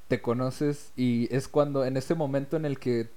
te 0.08 0.22
conoces 0.22 0.92
y 0.98 1.34
es 1.36 1.48
cuando, 1.48 1.86
en 1.86 1.98
ese 1.98 2.16
momento 2.16 2.58
en 2.58 2.66
el 2.66 2.80
que 2.80 3.10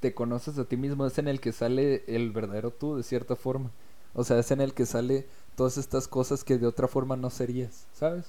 te 0.00 0.14
conoces 0.14 0.58
a 0.58 0.64
ti 0.64 0.76
mismo, 0.76 1.06
es 1.06 1.18
en 1.18 1.28
el 1.28 1.40
que 1.40 1.52
sale 1.52 2.04
el 2.06 2.30
verdadero 2.32 2.70
tú, 2.70 2.96
de 2.96 3.02
cierta 3.02 3.36
forma. 3.36 3.70
O 4.14 4.24
sea, 4.24 4.38
es 4.38 4.50
en 4.50 4.60
el 4.60 4.74
que 4.74 4.86
sale 4.86 5.26
todas 5.56 5.78
estas 5.78 6.08
cosas 6.08 6.44
que 6.44 6.58
de 6.58 6.66
otra 6.66 6.88
forma 6.88 7.16
no 7.16 7.30
serías, 7.30 7.86
¿sabes? 7.94 8.26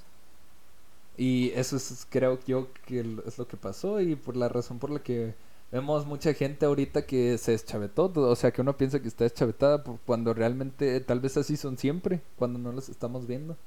Y 1.17 1.51
eso 1.55 1.77
es, 1.77 2.05
creo 2.09 2.39
yo, 2.45 2.67
que 2.85 2.99
es 3.25 3.37
lo 3.37 3.47
que 3.47 3.57
pasó 3.57 3.99
y 4.01 4.15
por 4.15 4.35
la 4.37 4.49
razón 4.49 4.79
por 4.79 4.91
la 4.91 5.01
que 5.01 5.33
vemos 5.71 6.05
mucha 6.05 6.33
gente 6.33 6.65
ahorita 6.65 7.05
que 7.05 7.37
se 7.37 7.51
deschavetó, 7.51 8.11
o 8.15 8.35
sea, 8.35 8.51
que 8.51 8.61
uno 8.61 8.77
piensa 8.77 9.01
que 9.01 9.07
está 9.07 9.23
deschavetada 9.23 9.83
cuando 10.05 10.33
realmente 10.33 10.99
tal 11.01 11.19
vez 11.19 11.37
así 11.37 11.57
son 11.57 11.77
siempre, 11.77 12.21
cuando 12.37 12.59
no 12.59 12.71
los 12.71 12.89
estamos 12.89 13.27
viendo. 13.27 13.57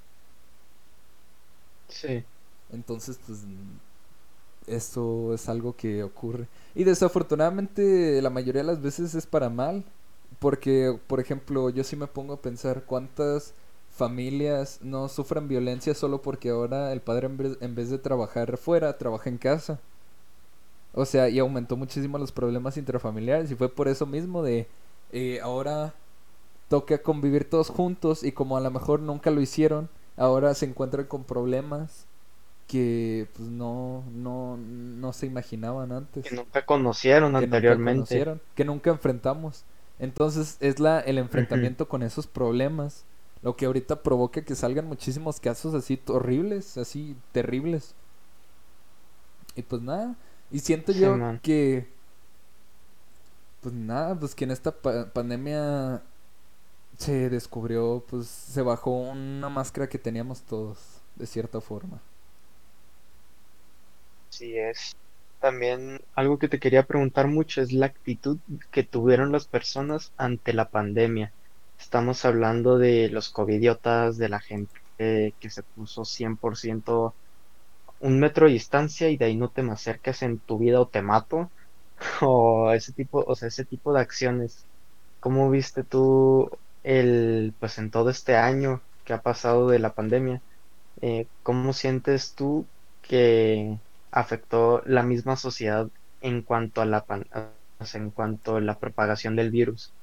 Sí. 1.88 2.24
Entonces, 2.72 3.18
pues 3.26 3.40
eso 4.70 5.34
es 5.34 5.48
algo 5.48 5.76
que 5.76 6.02
ocurre. 6.02 6.48
Y 6.74 6.84
desafortunadamente 6.84 8.20
la 8.22 8.30
mayoría 8.30 8.62
de 8.62 8.68
las 8.68 8.82
veces 8.82 9.14
es 9.14 9.26
para 9.26 9.48
mal. 9.48 9.84
Porque, 10.38 10.98
por 11.06 11.20
ejemplo, 11.20 11.70
yo 11.70 11.84
sí 11.84 11.96
me 11.96 12.06
pongo 12.06 12.34
a 12.34 12.40
pensar 12.40 12.84
cuántas 12.84 13.52
familias 13.90 14.78
no 14.82 15.08
sufren 15.08 15.48
violencia 15.48 15.94
solo 15.94 16.22
porque 16.22 16.50
ahora 16.50 16.92
el 16.92 17.00
padre 17.00 17.26
en 17.26 17.36
vez, 17.36 17.58
en 17.60 17.74
vez 17.74 17.90
de 17.90 17.98
trabajar 17.98 18.56
fuera, 18.56 18.96
trabaja 18.96 19.28
en 19.28 19.38
casa. 19.38 19.80
O 20.94 21.04
sea, 21.04 21.28
y 21.28 21.38
aumentó 21.38 21.76
muchísimo 21.76 22.18
los 22.18 22.32
problemas 22.32 22.76
intrafamiliares. 22.76 23.50
Y 23.50 23.54
fue 23.54 23.68
por 23.68 23.88
eso 23.88 24.06
mismo 24.06 24.42
de 24.42 24.66
eh, 25.12 25.40
ahora 25.42 25.94
toca 26.68 27.02
convivir 27.02 27.48
todos 27.50 27.68
juntos 27.68 28.22
y 28.22 28.32
como 28.32 28.56
a 28.56 28.60
lo 28.60 28.70
mejor 28.70 29.00
nunca 29.00 29.30
lo 29.30 29.40
hicieron, 29.40 29.88
ahora 30.16 30.54
se 30.54 30.66
encuentran 30.66 31.06
con 31.06 31.24
problemas 31.24 32.06
que 32.70 33.28
pues 33.34 33.48
no, 33.48 34.04
no, 34.12 34.56
no 34.56 35.12
se 35.12 35.26
imaginaban 35.26 35.92
antes, 35.92 36.24
Que 36.24 36.34
nunca 36.34 36.64
conocieron 36.66 37.32
que 37.32 37.46
nunca 37.46 37.56
anteriormente. 37.56 37.92
conocieron, 37.96 38.40
que 38.54 38.64
nunca 38.64 38.90
enfrentamos. 38.90 39.64
Entonces 39.98 40.56
es 40.60 40.80
la, 40.80 41.00
el 41.00 41.18
enfrentamiento 41.18 41.88
con 41.88 42.02
esos 42.02 42.26
problemas 42.26 43.04
lo 43.42 43.56
que 43.56 43.66
ahorita 43.66 44.02
provoca 44.02 44.42
que 44.42 44.54
salgan 44.54 44.86
muchísimos 44.86 45.40
casos 45.40 45.74
así 45.74 46.00
horribles, 46.08 46.76
así 46.78 47.16
terribles. 47.32 47.94
Y 49.56 49.62
pues 49.62 49.82
nada, 49.82 50.16
y 50.50 50.60
siento 50.60 50.92
Sí, 50.92 51.00
yo 51.00 51.16
man. 51.16 51.40
que 51.42 51.88
pues 53.60 53.74
nada, 53.74 54.18
pues 54.18 54.34
que 54.34 54.44
en 54.44 54.50
esta 54.52 54.72
pa- 54.72 55.06
pandemia 55.12 56.02
se 56.98 57.30
descubrió, 57.30 58.04
pues 58.08 58.26
se 58.28 58.62
bajó 58.62 58.90
una 58.92 59.48
máscara 59.48 59.88
que 59.88 59.98
teníamos 59.98 60.42
todos, 60.42 60.78
de 61.16 61.26
cierta 61.26 61.60
forma. 61.60 62.00
Sí 64.30 64.56
es. 64.58 64.96
También 65.40 66.00
algo 66.14 66.38
que 66.38 66.48
te 66.48 66.60
quería 66.60 66.86
preguntar 66.86 67.28
mucho 67.28 67.62
es 67.62 67.72
la 67.72 67.86
actitud 67.86 68.40
que 68.70 68.84
tuvieron 68.84 69.32
las 69.32 69.48
personas 69.48 70.12
ante 70.16 70.52
la 70.52 70.70
pandemia. 70.70 71.34
Estamos 71.78 72.24
hablando 72.24 72.78
de 72.78 73.08
los 73.10 73.30
covidiotas, 73.30 74.18
de 74.18 74.28
la 74.28 74.40
gente 74.40 74.72
que 74.98 75.50
se 75.50 75.62
puso 75.64 76.04
100% 76.04 77.16
un 78.00 78.20
metro 78.20 78.46
de 78.46 78.54
distancia 78.54 79.10
y 79.10 79.18
de 79.18 79.26
ahí 79.26 79.36
no 79.38 79.50
te 79.52 79.62
me 79.64 79.72
acerques 79.72 80.22
en 80.22 80.40
tu 80.42 80.58
vida 80.58 80.80
o 80.80 80.88
te 80.90 81.02
mato, 81.02 81.52
o 82.22 82.72
ese 82.72 82.92
tipo, 82.94 83.24
o 83.26 83.34
sea, 83.36 83.48
ese 83.48 83.66
tipo 83.66 83.92
de 83.94 84.00
acciones. 84.02 84.68
¿Cómo 85.20 85.50
viste 85.50 85.84
tú 85.84 86.50
el, 86.82 87.56
pues 87.60 87.78
en 87.78 87.90
todo 87.90 88.10
este 88.10 88.36
año 88.36 88.86
que 89.04 89.12
ha 89.14 89.22
pasado 89.22 89.68
de 89.68 89.78
la 89.80 89.94
pandemia? 89.94 90.42
Eh, 91.00 91.28
¿cómo 91.42 91.72
sientes 91.72 92.34
tú 92.34 92.70
que 93.02 93.80
afectó 94.12 94.82
la 94.86 95.02
misma 95.02 95.36
sociedad 95.36 95.90
en 96.20 96.42
cuanto 96.42 96.80
a 96.82 96.86
la 96.86 97.04
en 97.94 98.10
cuanto 98.10 98.56
a 98.56 98.60
la 98.60 98.78
propagación 98.78 99.36
del 99.36 99.50
virus? 99.50 99.94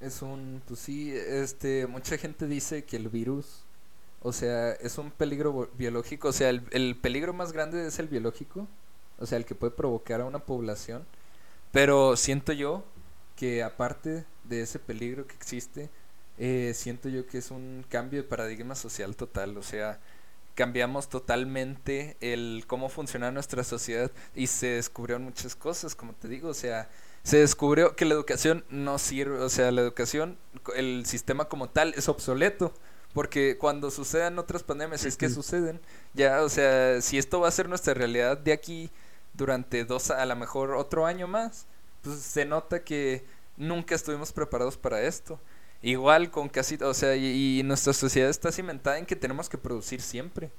Es 0.00 0.20
un, 0.22 0.62
pues 0.66 0.80
sí, 0.80 1.12
este, 1.16 1.86
mucha 1.86 2.18
gente 2.18 2.46
dice 2.46 2.84
que 2.84 2.96
el 2.96 3.08
virus, 3.08 3.64
o 4.22 4.32
sea, 4.32 4.72
es 4.72 4.98
un 4.98 5.10
peligro 5.10 5.70
biológico, 5.78 6.28
o 6.28 6.32
sea, 6.32 6.50
el, 6.50 6.62
el 6.72 6.96
peligro 7.00 7.32
más 7.32 7.52
grande 7.52 7.86
es 7.86 7.98
el 7.98 8.08
biológico, 8.08 8.68
o 9.18 9.26
sea, 9.26 9.38
el 9.38 9.46
que 9.46 9.54
puede 9.54 9.72
provocar 9.72 10.20
a 10.20 10.26
una 10.26 10.40
población, 10.40 11.06
pero 11.72 12.16
siento 12.16 12.52
yo 12.52 12.84
que 13.36 13.62
aparte 13.62 14.26
de 14.44 14.62
ese 14.62 14.78
peligro 14.80 15.26
que 15.26 15.34
existe, 15.36 15.90
eh, 16.38 16.72
siento 16.74 17.08
yo 17.08 17.26
que 17.26 17.38
es 17.38 17.50
un 17.50 17.84
cambio 17.88 18.22
de 18.22 18.28
paradigma 18.28 18.74
social 18.76 19.16
total, 19.16 19.56
o 19.58 19.62
sea, 19.62 20.00
cambiamos 20.56 21.08
totalmente 21.08 22.16
el 22.20 22.64
cómo 22.66 22.88
funciona 22.88 23.30
nuestra 23.30 23.62
sociedad 23.62 24.10
y 24.34 24.48
se 24.48 24.66
descubrieron 24.66 25.22
muchas 25.22 25.54
cosas, 25.54 25.94
como 25.94 26.14
te 26.14 26.26
digo, 26.26 26.48
o 26.48 26.54
sea, 26.54 26.88
se 27.22 27.38
descubrió 27.38 27.94
que 27.94 28.06
la 28.06 28.14
educación 28.14 28.64
no 28.70 28.98
sirve, 28.98 29.38
o 29.38 29.48
sea, 29.48 29.70
la 29.70 29.82
educación, 29.82 30.38
el 30.74 31.06
sistema 31.06 31.44
como 31.44 31.68
tal 31.68 31.92
es 31.94 32.08
obsoleto, 32.08 32.72
porque 33.12 33.58
cuando 33.58 33.90
sucedan 33.90 34.38
otras 34.38 34.62
pandemias, 34.62 35.02
si 35.02 35.08
es 35.08 35.16
que 35.16 35.28
suceden, 35.28 35.80
ya, 36.14 36.42
o 36.42 36.48
sea, 36.48 37.00
si 37.02 37.18
esto 37.18 37.40
va 37.40 37.48
a 37.48 37.52
ser 37.52 37.68
nuestra 37.68 37.94
realidad 37.94 38.38
de 38.38 38.52
aquí 38.52 38.90
durante 39.34 39.84
dos, 39.84 40.10
a 40.10 40.24
lo 40.24 40.36
mejor 40.36 40.72
otro 40.72 41.06
año 41.06 41.28
más, 41.28 41.66
pues 42.02 42.18
se 42.20 42.44
nota 42.44 42.82
que 42.82 43.24
nunca 43.56 43.94
estuvimos 43.94 44.32
preparados 44.32 44.76
para 44.76 45.02
esto. 45.02 45.38
Igual 45.86 46.32
con 46.32 46.48
casi, 46.48 46.74
o 46.82 46.94
sea, 46.94 47.14
y, 47.14 47.62
nuestra 47.62 47.92
sociedad 47.92 48.28
está 48.28 48.50
cimentada 48.50 48.98
en 48.98 49.06
que 49.06 49.14
tenemos 49.14 49.48
que 49.48 49.56
producir 49.56 50.02
siempre. 50.02 50.50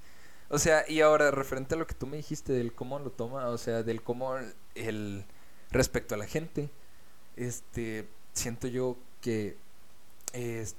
O 0.47 0.57
sea, 0.57 0.89
y 0.89 1.01
ahora 1.01 1.31
referente 1.31 1.75
a 1.75 1.77
lo 1.77 1.85
que 1.85 1.95
tú 1.95 2.07
me 2.07 2.15
dijiste 2.15 2.53
del 2.53 2.73
cómo 2.73 2.97
lo 2.97 3.11
toma, 3.11 3.49
o 3.49 3.57
sea, 3.57 3.83
del 3.83 4.01
cómo 4.01 4.37
el 4.75 5.25
respecto 5.69 6.15
a 6.15 6.17
la 6.17 6.27
gente, 6.27 6.69
este, 7.35 8.07
siento 8.31 8.69
yo 8.69 8.95
que 9.19 9.57
es, 10.31 10.77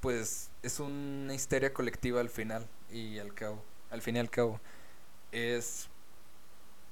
pues 0.00 0.50
es 0.62 0.78
una 0.78 1.32
histeria 1.32 1.72
colectiva 1.72 2.20
al 2.20 2.28
final 2.28 2.68
y 2.92 3.18
al 3.18 3.32
cabo, 3.32 3.64
al 3.90 4.02
fin 4.02 4.16
y 4.16 4.18
al 4.18 4.28
cabo 4.28 4.60
es 5.32 5.88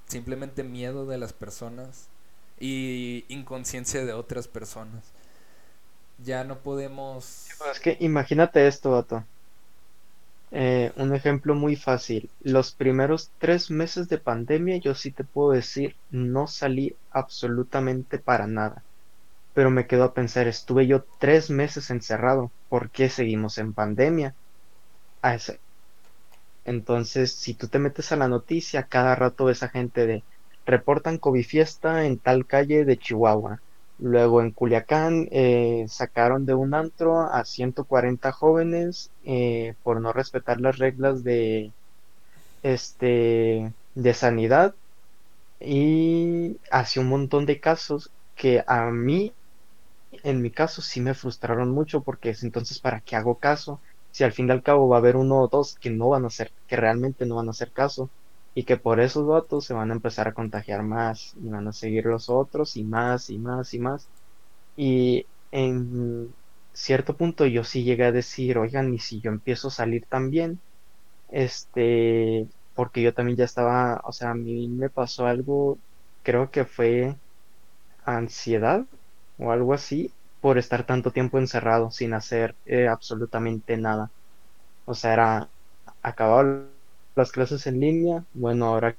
simplemente 0.09 0.65
miedo 0.65 1.05
de 1.05 1.19
las 1.19 1.35
personas 1.35 2.09
y 2.59 3.27
inconsciencia 3.29 4.07
de 4.07 4.15
otras 4.15 4.49
personas. 4.49 5.13
Ya 6.25 6.45
no 6.45 6.63
podemos 6.63 7.59
Es 7.71 7.81
que 7.81 7.97
imagínate 8.01 8.67
esto, 8.67 8.91
vato. 8.91 9.27
Eh, 10.53 10.93
un 10.97 11.15
ejemplo 11.15 11.55
muy 11.55 11.77
fácil. 11.77 12.33
Los 12.39 12.75
primeros 12.75 13.33
tres 13.39 13.71
meses 13.71 14.09
de 14.09 14.19
pandemia, 14.19 14.77
yo 14.79 14.95
sí 14.95 15.13
te 15.13 15.25
puedo 15.25 15.51
decir, 15.53 15.97
no 16.11 16.47
salí 16.47 16.99
absolutamente 17.11 18.19
para 18.19 18.47
nada. 18.47 18.87
Pero 19.55 19.71
me 19.71 19.87
quedo 19.89 20.05
a 20.05 20.15
pensar, 20.15 20.49
estuve 20.49 20.87
yo 20.89 21.07
tres 21.21 21.51
meses 21.51 21.91
encerrado. 21.91 22.53
¿Por 22.69 22.91
qué 22.93 23.11
seguimos 23.11 23.59
en 23.59 23.75
pandemia? 23.75 24.37
A 25.23 25.35
ese- 25.37 25.63
Entonces, 26.65 27.39
si 27.41 27.55
tú 27.55 27.69
te 27.69 27.79
metes 27.79 28.11
a 28.13 28.17
la 28.17 28.27
noticia, 28.29 28.89
cada 28.89 29.15
rato 29.15 29.45
ves 29.47 29.63
a 29.63 29.69
gente 29.69 30.07
de 30.07 30.27
reportan 30.65 31.19
COVID 31.19 31.45
fiesta 31.45 32.05
en 32.07 32.21
tal 32.21 32.47
calle 32.47 32.85
de 32.85 32.99
Chihuahua. 32.99 33.63
Luego 34.05 34.43
en 34.43 34.51
Culiacán 34.53 35.29
eh, 35.31 35.85
sacaron 35.89 36.45
de 36.45 36.55
un 36.55 36.75
antro 36.75 37.21
a 37.21 37.45
140 37.45 38.33
jóvenes 38.33 39.13
eh, 39.23 39.77
por 39.83 40.01
no 40.01 40.13
respetar 40.13 40.61
las 40.61 40.79
reglas 40.79 41.23
de 41.25 41.73
este 42.63 43.75
de 43.95 44.15
sanidad 44.15 44.77
y 45.61 46.61
hace 46.71 47.01
un 47.01 47.09
montón 47.09 47.47
de 47.47 47.61
casos 47.61 48.13
que 48.35 48.65
a 48.67 48.91
mí, 48.91 49.37
en 50.25 50.43
mi 50.43 50.51
caso, 50.53 50.83
sí 50.83 51.01
me 51.01 51.15
frustraron 51.15 51.71
mucho 51.71 52.03
porque 52.05 52.31
es 52.31 52.43
entonces, 52.45 52.81
¿para 52.81 53.01
qué 53.03 53.17
hago 53.17 53.39
caso? 53.39 53.83
Si 54.11 54.25
al 54.25 54.33
fin 54.33 54.49
y 54.49 54.53
al 54.53 54.63
cabo 54.63 54.89
va 54.89 54.97
a 54.97 55.01
haber 55.01 55.17
uno 55.17 55.41
o 55.43 55.49
dos 55.49 55.77
que 55.77 55.91
no 55.91 56.11
van 56.11 56.25
a 56.25 56.29
hacer, 56.29 56.53
que 56.67 56.77
realmente 56.77 57.27
no 57.27 57.37
van 57.37 57.49
a 57.49 57.51
hacer 57.53 57.73
caso 57.73 58.13
y 58.55 58.65
que 58.65 58.77
por 58.77 59.01
esos 59.01 59.27
datos 59.29 59.65
se 59.67 59.75
van 59.75 59.91
a 59.91 59.95
empezar 59.95 60.29
a 60.29 60.35
contagiar 60.35 60.83
más 60.83 61.35
y 61.37 61.49
van 61.49 61.69
a 61.69 61.73
seguir 61.73 62.07
los 62.07 62.29
otros 62.31 62.77
y 62.77 62.85
más 62.85 63.31
y 63.31 63.39
más 63.39 63.75
y 63.75 63.79
más. 63.81 64.11
Y 64.77 65.29
en 65.53 66.37
cierto 66.73 67.17
punto 67.17 67.47
yo 67.47 67.65
sí 67.65 67.85
llegué 67.85 68.05
a 68.07 68.13
decir, 68.13 68.59
oigan, 68.59 68.95
y 68.95 68.99
si 68.99 69.21
yo 69.21 69.31
empiezo 69.31 69.69
a 69.69 69.71
salir 69.73 70.07
también, 70.09 70.63
este, 71.29 72.49
porque 72.75 73.03
yo 73.03 73.15
también 73.15 73.39
ya 73.39 73.45
estaba, 73.47 74.01
o 74.05 74.13
sea, 74.13 74.31
a 74.33 74.35
mí 74.35 74.69
me 74.71 74.91
pasó 74.91 75.27
algo, 75.27 75.81
creo 76.23 76.51
que 76.51 76.65
fue 76.67 77.19
ansiedad 78.05 78.87
o 79.37 79.53
algo 79.53 79.75
así, 79.75 80.15
por 80.41 80.59
estar 80.59 80.87
tanto 80.87 81.13
tiempo 81.13 81.39
encerrado 81.39 81.91
sin 81.91 82.15
hacer 82.15 82.57
eh, 82.65 82.89
absolutamente 82.89 83.77
nada. 83.77 84.13
O 84.85 84.95
sea, 84.95 85.15
era 85.15 85.53
acabar 86.03 86.72
las 87.15 87.33
clases 87.33 87.67
en 87.67 87.81
línea, 87.81 88.27
bueno, 88.33 88.67
ahora 88.67 88.99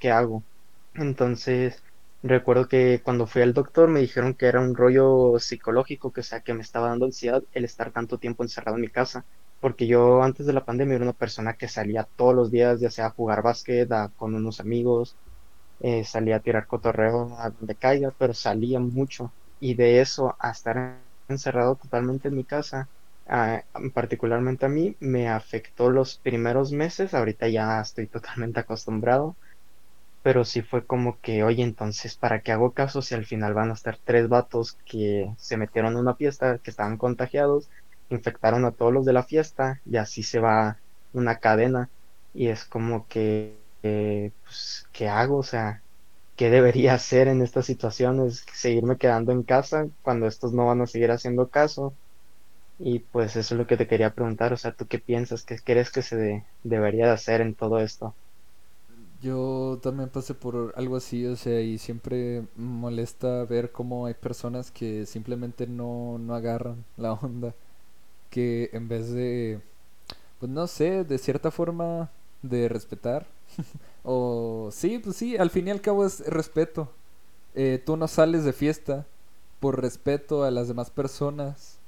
qué 0.00 0.10
hago. 0.10 0.46
Entonces, 0.94 1.84
recuerdo 2.22 2.68
que 2.68 3.02
cuando 3.04 3.26
fui 3.26 3.42
al 3.42 3.54
doctor 3.54 3.88
me 3.90 4.00
dijeron 4.00 4.34
que 4.34 4.46
era 4.46 4.60
un 4.60 4.74
rollo 4.76 5.38
psicológico, 5.38 6.12
que 6.12 6.20
o 6.20 6.24
sea, 6.24 6.42
que 6.42 6.54
me 6.54 6.62
estaba 6.62 6.88
dando 6.90 7.06
ansiedad 7.06 7.44
el 7.52 7.64
estar 7.64 7.92
tanto 7.92 8.18
tiempo 8.18 8.42
encerrado 8.44 8.76
en 8.78 8.82
mi 8.82 8.90
casa, 8.90 9.26
porque 9.60 9.86
yo 9.86 10.22
antes 10.22 10.46
de 10.46 10.52
la 10.54 10.64
pandemia 10.64 10.96
era 10.96 11.04
una 11.04 11.12
persona 11.14 11.54
que 11.56 11.68
salía 11.68 12.08
todos 12.16 12.34
los 12.34 12.50
días, 12.50 12.80
ya 12.80 12.90
sea 12.90 13.06
a 13.06 13.10
jugar 13.10 13.42
básquet, 13.42 13.90
a, 13.92 14.10
con 14.16 14.34
unos 14.34 14.60
amigos, 14.60 15.18
eh, 15.80 16.04
salía 16.04 16.36
a 16.36 16.40
tirar 16.40 16.66
cotorreo 16.66 17.36
a 17.38 17.50
donde 17.50 17.76
caiga, 17.76 18.12
pero 18.18 18.34
salía 18.34 18.80
mucho. 18.80 19.34
Y 19.58 19.74
de 19.74 20.00
eso 20.00 20.36
a 20.38 20.50
estar 20.50 21.04
encerrado 21.28 21.76
totalmente 21.76 22.28
en 22.28 22.36
mi 22.36 22.44
casa, 22.44 22.90
particularmente 23.94 24.66
a 24.66 24.68
mí, 24.68 24.96
me 25.00 25.28
afectó 25.28 25.90
los 25.90 26.18
primeros 26.18 26.72
meses, 26.72 27.14
ahorita 27.14 27.48
ya 27.48 27.80
estoy 27.80 28.08
totalmente 28.08 28.60
acostumbrado, 28.60 29.38
pero 30.22 30.44
sí 30.44 30.62
fue 30.62 30.86
como 30.86 31.20
que, 31.20 31.44
oye, 31.44 31.62
entonces, 31.62 32.16
¿para 32.16 32.42
qué 32.42 32.52
hago 32.52 32.72
caso 32.74 33.02
si 33.02 33.14
al 33.14 33.26
final 33.26 33.54
van 33.54 33.70
a 33.70 33.74
estar 33.74 33.98
tres 34.04 34.28
vatos 34.28 34.78
que 34.86 35.34
se 35.38 35.56
metieron 35.58 35.92
en 35.94 35.98
una 36.00 36.16
fiesta, 36.16 36.58
que 36.60 36.70
estaban 36.70 36.96
contagiados, 36.98 37.70
infectaron 38.08 38.64
a 38.64 38.72
todos 38.72 38.92
los 38.92 39.04
de 39.04 39.12
la 39.12 39.24
fiesta 39.24 39.80
y 39.84 39.96
así 39.98 40.22
se 40.22 40.40
va 40.40 40.82
una 41.12 41.38
cadena 41.40 41.90
y 42.32 42.48
es 42.48 42.64
como 42.66 43.06
que, 43.08 43.62
eh, 43.82 44.32
pues, 44.42 44.84
¿qué 44.92 45.08
hago? 45.08 45.38
O 45.38 45.42
sea, 45.42 45.84
¿qué 46.36 46.50
debería 46.50 46.94
hacer 46.94 47.28
en 47.28 47.42
estas 47.42 47.66
situaciones? 47.66 48.44
¿Seguirme 48.54 48.98
quedando 48.98 49.32
en 49.32 49.42
casa 49.44 49.88
cuando 50.02 50.26
estos 50.26 50.52
no 50.54 50.66
van 50.66 50.82
a 50.82 50.86
seguir 50.86 51.10
haciendo 51.12 51.50
caso? 51.50 51.98
Y 52.78 53.00
pues 53.00 53.34
eso 53.34 53.54
es 53.54 53.58
lo 53.58 53.66
que 53.66 53.76
te 53.76 53.88
quería 53.88 54.14
preguntar, 54.14 54.52
o 54.52 54.56
sea, 54.56 54.72
¿tú 54.76 54.86
qué 54.86 55.00
piensas? 55.00 55.42
¿Qué 55.42 55.58
crees 55.58 55.90
que 55.90 56.02
se 56.02 56.46
debería 56.62 57.06
de 57.06 57.12
hacer 57.12 57.40
en 57.40 57.56
todo 57.56 57.80
esto? 57.80 58.14
Yo 59.22 59.78
también 59.82 60.10
pasé 60.10 60.34
por 60.34 60.74
algo 60.76 60.96
así, 60.96 61.24
o 61.26 61.36
sea, 61.36 61.60
y 61.60 61.78
siempre 61.78 62.44
molesta 62.56 63.44
ver 63.44 63.72
cómo 63.72 64.06
hay 64.06 64.14
personas 64.14 64.70
que 64.70 65.06
simplemente 65.06 65.66
no, 65.66 66.18
no 66.18 66.34
agarran 66.34 66.84
la 66.98 67.14
onda, 67.14 67.54
que 68.30 68.70
en 68.74 68.88
vez 68.88 69.10
de, 69.12 69.60
pues 70.40 70.50
no 70.52 70.66
sé, 70.68 71.04
de 71.04 71.18
cierta 71.18 71.50
forma 71.50 72.10
de 72.42 72.68
respetar, 72.68 73.26
o 74.04 74.70
sí, 74.72 74.98
pues 75.00 75.16
sí, 75.16 75.36
al 75.38 75.50
fin 75.50 75.68
y 75.68 75.72
al 75.72 75.80
cabo 75.82 76.06
es 76.06 76.20
respeto. 76.28 76.90
Eh, 77.54 77.82
tú 77.84 77.96
no 77.96 78.08
sales 78.08 78.44
de 78.44 78.52
fiesta 78.54 79.06
por 79.60 79.80
respeto 79.82 80.44
a 80.44 80.50
las 80.52 80.68
demás 80.68 80.90
personas 80.90 81.78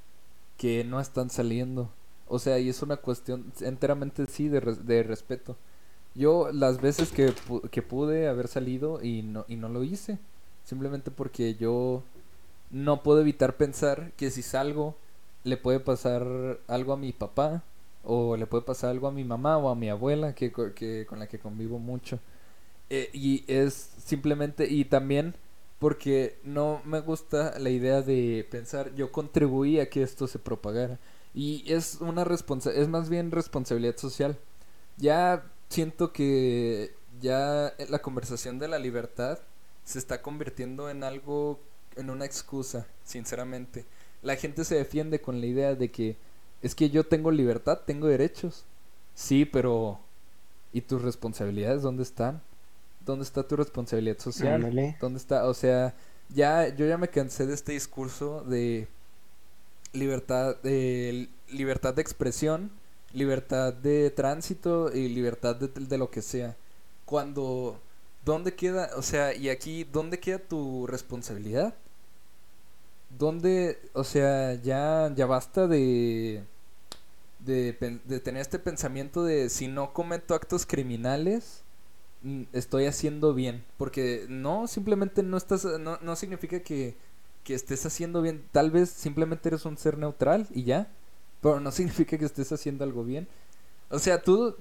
que 0.57 0.83
no 0.83 0.99
están 0.99 1.29
saliendo. 1.29 1.89
O 2.27 2.39
sea, 2.39 2.59
y 2.59 2.69
es 2.69 2.81
una 2.81 2.97
cuestión 2.97 3.51
enteramente 3.61 4.25
sí 4.25 4.49
de, 4.49 4.59
de 4.59 5.03
respeto. 5.03 5.55
Yo 6.15 6.51
las 6.51 6.81
veces 6.81 7.11
que, 7.11 7.33
que, 7.71 7.81
pude 7.81 8.27
haber 8.27 8.47
salido 8.47 9.03
y 9.03 9.21
no, 9.21 9.45
y 9.47 9.55
no 9.55 9.69
lo 9.69 9.83
hice. 9.83 10.17
Simplemente 10.65 11.11
porque 11.11 11.55
yo 11.55 12.03
no 12.71 13.03
puedo 13.03 13.21
evitar 13.21 13.55
pensar 13.55 14.11
que 14.17 14.31
si 14.31 14.41
salgo 14.41 14.95
le 15.43 15.57
puede 15.57 15.79
pasar 15.79 16.59
algo 16.67 16.93
a 16.93 16.97
mi 16.97 17.13
papá 17.13 17.63
o 18.03 18.35
le 18.35 18.47
puede 18.47 18.63
pasar 18.63 18.89
algo 18.89 19.07
a 19.07 19.11
mi 19.11 19.23
mamá 19.23 19.57
o 19.57 19.69
a 19.69 19.75
mi 19.75 19.89
abuela 19.89 20.33
que, 20.33 20.51
que 20.75 21.05
con 21.07 21.19
la 21.19 21.27
que 21.27 21.39
convivo 21.39 21.79
mucho. 21.79 22.19
Eh, 22.89 23.09
y 23.13 23.43
es 23.47 23.91
simplemente, 24.03 24.67
y 24.67 24.85
también 24.85 25.35
porque 25.79 26.39
no 26.43 26.81
me 26.85 27.01
gusta 27.01 27.57
la 27.59 27.69
idea 27.69 28.01
de 28.01 28.47
pensar 28.49 28.93
yo 28.95 29.11
contribuí 29.11 29.79
a 29.79 29.89
que 29.89 30.03
esto 30.03 30.27
se 30.27 30.39
propagara. 30.39 30.99
Y 31.33 31.71
es 31.71 31.97
una 32.01 32.23
responsa 32.23 32.71
es 32.71 32.87
más 32.87 33.09
bien 33.09 33.31
responsabilidad 33.31 33.97
social. 33.97 34.37
Ya 34.97 35.45
siento 35.69 36.11
que 36.13 36.95
ya 37.21 37.73
la 37.89 37.99
conversación 37.99 38.59
de 38.59 38.67
la 38.67 38.79
libertad 38.79 39.39
se 39.83 39.99
está 39.99 40.21
convirtiendo 40.21 40.89
en 40.89 41.03
algo 41.03 41.59
en 41.95 42.09
una 42.09 42.25
excusa 42.25 42.87
sinceramente. 43.03 43.85
La 44.21 44.35
gente 44.35 44.65
se 44.65 44.75
defiende 44.75 45.21
con 45.21 45.39
la 45.39 45.47
idea 45.47 45.75
de 45.75 45.91
que 45.91 46.17
es 46.61 46.73
que 46.73 46.89
yo 46.89 47.05
tengo 47.05 47.29
libertad 47.31 47.81
tengo 47.85 48.07
derechos 48.07 48.65
sí 49.13 49.45
pero 49.45 49.99
y 50.73 50.81
tus 50.81 51.03
responsabilidades 51.03 51.83
dónde 51.83 52.03
están 52.03 52.41
¿Dónde 53.07 53.23
está 53.23 53.41
tu 53.47 53.55
responsabilidad 53.55 54.19
social? 54.19 54.61
¿Dónde 54.99 55.17
está? 55.17 55.45
O 55.47 55.53
sea, 55.53 55.95
ya 56.27 56.67
yo 56.75 56.85
ya 56.85 56.97
me 56.97 57.07
cansé 57.07 57.47
de 57.47 57.53
este 57.53 57.71
discurso 57.71 58.43
de 58.43 58.89
libertad 59.93 60.57
de 60.57 61.29
libertad 61.49 61.93
de 61.93 62.01
expresión, 62.01 62.69
libertad 63.13 63.73
de 63.73 64.11
tránsito 64.11 64.93
y 64.93 65.07
libertad 65.07 65.55
de, 65.55 65.69
de 65.69 65.97
lo 65.97 66.11
que 66.11 66.21
sea. 66.21 66.57
Cuando 67.05 67.79
¿dónde 68.25 68.55
queda, 68.55 68.89
o 68.97 69.01
sea, 69.01 69.33
y 69.33 69.47
aquí 69.47 69.85
dónde 69.85 70.19
queda 70.19 70.39
tu 70.39 70.85
responsabilidad? 70.85 71.75
¿Dónde, 73.17 73.79
o 73.93 74.03
sea, 74.03 74.55
ya 74.55 75.13
ya 75.15 75.25
basta 75.25 75.65
de 75.67 76.43
de, 77.39 78.01
de 78.03 78.19
tener 78.19 78.41
este 78.41 78.59
pensamiento 78.59 79.23
de 79.23 79.49
si 79.49 79.69
no 79.69 79.93
cometo 79.93 80.35
actos 80.35 80.65
criminales, 80.65 81.63
estoy 82.53 82.85
haciendo 82.85 83.33
bien. 83.33 83.63
Porque 83.77 84.25
no, 84.29 84.67
simplemente 84.67 85.23
no 85.23 85.37
estás, 85.37 85.65
no, 85.65 85.97
no 86.01 86.15
significa 86.15 86.61
que, 86.61 86.95
que 87.43 87.53
estés 87.53 87.85
haciendo 87.85 88.21
bien. 88.21 88.43
Tal 88.51 88.71
vez 88.71 88.89
simplemente 88.89 89.49
eres 89.49 89.65
un 89.65 89.77
ser 89.77 89.97
neutral 89.97 90.47
y 90.53 90.63
ya. 90.63 90.87
Pero 91.41 91.59
no 91.59 91.71
significa 91.73 92.17
que 92.17 92.25
estés 92.25 92.51
haciendo 92.51 92.83
algo 92.83 93.03
bien. 93.03 93.27
O 93.89 93.99
sea, 93.99 94.21
tú 94.21 94.55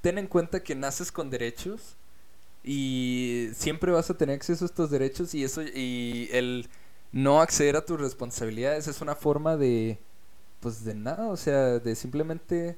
ten 0.00 0.18
en 0.18 0.26
cuenta 0.26 0.62
que 0.62 0.74
naces 0.74 1.10
con 1.10 1.30
derechos 1.30 1.96
y 2.62 3.48
siempre 3.54 3.92
vas 3.92 4.10
a 4.10 4.16
tener 4.16 4.36
acceso 4.36 4.64
a 4.64 4.66
estos 4.66 4.90
derechos 4.90 5.34
y 5.34 5.44
eso 5.44 5.62
y 5.62 6.28
el 6.32 6.68
no 7.12 7.40
acceder 7.40 7.76
a 7.76 7.84
tus 7.84 8.00
responsabilidades 8.00 8.88
es 8.88 9.00
una 9.00 9.14
forma 9.14 9.56
de 9.56 9.98
pues 10.60 10.84
de 10.84 10.94
nada, 10.94 11.28
o 11.28 11.36
sea, 11.36 11.78
de 11.78 11.94
simplemente 11.94 12.76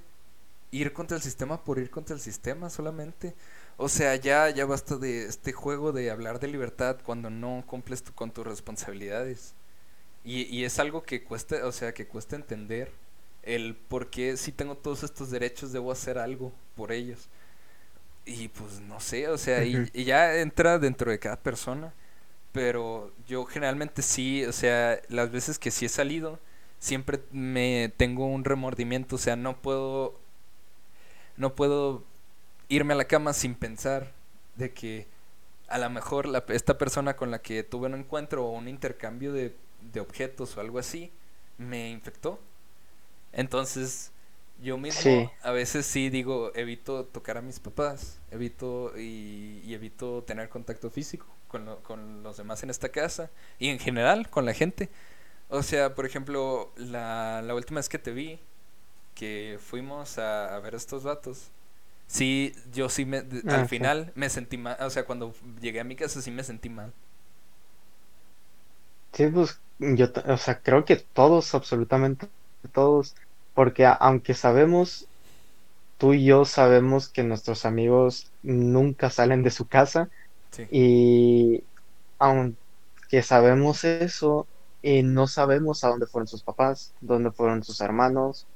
ir 0.72 0.92
contra 0.92 1.16
el 1.16 1.22
sistema 1.22 1.62
por 1.64 1.78
ir 1.78 1.90
contra 1.90 2.14
el 2.14 2.20
sistema 2.20 2.68
solamente. 2.70 3.34
O 3.78 3.88
sea, 3.88 4.16
ya, 4.16 4.48
ya 4.50 4.64
basta 4.64 4.96
de 4.96 5.26
este 5.26 5.52
juego 5.52 5.92
de 5.92 6.10
hablar 6.10 6.40
de 6.40 6.48
libertad 6.48 6.96
cuando 7.04 7.28
no 7.30 7.62
cumples 7.66 8.02
con 8.14 8.30
tus 8.30 8.46
responsabilidades. 8.46 9.54
Y, 10.24 10.42
y 10.44 10.64
es 10.64 10.78
algo 10.78 11.02
que 11.02 11.22
cuesta, 11.24 11.66
o 11.66 11.72
sea, 11.72 11.92
que 11.94 12.06
cuesta 12.06 12.36
entender 12.36 12.90
el 13.42 13.76
por 13.76 14.10
qué 14.10 14.36
si 14.36 14.52
tengo 14.52 14.76
todos 14.76 15.04
estos 15.04 15.30
derechos 15.30 15.72
debo 15.72 15.92
hacer 15.92 16.18
algo 16.18 16.52
por 16.74 16.92
ellos. 16.92 17.28
Y 18.26 18.48
pues 18.48 18.80
no 18.80 19.00
sé, 19.00 19.28
o 19.28 19.38
sea, 19.38 19.64
y, 19.64 19.88
y, 19.94 20.04
ya 20.04 20.36
entra 20.38 20.78
dentro 20.78 21.10
de 21.10 21.18
cada 21.18 21.36
persona. 21.36 21.94
Pero 22.52 23.12
yo 23.28 23.44
generalmente 23.46 24.02
sí, 24.02 24.44
o 24.46 24.52
sea, 24.52 25.00
las 25.08 25.30
veces 25.30 25.58
que 25.58 25.70
sí 25.70 25.86
he 25.86 25.88
salido, 25.88 26.40
siempre 26.78 27.20
me 27.32 27.92
tengo 27.96 28.26
un 28.26 28.44
remordimiento, 28.44 29.16
o 29.16 29.18
sea, 29.18 29.36
no 29.36 29.56
puedo, 29.60 30.18
no 31.36 31.54
puedo 31.54 32.04
irme 32.68 32.94
a 32.94 32.96
la 32.96 33.04
cama 33.04 33.32
sin 33.32 33.54
pensar 33.54 34.12
de 34.56 34.72
que 34.72 35.06
a 35.68 35.78
lo 35.78 35.90
mejor 35.90 36.26
la, 36.26 36.44
esta 36.48 36.78
persona 36.78 37.16
con 37.16 37.30
la 37.30 37.40
que 37.40 37.62
tuve 37.62 37.86
un 37.86 37.94
encuentro 37.94 38.46
o 38.46 38.52
un 38.52 38.68
intercambio 38.68 39.32
de, 39.32 39.54
de 39.92 40.00
objetos 40.00 40.56
o 40.56 40.60
algo 40.60 40.78
así 40.78 41.10
me 41.58 41.90
infectó. 41.90 42.40
Entonces, 43.32 44.12
yo 44.62 44.78
mismo 44.78 45.30
a 45.42 45.50
veces 45.50 45.86
sí 45.86 46.08
digo, 46.08 46.52
evito 46.54 47.04
tocar 47.04 47.36
a 47.36 47.42
mis 47.42 47.60
papás, 47.60 48.18
evito 48.30 48.92
y, 48.98 49.60
y 49.64 49.74
evito 49.74 50.22
tener 50.22 50.48
contacto 50.48 50.90
físico 50.90 51.26
con, 51.48 51.76
con, 51.82 52.22
los 52.22 52.36
demás 52.36 52.62
en 52.62 52.70
esta 52.70 52.88
casa 52.88 53.30
y 53.58 53.68
en 53.68 53.78
general 53.78 54.30
con 54.30 54.44
la 54.44 54.54
gente. 54.54 54.88
O 55.48 55.62
sea, 55.62 55.94
por 55.94 56.06
ejemplo, 56.06 56.72
la, 56.76 57.42
la 57.42 57.54
última 57.54 57.78
vez 57.78 57.88
que 57.88 57.98
te 57.98 58.12
vi, 58.12 58.40
que 59.14 59.58
fuimos 59.60 60.18
a, 60.18 60.54
a 60.56 60.60
ver 60.60 60.74
estos 60.74 61.04
datos, 61.04 61.50
sí, 62.06 62.54
yo 62.72 62.88
sí 62.88 63.04
me, 63.04 63.24
al 63.48 63.66
final 63.66 64.12
me 64.14 64.30
sentí 64.30 64.58
mal, 64.58 64.76
o 64.80 64.90
sea, 64.90 65.04
cuando 65.06 65.34
llegué 65.60 65.80
a 65.80 65.84
mi 65.84 65.96
casa 65.96 66.22
sí 66.22 66.30
me 66.30 66.44
sentí 66.44 66.68
mal. 66.68 66.92
Sí, 69.12 69.28
pues 69.28 69.62
yo, 69.78 70.06
o 70.26 70.36
sea, 70.36 70.60
creo 70.62 70.84
que 70.84 70.96
todos, 70.96 71.54
absolutamente 71.54 72.30
todos, 72.72 73.14
porque 73.54 73.86
aunque 73.86 74.34
sabemos, 74.34 75.08
tú 75.98 76.14
y 76.14 76.26
yo 76.26 76.44
sabemos 76.46 77.10
que 77.12 77.24
nuestros 77.24 77.66
amigos 77.66 78.32
nunca 78.42 79.10
salen 79.10 79.42
de 79.44 79.50
su 79.52 79.68
casa 79.68 80.10
Sí, 80.50 80.68
y 80.68 81.68
aunque 82.18 83.22
sabemos 83.22 83.84
eso, 83.84 84.48
eh, 84.82 85.02
no 85.04 85.26
sabemos 85.28 85.84
a 85.84 85.88
dónde 85.90 86.06
fueron 86.06 86.28
sus 86.28 86.44
papás, 86.44 86.94
dónde 87.00 87.32
fueron 87.32 87.62
sus 87.64 87.80
hermanos, 87.82 88.48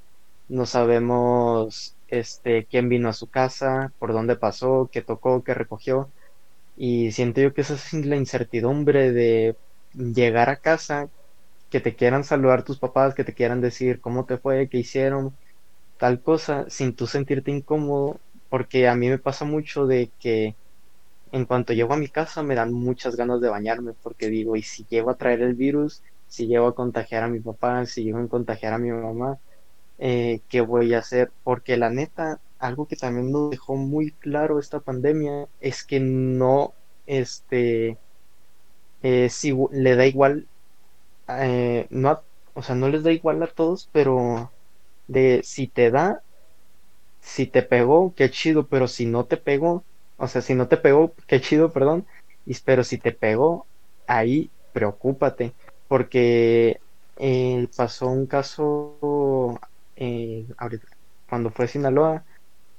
no 0.48 0.66
sabemos 0.66 1.98
este 2.10 2.66
quién 2.66 2.88
vino 2.88 3.08
a 3.08 3.12
su 3.14 3.28
casa, 3.30 3.94
por 3.98 4.12
dónde 4.12 4.36
pasó, 4.36 4.88
qué 4.92 5.02
tocó, 5.02 5.42
qué 5.44 5.54
recogió. 5.54 6.12
Y 6.76 7.12
siento 7.12 7.40
yo 7.40 7.54
que 7.54 7.62
esa 7.62 7.74
es 7.74 7.92
la 7.94 8.16
incertidumbre 8.16 9.12
de 9.12 9.58
llegar 9.92 10.48
a 10.50 10.60
casa, 10.60 11.10
que 11.70 11.80
te 11.80 11.96
quieran 11.96 12.24
saludar 12.24 12.64
tus 12.64 12.78
papás, 12.80 13.14
que 13.14 13.24
te 13.24 13.34
quieran 13.34 13.60
decir 13.60 14.00
cómo 14.00 14.26
te 14.26 14.38
fue, 14.38 14.68
qué 14.70 14.78
hicieron, 14.78 15.38
tal 15.98 16.22
cosa, 16.22 16.66
sin 16.70 16.96
tú 16.96 17.06
sentirte 17.06 17.50
incómodo, 17.52 18.22
porque 18.48 18.88
a 18.88 18.96
mí 18.96 19.08
me 19.08 19.18
pasa 19.18 19.44
mucho 19.46 19.86
de 19.86 20.12
que 20.18 20.58
en 21.32 21.44
cuanto 21.46 21.72
llego 21.72 21.94
a 21.94 21.96
mi 21.96 22.08
casa 22.08 22.42
me 22.42 22.54
dan 22.54 22.72
muchas 22.72 23.16
ganas 23.16 23.40
de 23.40 23.48
bañarme, 23.48 23.94
porque 24.02 24.28
digo, 24.28 24.56
¿y 24.56 24.62
si 24.62 24.84
llego 24.86 25.10
a 25.10 25.16
traer 25.16 25.42
el 25.42 25.54
virus? 25.54 26.02
Si 26.26 26.46
llego 26.46 26.66
a 26.68 26.74
contagiar 26.74 27.22
a 27.24 27.28
mi 27.28 27.40
papá, 27.40 27.86
si 27.86 28.04
llego 28.04 28.18
a 28.18 28.28
contagiar 28.28 28.72
a 28.74 28.78
mi 28.78 28.90
mamá, 28.90 29.38
eh, 30.00 30.42
¿qué 30.48 30.62
voy 30.62 30.94
a 30.94 31.00
hacer? 31.00 31.32
Porque 31.44 31.78
la 31.78 31.90
neta, 31.90 32.42
algo 32.58 32.88
que 32.88 32.96
también 32.96 33.32
nos 33.32 33.50
dejó 33.52 33.76
muy 33.76 34.12
claro 34.14 34.60
esta 34.60 34.80
pandemia 34.82 35.48
es 35.60 35.84
que 35.86 36.00
no, 36.00 36.76
este, 37.06 38.00
eh, 39.02 39.28
si 39.30 39.54
le 39.72 39.96
da 39.96 40.06
igual, 40.06 40.48
eh, 41.28 41.86
no 41.90 42.24
o 42.54 42.62
sea, 42.62 42.74
no 42.76 42.88
les 42.88 43.04
da 43.04 43.12
igual 43.12 43.42
a 43.42 43.48
todos, 43.48 43.88
pero 43.92 44.54
de 45.08 45.42
si 45.44 45.68
te 45.68 45.90
da, 45.90 46.24
si 47.20 47.46
te 47.46 47.62
pegó, 47.62 48.14
qué 48.14 48.30
chido, 48.30 48.68
pero 48.68 48.88
si 48.88 49.06
no 49.06 49.26
te 49.26 49.36
pegó, 49.36 49.86
o 50.16 50.28
sea, 50.28 50.42
si 50.42 50.54
no 50.54 50.68
te 50.68 50.76
pegó, 50.76 51.14
qué 51.26 51.40
chido, 51.40 51.72
perdón, 51.72 52.06
y, 52.44 52.58
pero 52.60 52.84
si 52.84 52.98
te 52.98 53.12
pegó, 53.12 53.68
ahí 54.06 54.52
preocúpate, 54.72 55.56
porque 55.88 56.80
eh, 57.16 57.68
pasó 57.76 58.08
un 58.08 58.26
caso 58.26 59.58
eh, 60.00 60.48
ahorita, 60.58 60.88
cuando 61.28 61.52
fue 61.52 61.66
a 61.66 61.68
Sinaloa, 61.68 62.26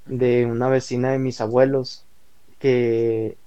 de 0.06 0.46
una 0.46 0.68
vecina 0.70 1.12
de 1.12 1.20
mis 1.20 1.40
abuelos, 1.42 2.08
que 2.58 3.38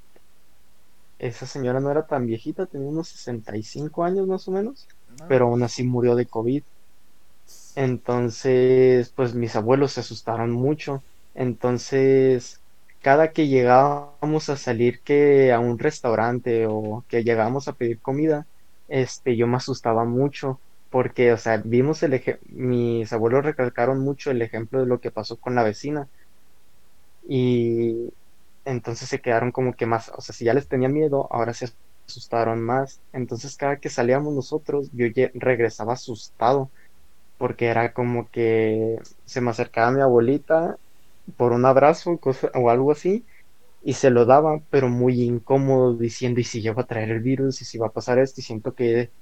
esa 1.17 1.45
señora 1.45 1.81
no 1.81 1.91
era 1.91 2.07
tan 2.07 2.25
viejita, 2.25 2.67
tenía 2.67 2.87
unos 2.87 3.09
65 3.09 4.05
años 4.05 4.27
más 4.27 4.47
o 4.47 4.51
menos, 4.51 4.87
No, 5.07 5.25
pero 5.27 5.47
aún 5.47 5.61
así 5.63 5.83
murió 5.83 6.15
de 6.15 6.27
COVID. 6.27 6.63
Entonces, 7.75 9.11
pues 9.15 9.35
mis 9.35 9.55
abuelos 9.55 9.93
se 9.93 9.99
asustaron 10.01 10.51
mucho. 10.51 11.05
Entonces, 11.33 12.63
cada 12.99 13.31
que 13.33 13.47
llegábamos 13.47 14.49
a 14.49 14.55
salir 14.57 15.01
que 15.03 15.51
a 15.53 15.59
un 15.59 15.77
restaurante 15.79 16.65
o 16.69 17.05
que 17.09 17.23
llegábamos 17.23 17.67
a 17.67 17.73
pedir 17.75 18.01
comida, 18.01 18.47
este, 18.87 19.35
yo 19.35 19.47
me 19.47 19.57
asustaba 19.57 20.05
mucho 20.05 20.61
porque, 20.95 21.33
o 21.33 21.37
sea, 21.37 21.57
vimos 21.65 22.01
el 22.03 22.13
eje- 22.13 22.39
mis 22.45 23.11
abuelos 23.13 23.43
recalcaron 23.45 23.99
mucho 23.99 24.31
el 24.31 24.41
ejemplo 24.41 24.79
de 24.79 24.87
lo 24.87 25.01
que 25.01 25.11
pasó 25.11 25.37
con 25.39 25.55
la 25.55 25.63
vecina 25.63 26.09
y 27.27 28.13
entonces 28.65 29.09
se 29.09 29.21
quedaron 29.21 29.51
como 29.51 29.75
que 29.75 29.85
más, 29.85 30.09
o 30.09 30.21
sea, 30.21 30.33
si 30.35 30.45
ya 30.45 30.53
les 30.53 30.67
tenía 30.67 30.89
miedo, 30.89 31.27
ahora 31.31 31.53
se 31.53 31.67
asustaron 32.07 32.61
más. 32.63 33.01
Entonces, 33.11 33.55
cada 33.57 33.79
que 33.79 33.89
salíamos 33.89 34.33
nosotros, 34.33 34.89
yo 34.93 35.07
regresaba 35.35 35.93
asustado 35.93 36.71
porque 37.37 37.67
era 37.67 37.93
como 37.93 38.29
que 38.31 38.97
se 39.25 39.41
me 39.41 39.51
acercaba 39.51 39.91
mi 39.91 40.01
abuelita 40.01 40.77
por 41.37 41.53
un 41.53 41.65
abrazo 41.65 42.19
o 42.55 42.69
algo 42.71 42.91
así 42.93 43.27
y 43.81 43.93
se 43.93 44.11
lo 44.11 44.25
daba, 44.25 44.61
pero 44.69 44.89
muy 44.89 45.21
incómodo 45.23 45.95
diciendo, 45.97 46.39
¿y 46.41 46.43
si 46.45 46.61
llego 46.61 46.81
a 46.81 46.87
traer 46.87 47.11
el 47.11 47.21
virus? 47.21 47.61
¿Y 47.61 47.65
si 47.65 47.77
va 47.79 47.87
a 47.89 47.93
pasar 47.93 48.19
esto? 48.19 48.41
Y 48.41 48.45
siento 48.45 48.75
que 48.75 49.13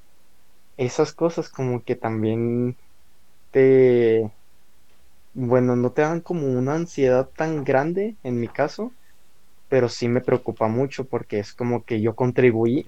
esas 0.78 1.14
cosas 1.14 1.50
como 1.50 1.84
que 1.84 1.96
también 1.96 2.78
te, 3.52 4.32
bueno, 5.34 5.76
no 5.76 5.94
te 5.94 6.02
dan 6.04 6.22
como 6.22 6.48
una 6.48 6.76
ansiedad 6.76 7.30
tan 7.36 7.64
grande 7.64 8.18
en 8.24 8.40
mi 8.40 8.48
caso, 8.50 8.96
pero 9.70 9.90
sí 9.90 10.08
me 10.10 10.22
preocupa 10.22 10.68
mucho 10.70 11.08
porque 11.08 11.40
es 11.40 11.54
como 11.56 11.86
que 11.86 12.02
yo 12.02 12.16
contribuí, 12.16 12.86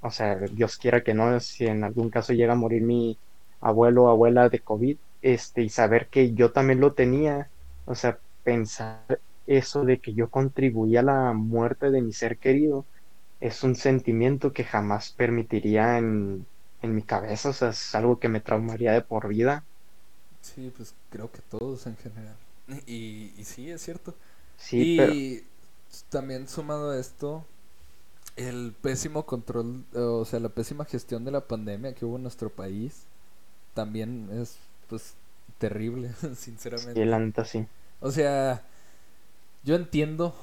o 0.00 0.10
sea, 0.10 0.36
Dios 0.52 0.76
quiera 0.76 1.02
que 1.02 1.14
no, 1.14 1.38
si 1.40 1.66
en 1.66 1.84
algún 1.84 2.10
caso 2.10 2.32
llega 2.32 2.52
a 2.52 2.56
morir 2.56 2.82
mi 2.82 3.20
abuelo 3.60 4.04
o 4.04 4.08
abuela 4.10 4.48
de 4.48 4.60
COVID, 4.62 4.98
este, 5.20 5.62
y 5.62 5.68
saber 5.70 6.08
que 6.10 6.34
yo 6.34 6.52
también 6.52 6.80
lo 6.80 6.94
tenía, 6.94 7.50
o 7.84 7.94
sea, 7.94 8.20
pensar 8.42 9.22
eso 9.46 9.84
de 9.84 10.00
que 10.00 10.14
yo 10.14 10.30
contribuí 10.30 10.96
a 10.96 11.02
la 11.02 11.32
muerte 11.32 11.90
de 11.90 12.02
mi 12.02 12.12
ser 12.12 12.38
querido, 12.38 12.88
es 13.40 13.62
un 13.64 13.74
sentimiento 13.76 14.52
que 14.52 14.64
jamás 14.64 15.12
permitiría 15.14 15.98
en, 15.98 16.48
en 16.84 16.94
mi 16.94 17.02
cabeza, 17.04 17.50
o 17.50 17.52
sea, 17.52 17.70
es 17.70 17.94
algo 17.94 18.18
que 18.20 18.28
me 18.28 18.40
traumaría 18.40 18.92
de 18.92 19.02
por 19.02 19.28
vida. 19.28 19.66
sí, 20.40 20.72
pues 20.76 20.94
creo 21.10 21.30
que 21.30 21.40
todos 21.42 21.86
en 21.86 21.96
general. 21.96 22.36
Y, 22.86 23.32
y 23.36 23.44
sí, 23.44 23.70
es 23.70 23.82
cierto. 23.82 24.14
Sí, 24.56 24.84
pero 24.86 25.14
Y 25.14 25.42
también 26.10 26.48
sumado 26.48 26.90
a 26.90 26.98
esto, 26.98 27.44
el 28.36 28.74
pésimo 28.82 29.26
control, 29.26 29.84
o 29.94 30.24
sea, 30.24 30.40
la 30.40 30.50
pésima 30.50 30.84
gestión 30.86 31.24
de 31.24 31.32
la 31.32 31.46
pandemia 31.48 31.94
que 31.94 32.04
hubo 32.06 32.16
en 32.16 32.22
nuestro 32.22 32.50
país, 32.50 33.04
también 33.74 34.30
es, 34.32 34.56
pues, 34.88 35.14
terrible, 35.58 36.12
sí, 36.94 37.04
la 37.04 37.18
sinceramente. 37.18 37.18
neta 37.18 37.44
sí. 37.44 37.68
O 38.00 38.10
sea, 38.12 38.64
yo 39.64 39.74
entiendo, 39.74 40.34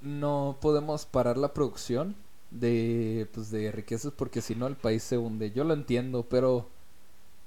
no 0.00 0.58
podemos 0.60 1.06
parar 1.06 1.36
la 1.38 1.52
producción 1.54 2.16
de, 2.52 3.28
pues, 3.32 3.50
de 3.50 3.72
riquezas 3.72 4.12
porque 4.12 4.40
si 4.40 4.54
no 4.54 4.66
el 4.66 4.76
país 4.76 5.02
se 5.02 5.18
hunde. 5.18 5.52
Yo 5.52 5.64
lo 5.64 5.74
entiendo, 5.74 6.26
pero 6.28 6.68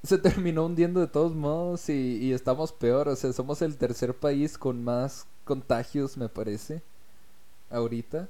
se 0.03 0.17
terminó 0.19 0.65
hundiendo 0.65 0.99
de 0.99 1.07
todos 1.07 1.35
modos 1.35 1.89
y, 1.89 2.17
y 2.21 2.33
estamos 2.33 2.71
peor. 2.71 3.07
O 3.07 3.15
sea, 3.15 3.33
somos 3.33 3.61
el 3.61 3.77
tercer 3.77 4.15
país 4.15 4.57
con 4.57 4.83
más 4.83 5.27
contagios, 5.45 6.17
me 6.17 6.29
parece, 6.29 6.81
ahorita. 7.69 8.29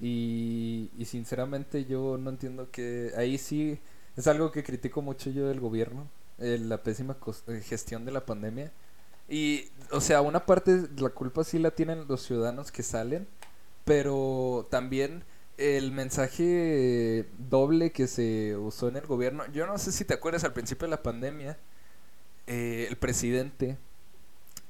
Y, 0.00 0.90
sinceramente 1.06 1.84
yo 1.84 2.18
no 2.18 2.30
entiendo 2.30 2.70
que 2.70 3.12
ahí 3.16 3.38
sí 3.38 3.78
es 4.16 4.26
algo 4.26 4.50
que 4.52 4.62
critico 4.62 5.02
mucho 5.02 5.30
yo 5.30 5.48
del 5.48 5.60
gobierno, 5.60 6.08
eh, 6.38 6.58
la 6.60 6.82
pésima 6.82 7.16
eh, 7.48 7.60
gestión 7.60 8.04
de 8.04 8.12
la 8.12 8.26
pandemia. 8.26 8.72
Y, 9.28 9.68
o 9.90 10.00
sea, 10.00 10.20
una 10.22 10.44
parte 10.46 10.88
la 10.98 11.10
culpa 11.10 11.44
sí 11.44 11.58
la 11.58 11.70
tienen 11.70 12.06
los 12.08 12.22
ciudadanos 12.22 12.70
que 12.72 12.82
salen, 12.82 13.26
pero 13.84 14.66
también 14.70 15.24
el 15.58 15.92
mensaje 15.92 17.26
doble 17.38 17.92
que 17.92 18.06
se 18.06 18.56
usó 18.56 18.88
en 18.88 18.96
el 18.96 19.06
gobierno. 19.06 19.44
Yo 19.52 19.66
no 19.66 19.78
sé 19.78 19.92
si 19.92 20.04
te 20.04 20.14
acuerdas 20.14 20.44
al 20.44 20.52
principio 20.52 20.86
de 20.86 20.90
la 20.90 21.02
pandemia, 21.02 21.58
eh, 22.46 22.86
el 22.88 22.96
presidente 22.96 23.78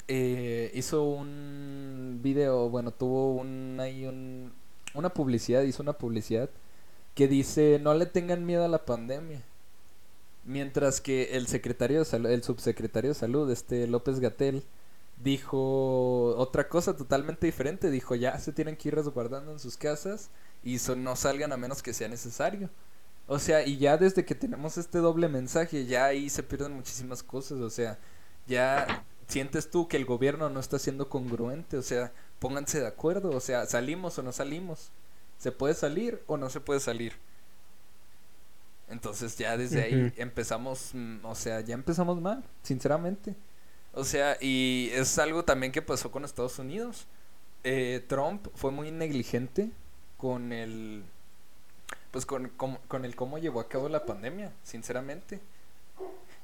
eh, 0.09 0.71
hizo 0.75 1.05
un 1.05 2.21
video, 2.23 2.71
bueno, 2.71 2.93
tuvo 2.93 3.35
un, 3.35 3.79
ahí 3.81 4.07
un, 4.07 4.53
una 4.95 5.11
publicidad, 5.11 5.63
hizo 5.63 5.83
una 5.83 5.95
publicidad 5.95 6.49
que 7.15 7.29
dice 7.29 7.81
no 7.83 7.95
le 7.95 8.07
tengan 8.07 8.47
miedo 8.47 8.65
a 8.65 8.69
la 8.69 8.85
pandemia. 8.85 9.43
Mientras 10.45 11.01
que 11.01 11.37
el 11.37 11.49
secretario 11.49 12.01
de 12.01 12.05
salud, 12.05 12.31
el 12.31 12.45
subsecretario 12.45 13.11
de 13.11 13.15
salud, 13.15 13.51
este 13.51 13.89
López 13.89 14.21
Gatel, 14.21 14.63
dijo 15.23 16.37
otra 16.37 16.69
cosa 16.69 16.97
totalmente 16.97 17.47
diferente. 17.47 17.91
Dijo 17.91 18.15
ya 18.15 18.39
se 18.39 18.53
tienen 18.53 18.77
que 18.77 18.89
ir 18.89 18.95
resguardando 18.95 19.53
en 19.53 19.59
sus 19.59 19.77
casas 19.77 20.31
y 20.67 20.79
so- 20.79 20.97
no 20.97 21.17
salgan 21.17 21.53
a 21.53 21.57
menos 21.57 21.83
que 21.83 21.95
sea 21.95 22.09
necesario. 22.09 22.69
O 23.29 23.39
sea, 23.39 23.65
y 23.67 23.79
ya 23.79 23.97
desde 23.97 24.25
que 24.25 24.35
tenemos 24.35 24.79
este 24.79 24.99
doble 24.99 25.29
mensaje, 25.29 25.87
ya 25.87 26.07
ahí 26.07 26.29
se 26.31 26.43
pierden 26.43 26.73
muchísimas 26.75 27.23
cosas. 27.23 27.59
O 27.61 27.71
sea, 27.71 27.99
ya 28.47 29.05
sientes 29.29 29.71
tú 29.71 29.89
que 29.89 29.97
el 29.97 30.05
gobierno 30.05 30.49
no 30.51 30.61
está 30.61 30.79
siendo 30.79 31.09
congruente. 31.09 31.77
O 31.79 31.83
sea, 31.83 32.13
pónganse 32.39 32.81
de 32.81 32.87
acuerdo. 32.87 33.31
O 33.31 33.41
sea, 33.41 33.67
salimos 33.67 34.19
o 34.19 34.23
no 34.23 34.33
salimos. 34.33 34.91
¿Se 35.39 35.53
puede 35.53 35.75
salir 35.75 36.23
o 36.27 36.37
no 36.37 36.51
se 36.51 36.61
puede 36.61 36.81
salir? 36.81 37.15
Entonces 38.89 39.37
ya 39.37 39.57
desde 39.57 39.83
ahí 39.83 40.13
empezamos, 40.17 40.91
mm, 40.95 41.25
o 41.25 41.35
sea, 41.35 41.61
ya 41.61 41.75
empezamos 41.75 42.21
mal, 42.21 42.45
sinceramente. 42.63 43.35
O 43.93 44.05
sea, 44.05 44.37
y 44.41 44.91
es 44.95 45.19
algo 45.19 45.45
también 45.45 45.73
que 45.73 45.83
pasó 45.83 46.11
con 46.13 46.25
Estados 46.25 46.59
Unidos. 46.59 47.07
Eh, 47.65 48.05
Trump 48.09 48.47
fue 48.55 48.71
muy 48.71 48.93
negligente 48.93 49.71
con 50.17 50.53
el, 50.53 51.05
pues 52.11 52.27
con, 52.27 52.49
con, 52.51 52.77
con 52.89 53.05
el 53.05 53.15
cómo 53.17 53.39
llevó 53.39 53.61
a 53.61 53.69
cabo 53.69 53.89
la 53.89 54.07
pandemia, 54.07 54.53
sinceramente. 54.65 55.41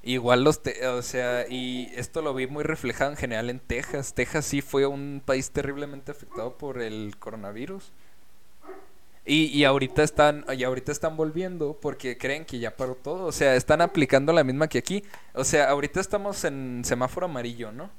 Igual 0.04 0.42
los, 0.42 0.62
te- 0.62 0.86
o 0.88 1.00
sea, 1.02 1.46
y 1.48 1.92
esto 1.94 2.22
lo 2.22 2.34
vi 2.34 2.46
muy 2.48 2.64
reflejado 2.64 3.12
en 3.12 3.16
general 3.16 3.50
en 3.50 3.60
Texas. 3.60 4.14
Texas 4.14 4.44
sí 4.44 4.60
fue 4.60 4.86
un 4.86 5.22
país 5.24 5.50
terriblemente 5.52 6.10
afectado 6.10 6.58
por 6.58 6.80
el 6.82 7.14
coronavirus. 7.20 7.92
Y, 9.24 9.44
y 9.56 9.64
ahorita 9.64 10.02
están, 10.02 10.44
y 10.56 10.64
ahorita 10.64 10.90
están 10.90 11.16
volviendo 11.16 11.78
porque 11.80 12.18
creen 12.18 12.44
que 12.44 12.58
ya 12.58 12.76
paró 12.76 12.96
todo. 12.96 13.26
O 13.26 13.32
sea, 13.32 13.54
están 13.54 13.80
aplicando 13.80 14.32
la 14.32 14.42
misma 14.44 14.68
que 14.68 14.78
aquí. 14.78 15.04
O 15.34 15.44
sea, 15.44 15.70
ahorita 15.70 16.00
estamos 16.00 16.42
en 16.44 16.82
semáforo 16.84 17.26
amarillo, 17.26 17.70
¿no? 17.70 17.90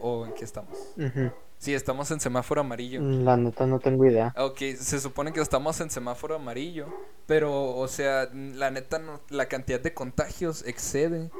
¿O 0.00 0.24
en 0.26 0.32
qué 0.34 0.44
estamos? 0.44 0.78
Ujú. 0.96 1.32
Sí, 1.58 1.74
estamos 1.74 2.10
en 2.10 2.20
semáforo 2.20 2.60
amarillo. 2.60 3.00
La 3.00 3.36
neta 3.36 3.66
no 3.66 3.80
tengo 3.80 4.04
idea. 4.06 4.36
Ok, 4.36 4.58
se 4.78 5.00
supone 5.00 5.32
que 5.32 5.40
estamos 5.40 5.80
en 5.80 5.90
semáforo 5.90 6.36
amarillo, 6.36 6.86
pero, 7.26 7.74
o 7.76 7.88
sea, 7.88 8.28
la 8.32 8.70
neta, 8.70 8.98
no- 8.98 9.20
la 9.28 9.46
cantidad 9.48 9.80
de 9.80 9.94
contagios 9.94 10.62
excede. 10.66 11.30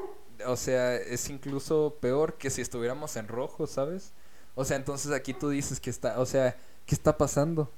O 0.46 0.56
sea, 0.56 0.94
es 0.96 1.28
incluso 1.30 1.96
peor 2.00 2.34
que 2.38 2.50
si 2.50 2.60
estuviéramos 2.62 3.16
en 3.16 3.28
rojo, 3.28 3.66
¿sabes? 3.66 4.12
O 4.54 4.64
sea, 4.64 4.76
entonces 4.76 5.12
aquí 5.12 5.34
tú 5.34 5.48
dices 5.50 5.80
que 5.80 5.90
está, 5.90 6.20
o 6.20 6.26
sea, 6.26 6.56
¿qué 6.86 6.94
está 6.94 7.16
pasando? 7.18 7.70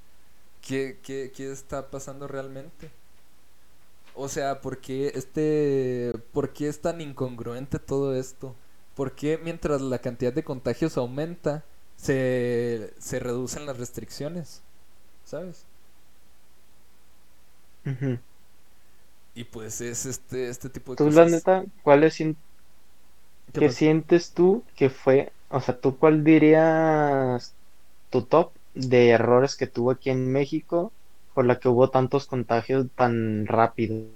¿Qué, 0.62 1.01
qué, 1.03 1.32
qué 1.34 1.53
está 1.53 1.91
pasando 1.91 2.28
realmente? 2.28 2.91
O 4.14 4.28
sea, 4.28 4.61
¿por 4.61 4.78
qué 4.80 5.12
este, 5.14 6.12
por 6.32 6.53
qué 6.53 6.68
es 6.68 6.80
tan 6.80 7.01
incongruente 7.01 7.78
todo 7.78 8.14
esto? 8.14 8.55
¿Por 8.95 9.12
qué 9.14 9.38
mientras 9.43 9.80
la 9.80 9.99
cantidad 10.01 10.32
de 10.32 10.45
contagios 10.45 10.97
aumenta, 10.97 11.64
se, 12.01 12.94
se 12.98 13.20
reducen 13.20 13.66
las 13.66 13.78
restricciones? 13.78 14.62
¿Sabes? 15.24 15.66
Y 19.34 19.42
pues 19.44 19.80
es 19.80 20.07
este, 20.07 20.48
este 20.51 20.70
tipo 20.70 20.92
de 20.92 20.98
Tú, 20.98 21.11
la 21.11 21.24
cosas. 21.24 21.26
neta, 21.26 21.64
¿cuál 21.82 22.05
es, 22.05 22.20
¿Qué 23.57 23.68
sientes 23.70 24.32
tú 24.34 24.64
que 24.74 24.90
fue, 24.90 25.32
o 25.51 25.61
sea, 25.61 25.78
tú 25.80 25.96
cuál 25.98 26.24
dirías 26.24 27.55
tu 28.11 28.22
top 28.24 28.53
de 28.74 29.11
errores 29.11 29.57
que 29.57 29.66
tuvo 29.68 29.92
aquí 29.92 30.11
en 30.11 30.32
México 30.32 30.92
por 31.34 31.44
la 31.46 31.61
que 31.61 31.68
hubo 31.68 31.90
tantos 31.90 32.26
contagios 32.26 32.86
tan 32.96 33.46
rápido? 33.46 34.07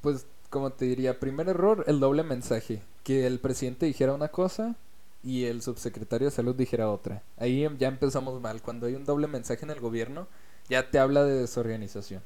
Pues, 0.00 0.26
como 0.50 0.70
te 0.72 0.86
diría, 0.86 1.20
primer 1.20 1.48
error, 1.48 1.84
el 1.86 2.00
doble 2.00 2.22
mensaje. 2.22 2.82
Que 3.04 3.26
el 3.26 3.38
presidente 3.40 3.86
dijera 3.86 4.14
una 4.14 4.28
cosa 4.28 4.76
y 5.22 5.44
el 5.46 5.62
subsecretario 5.62 6.28
de 6.28 6.30
salud 6.30 6.54
dijera 6.54 6.90
otra. 6.90 7.22
Ahí 7.36 7.64
em- 7.64 7.76
ya 7.78 7.88
empezamos 7.88 8.40
mal. 8.40 8.62
Cuando 8.62 8.86
hay 8.86 8.94
un 8.94 9.04
doble 9.04 9.26
mensaje 9.26 9.64
en 9.64 9.70
el 9.70 9.80
gobierno, 9.80 10.28
ya 10.68 10.90
te 10.90 10.98
habla 10.98 11.24
de 11.24 11.34
desorganización. 11.40 12.22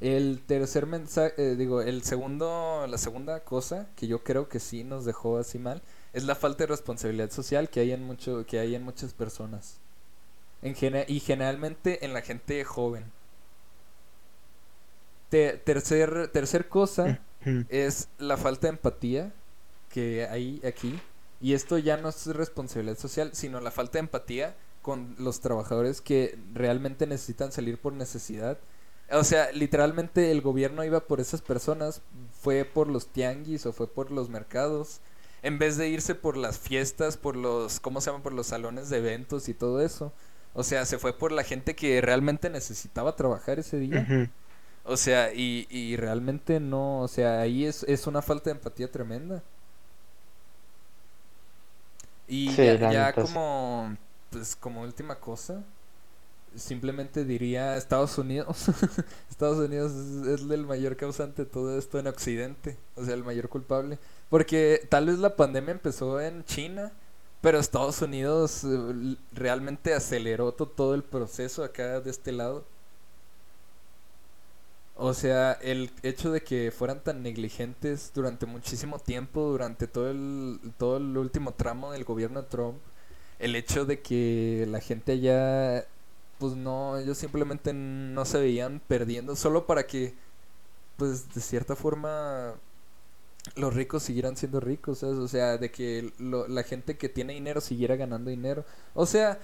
El 0.00 0.42
tercer 0.46 0.84
mensaje, 0.86 1.56
digo, 1.56 1.80
el 1.80 2.02
segundo, 2.02 2.86
la 2.88 2.98
segunda 2.98 3.40
cosa 3.40 3.88
que 3.96 4.06
yo 4.06 4.22
creo 4.22 4.48
que 4.48 4.60
sí 4.60 4.84
nos 4.84 5.04
dejó 5.06 5.38
así 5.38 5.58
mal 5.58 5.80
es 6.12 6.24
la 6.24 6.34
falta 6.34 6.64
de 6.64 6.68
responsabilidad 6.68 7.30
social 7.30 7.70
que 7.70 7.80
hay 7.80 7.92
en 7.92 8.02
mucho, 8.04 8.44
que 8.46 8.58
hay 8.58 8.74
en 8.74 8.82
muchas 8.82 9.14
personas. 9.14 9.78
En 10.62 10.74
gene- 10.74 11.06
y 11.08 11.20
generalmente 11.20 12.04
en 12.04 12.12
la 12.12 12.20
gente 12.22 12.62
joven. 12.64 13.04
Te- 15.28 15.54
tercer, 15.58 16.28
tercer 16.28 16.68
cosa 16.68 17.18
es 17.68 18.08
la 18.18 18.36
falta 18.36 18.66
de 18.66 18.72
empatía 18.74 19.32
que 19.90 20.26
hay 20.28 20.60
aquí. 20.64 20.98
Y 21.40 21.52
esto 21.54 21.78
ya 21.78 21.96
no 21.96 22.08
es 22.08 22.26
responsabilidad 22.26 22.98
social, 22.98 23.30
sino 23.34 23.60
la 23.60 23.70
falta 23.70 23.94
de 23.94 24.00
empatía 24.00 24.56
con 24.82 25.16
los 25.18 25.40
trabajadores 25.40 26.00
que 26.00 26.38
realmente 26.54 27.06
necesitan 27.06 27.52
salir 27.52 27.78
por 27.78 27.92
necesidad. 27.92 28.58
O 29.10 29.24
sea, 29.24 29.52
literalmente 29.52 30.30
el 30.32 30.40
gobierno 30.40 30.84
iba 30.84 31.00
por 31.00 31.20
esas 31.20 31.42
personas, 31.42 32.02
fue 32.40 32.64
por 32.64 32.88
los 32.88 33.08
tianguis 33.08 33.66
o 33.66 33.72
fue 33.72 33.88
por 33.92 34.10
los 34.10 34.28
mercados, 34.30 35.00
en 35.42 35.58
vez 35.58 35.76
de 35.76 35.88
irse 35.88 36.14
por 36.14 36.36
las 36.36 36.58
fiestas, 36.58 37.16
por 37.16 37.36
los, 37.36 37.80
¿cómo 37.80 38.00
se 38.00 38.10
llama? 38.10 38.22
Por 38.22 38.32
los 38.32 38.48
salones 38.48 38.88
de 38.88 38.98
eventos 38.98 39.48
y 39.48 39.54
todo 39.54 39.80
eso. 39.80 40.12
O 40.54 40.62
sea, 40.64 40.86
se 40.86 40.98
fue 40.98 41.12
por 41.16 41.32
la 41.32 41.44
gente 41.44 41.76
que 41.76 42.00
realmente 42.00 42.50
necesitaba 42.50 43.14
trabajar 43.14 43.58
ese 43.58 43.78
día. 43.78 44.10
O 44.84 44.96
sea, 44.96 45.34
y, 45.34 45.66
y 45.68 45.96
realmente 45.96 46.60
no, 46.60 47.00
o 47.00 47.08
sea, 47.08 47.40
ahí 47.40 47.64
es, 47.64 47.82
es 47.84 48.06
una 48.06 48.22
falta 48.22 48.50
de 48.50 48.56
empatía 48.56 48.90
tremenda. 48.90 49.42
Y 52.28 52.50
Sí, 52.50 52.62
ya, 52.90 53.12
como, 53.12 53.96
pues 54.30 54.56
como 54.56 54.82
última 54.82 55.16
cosa, 55.20 55.62
simplemente 56.54 57.24
diría 57.24 57.76
Estados 57.76 58.18
Unidos. 58.18 58.66
Estados 59.30 59.58
Unidos 59.58 59.92
es, 59.92 60.26
es 60.42 60.50
el 60.50 60.66
mayor 60.66 60.96
causante 60.96 61.44
de 61.44 61.50
todo 61.50 61.78
esto 61.78 61.98
en 61.98 62.06
Occidente, 62.06 62.76
o 62.96 63.04
sea, 63.04 63.14
el 63.14 63.24
mayor 63.24 63.48
culpable. 63.48 63.98
Porque 64.30 64.86
tal 64.90 65.06
vez 65.06 65.18
la 65.18 65.36
pandemia 65.36 65.72
empezó 65.72 66.20
en 66.20 66.44
China, 66.44 66.92
pero 67.40 67.58
Estados 67.58 68.02
Unidos 68.02 68.64
eh, 68.64 69.16
realmente 69.32 69.94
aceleró 69.94 70.52
to- 70.52 70.66
todo 70.68 70.94
el 70.94 71.04
proceso 71.04 71.62
acá 71.64 72.00
de 72.00 72.10
este 72.10 72.32
lado. 72.32 72.64
O 74.98 75.12
sea, 75.14 75.52
el 75.62 75.90
hecho 76.02 76.32
de 76.32 76.42
que 76.42 76.70
fueran 76.70 77.02
tan 77.04 77.22
negligentes 77.22 78.12
durante 78.14 78.46
muchísimo 78.46 78.98
tiempo, 78.98 79.42
durante 79.50 79.86
todo 79.88 80.10
el, 80.10 80.58
todo 80.78 80.96
el 80.96 81.16
último 81.18 81.52
tramo 81.52 81.92
del 81.92 82.04
gobierno 82.04 82.42
de 82.42 82.48
Trump, 82.48 82.78
el 83.38 83.56
hecho 83.56 83.84
de 83.84 84.00
que 84.00 84.64
la 84.70 84.80
gente 84.80 85.12
allá, 85.12 85.86
pues 86.38 86.54
no, 86.56 86.96
ellos 86.98 87.18
simplemente 87.18 87.72
no 87.74 88.24
se 88.24 88.38
veían 88.40 88.80
perdiendo, 88.88 89.36
solo 89.36 89.66
para 89.66 89.86
que, 89.86 90.14
pues 90.98 91.34
de 91.34 91.40
cierta 91.42 91.76
forma, 91.76 92.54
los 93.56 93.74
ricos 93.74 94.02
siguieran 94.02 94.36
siendo 94.36 94.60
ricos, 94.60 94.98
¿sabes? 94.98 95.16
O 95.18 95.28
sea, 95.28 95.58
de 95.58 95.70
que 95.70 96.12
lo- 96.18 96.48
la 96.48 96.62
gente 96.64 96.96
que 96.98 97.08
tiene 97.08 97.34
dinero 97.34 97.60
siguiera 97.60 97.96
ganando 97.96 98.30
dinero. 98.30 98.64
O 98.94 99.06
sea, 99.06 99.38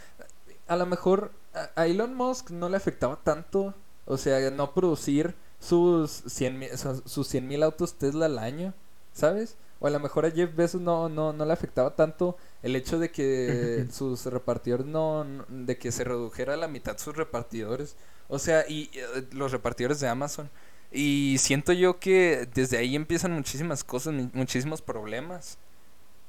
a 0.69 0.77
lo 0.77 0.87
mejor 0.87 1.33
a, 1.55 1.71
a 1.83 1.87
Elon 1.87 2.15
Musk 2.15 2.51
no 2.51 2.69
le 2.69 2.77
afectaba 2.77 3.21
tanto, 3.23 3.75
o 4.07 4.17
sea, 4.19 4.51
no 4.51 4.75
producir 4.75 5.35
sus 5.61 6.11
100 6.27 6.59
mil, 6.59 6.71
sus 7.05 7.29
100 7.29 7.47
mil 7.49 7.63
autos 7.63 7.95
Tesla 7.95 8.27
al 8.27 8.39
año, 8.39 8.75
¿sabes? 9.13 9.57
O 9.81 9.87
a 9.87 9.91
lo 9.91 9.99
mejor 10.01 10.27
a 10.27 10.31
Jeff 10.31 10.55
Bezos 10.55 10.81
no, 10.81 11.09
no, 11.09 11.33
no 11.33 11.45
le 11.45 11.53
afectaba 11.53 11.95
tanto 11.97 12.37
el 12.63 12.77
hecho 12.77 12.99
de 12.99 13.11
que 13.11 13.87
sus 13.93 14.25
repartidores 14.27 14.87
no, 14.87 15.27
de 15.49 15.77
que 15.79 15.93
se 15.93 16.05
redujera 16.05 16.55
a 16.55 16.57
la 16.57 16.69
mitad 16.69 16.99
sus 16.99 17.17
repartidores. 17.17 17.97
O 18.29 18.39
sea, 18.39 18.65
y 18.69 18.91
eh, 18.95 19.27
los 19.33 19.53
repartidores 19.53 20.01
de 20.01 20.09
Amazon. 20.09 20.51
Y 20.91 21.37
siento 21.39 21.73
yo 21.73 21.99
que 21.99 22.49
desde 22.55 22.79
ahí 22.79 22.95
empiezan 22.97 23.33
muchísimas 23.33 23.83
cosas, 23.85 24.13
mu- 24.15 24.31
muchísimos 24.35 24.83
problemas. 24.83 25.59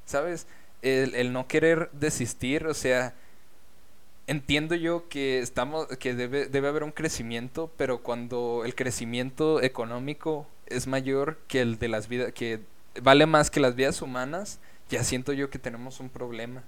¿Sabes? 0.05 0.47
El, 0.81 1.15
el 1.15 1.31
no 1.33 1.47
querer 1.47 1.89
desistir, 1.93 2.67
o 2.67 2.73
sea, 2.73 3.15
entiendo 4.27 4.75
yo 4.75 5.07
que 5.09 5.39
estamos, 5.39 5.87
que 5.99 6.13
debe, 6.15 6.47
debe 6.47 6.67
haber 6.67 6.83
un 6.83 6.91
crecimiento, 6.91 7.71
pero 7.77 8.03
cuando 8.03 8.63
el 8.65 8.75
crecimiento 8.75 9.61
económico 9.61 10.47
es 10.67 10.87
mayor 10.87 11.39
que 11.47 11.61
el 11.61 11.79
de 11.79 11.87
las 11.89 12.07
vidas, 12.07 12.33
que 12.33 12.61
vale 13.01 13.25
más 13.25 13.51
que 13.51 13.59
las 13.59 13.75
vidas 13.75 14.01
humanas, 14.01 14.59
ya 14.89 15.03
siento 15.03 15.33
yo 15.33 15.49
que 15.49 15.59
tenemos 15.59 15.99
un 15.99 16.09
problema. 16.09 16.63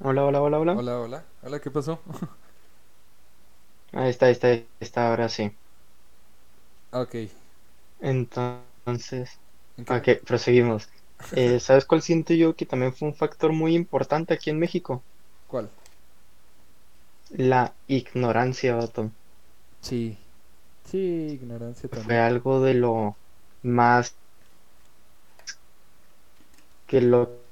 Hola, 0.00 0.24
hola, 0.24 0.40
hola, 0.42 0.58
hola. 0.60 0.80
Hola, 0.80 0.98
hola, 1.00 1.24
hola, 1.42 1.60
¿qué 1.60 1.70
pasó? 1.70 2.00
Ahí 3.92 4.08
está, 4.08 4.24
ahí 4.26 4.32
está, 4.32 4.48
ahí 4.48 4.66
está, 4.80 5.10
ahora 5.10 5.28
sí. 5.28 5.54
ok, 6.92 7.14
Entonces, 8.00 9.40
¿en 9.76 9.84
qué? 9.86 9.98
ok, 9.98 10.24
proseguimos. 10.26 10.88
Eh, 11.30 11.58
¿sabes 11.60 11.86
cuál 11.86 12.02
siento 12.02 12.34
yo 12.34 12.54
que 12.54 12.66
también 12.66 12.92
fue 12.94 13.08
un 13.08 13.14
factor 13.14 13.52
muy 13.54 13.74
importante 13.74 14.34
aquí 14.34 14.50
en 14.50 14.58
México? 14.58 15.06
¿Cuál? 15.46 15.70
La 17.38 17.74
ignorancia, 17.86 18.74
vato. 18.76 19.14
Sí, 19.82 20.18
sí, 20.84 20.98
ignorancia 21.32 21.88
Fue 21.92 22.16
también. 22.16 22.18
algo 22.18 22.62
de 22.62 22.72
lo 22.72 23.18
más 23.62 24.18
que 26.86 27.00
lo 27.00 27.48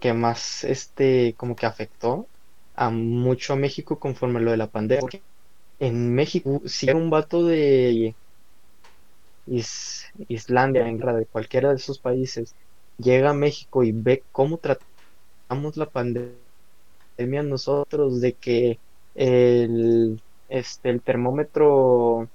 que 0.00 0.12
más 0.14 0.64
este 0.64 1.34
como 1.36 1.56
que 1.56 1.66
afectó 1.66 2.30
a 2.74 2.90
mucho 2.90 3.54
a 3.54 3.56
México 3.56 3.98
conforme 4.00 4.40
lo 4.40 4.50
de 4.52 4.56
la 4.58 4.70
pandemia. 4.70 5.00
Porque 5.02 5.26
en 5.80 6.14
México, 6.14 6.62
si 6.66 6.88
era 6.88 6.98
un 6.98 7.10
vato 7.10 7.44
de 7.44 8.16
Is- 9.46 10.04
Islandia, 10.28 10.86
en 10.88 10.98
de 10.98 11.26
cualquiera 11.26 11.70
de 11.70 11.76
esos 11.76 12.00
países, 12.00 12.54
llega 12.98 13.30
a 13.30 13.34
México 13.34 13.82
y 13.84 13.92
ve 13.92 14.26
cómo 14.32 14.58
tratamos 14.58 15.76
la 15.76 15.90
pandemia 15.90 16.42
nosotros, 17.44 18.20
de 18.20 18.36
que 18.36 18.80
el, 19.14 20.22
este, 20.48 20.90
el 20.90 21.02
termómetro 21.02 22.30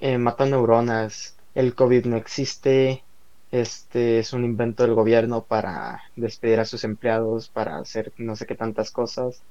eh, 0.00 0.18
mata 0.18 0.46
neuronas, 0.46 1.38
el 1.54 1.74
COVID 1.74 2.06
no 2.06 2.16
existe, 2.16 3.06
este 3.50 4.18
es 4.18 4.32
un 4.32 4.44
invento 4.44 4.82
del 4.84 4.94
gobierno 4.94 5.46
para 5.46 6.02
despedir 6.16 6.60
a 6.60 6.64
sus 6.64 6.84
empleados, 6.84 7.48
para 7.50 7.78
hacer 7.78 8.12
no 8.18 8.36
sé 8.36 8.46
qué 8.46 8.54
tantas 8.56 8.90
cosas. 8.90 9.44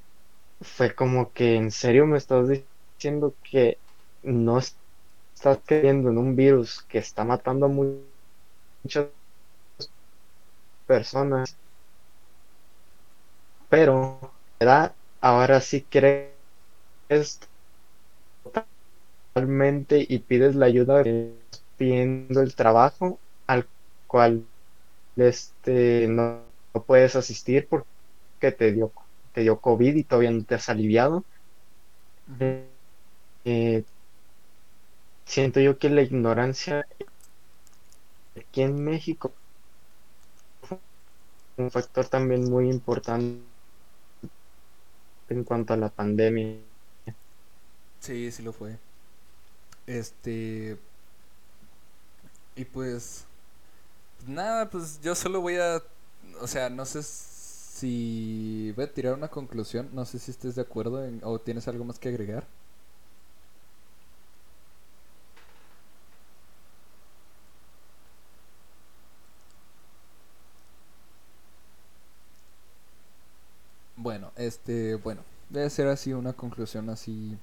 Fue 0.62 0.96
como 0.96 1.34
que, 1.34 1.56
¿en 1.56 1.72
serio 1.72 2.06
me 2.08 2.18
estás 2.18 2.50
diciendo 3.00 3.38
que 3.44 3.82
no 4.24 4.60
estás 4.60 5.62
creyendo 5.66 6.10
en 6.10 6.18
un 6.18 6.36
virus 6.36 6.84
que 6.88 7.00
está 7.00 7.24
matando 7.26 7.68
a 7.68 7.70
mu- 7.70 8.04
muchas 8.84 9.10
personas, 10.86 11.58
pero 13.70 14.20
da, 14.60 14.96
ahora 15.22 15.62
sí 15.62 15.84
crees 15.90 16.34
totalmente 19.34 20.06
y 20.08 20.20
pides 20.20 20.56
la 20.56 20.66
ayuda 20.68 21.04
pidiendo 21.78 22.42
el 22.42 22.56
trabajo 22.56 23.20
al 23.48 23.68
cual 24.08 24.46
este 25.18 26.08
no, 26.08 26.42
no 26.74 26.84
puedes 26.84 27.16
asistir 27.16 27.68
porque 27.70 28.52
te 28.58 28.72
dio 28.72 28.92
te 29.34 29.42
dio 29.42 29.60
COVID 29.60 29.96
y 29.96 30.04
todavía 30.04 30.32
no 30.32 30.44
te 30.46 30.56
has 30.56 30.70
aliviado. 30.70 31.24
Eh, 33.46 33.84
siento 35.26 35.60
yo 35.60 35.78
que 35.78 35.90
la 35.90 36.02
ignorancia 36.02 36.88
aquí 38.36 38.62
en 38.62 38.84
México 38.84 39.32
un 41.58 41.72
factor 41.72 42.08
también 42.08 42.50
muy 42.50 42.70
importante 42.70 43.42
en 45.30 45.44
cuanto 45.44 45.74
a 45.74 45.78
la 45.78 45.90
pandemia. 45.90 46.58
Sí, 48.00 48.32
sí 48.32 48.44
lo 48.44 48.54
fue. 48.54 48.78
Este. 49.88 50.78
Y 52.56 52.66
pues. 52.66 53.26
Nada, 54.28 54.70
pues 54.70 55.00
yo 55.02 55.16
solo 55.16 55.42
voy 55.42 55.58
a. 55.58 55.82
O 56.42 56.48
sea, 56.48 56.70
no 56.70 56.86
sé 56.86 57.04
si. 57.04 58.74
Voy 58.76 58.86
a 58.86 58.94
tirar 58.94 59.14
una 59.14 59.30
conclusión. 59.30 59.90
No 59.94 60.06
sé 60.06 60.20
si 60.20 60.32
estés 60.32 60.56
de 60.56 60.62
acuerdo 60.62 61.04
en, 61.06 61.22
o 61.24 61.40
tienes 61.40 61.68
algo 61.68 61.86
más 61.86 62.00
que 62.00 62.10
agregar. 62.10 62.46
Bueno, 73.98 74.32
este, 74.46 74.96
bueno, 74.96 75.22
debe 75.50 75.70
ser 75.70 75.88
así 75.88 76.14
una 76.14 76.34
conclusión 76.34 76.90
así, 76.90 77.38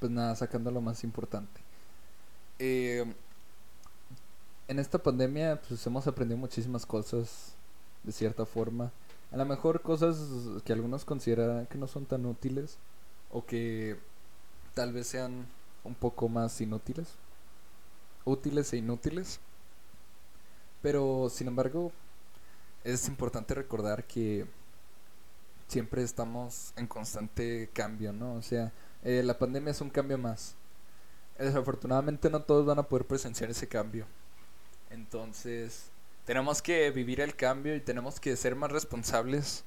pues 0.00 0.10
nada, 0.10 0.34
sacando 0.36 0.70
lo 0.70 0.80
más 0.80 1.04
importante. 1.04 1.60
Eh, 2.58 3.04
en 4.68 4.78
esta 4.78 4.98
pandemia, 4.98 5.60
pues 5.68 5.86
hemos 5.86 6.06
aprendido 6.06 6.38
muchísimas 6.38 6.86
cosas, 6.86 7.54
de 8.02 8.12
cierta 8.12 8.46
forma. 8.46 8.90
A 9.30 9.36
lo 9.36 9.44
mejor 9.44 9.82
cosas 9.82 10.18
que 10.64 10.72
algunos 10.72 11.04
consideran 11.04 11.66
que 11.66 11.78
no 11.78 11.86
son 11.86 12.06
tan 12.06 12.26
útiles, 12.26 12.78
o 13.30 13.44
que 13.44 13.98
tal 14.74 14.92
vez 14.92 15.06
sean 15.06 15.46
un 15.84 15.94
poco 15.94 16.28
más 16.28 16.60
inútiles, 16.60 17.08
útiles 18.24 18.72
e 18.72 18.76
inútiles. 18.76 19.40
Pero, 20.82 21.28
sin 21.30 21.48
embargo, 21.48 21.92
es 22.84 23.08
importante 23.08 23.54
recordar 23.54 24.04
que 24.04 24.46
siempre 25.72 26.02
estamos 26.02 26.74
en 26.76 26.86
constante 26.86 27.70
cambio, 27.72 28.12
¿no? 28.12 28.34
O 28.34 28.42
sea, 28.42 28.72
eh, 29.02 29.22
la 29.24 29.38
pandemia 29.38 29.70
es 29.70 29.80
un 29.80 29.88
cambio 29.88 30.18
más. 30.18 30.54
Desafortunadamente 31.38 32.28
no 32.28 32.42
todos 32.42 32.66
van 32.66 32.78
a 32.78 32.82
poder 32.82 33.06
presenciar 33.06 33.50
ese 33.50 33.66
cambio. 33.66 34.06
Entonces, 34.90 35.90
tenemos 36.26 36.60
que 36.60 36.90
vivir 36.90 37.22
el 37.22 37.34
cambio 37.34 37.74
y 37.74 37.80
tenemos 37.80 38.20
que 38.20 38.36
ser 38.36 38.54
más 38.54 38.70
responsables 38.70 39.64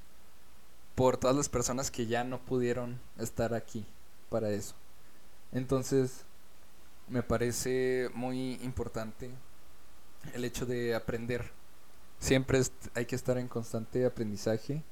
por 0.93 1.18
todas 1.18 1.36
las 1.36 1.49
personas 1.49 1.89
que 1.89 2.06
ya 2.06 2.24
no 2.24 2.39
pudieron 2.39 2.99
estar 3.18 3.56
aquí 3.56 3.84
para 4.30 4.51
eso. 4.51 4.76
Entonces, 5.51 6.24
me 7.10 7.24
parece 7.24 8.12
muy 8.14 8.53
importante 8.62 9.32
el 10.36 10.45
hecho 10.45 10.68
de 10.68 10.93
aprender. 10.93 11.51
Siempre 12.20 12.62
hay 12.93 13.08
que 13.08 13.16
estar 13.16 13.39
en 13.39 13.47
constante 13.47 14.06
aprendizaje 14.06 14.84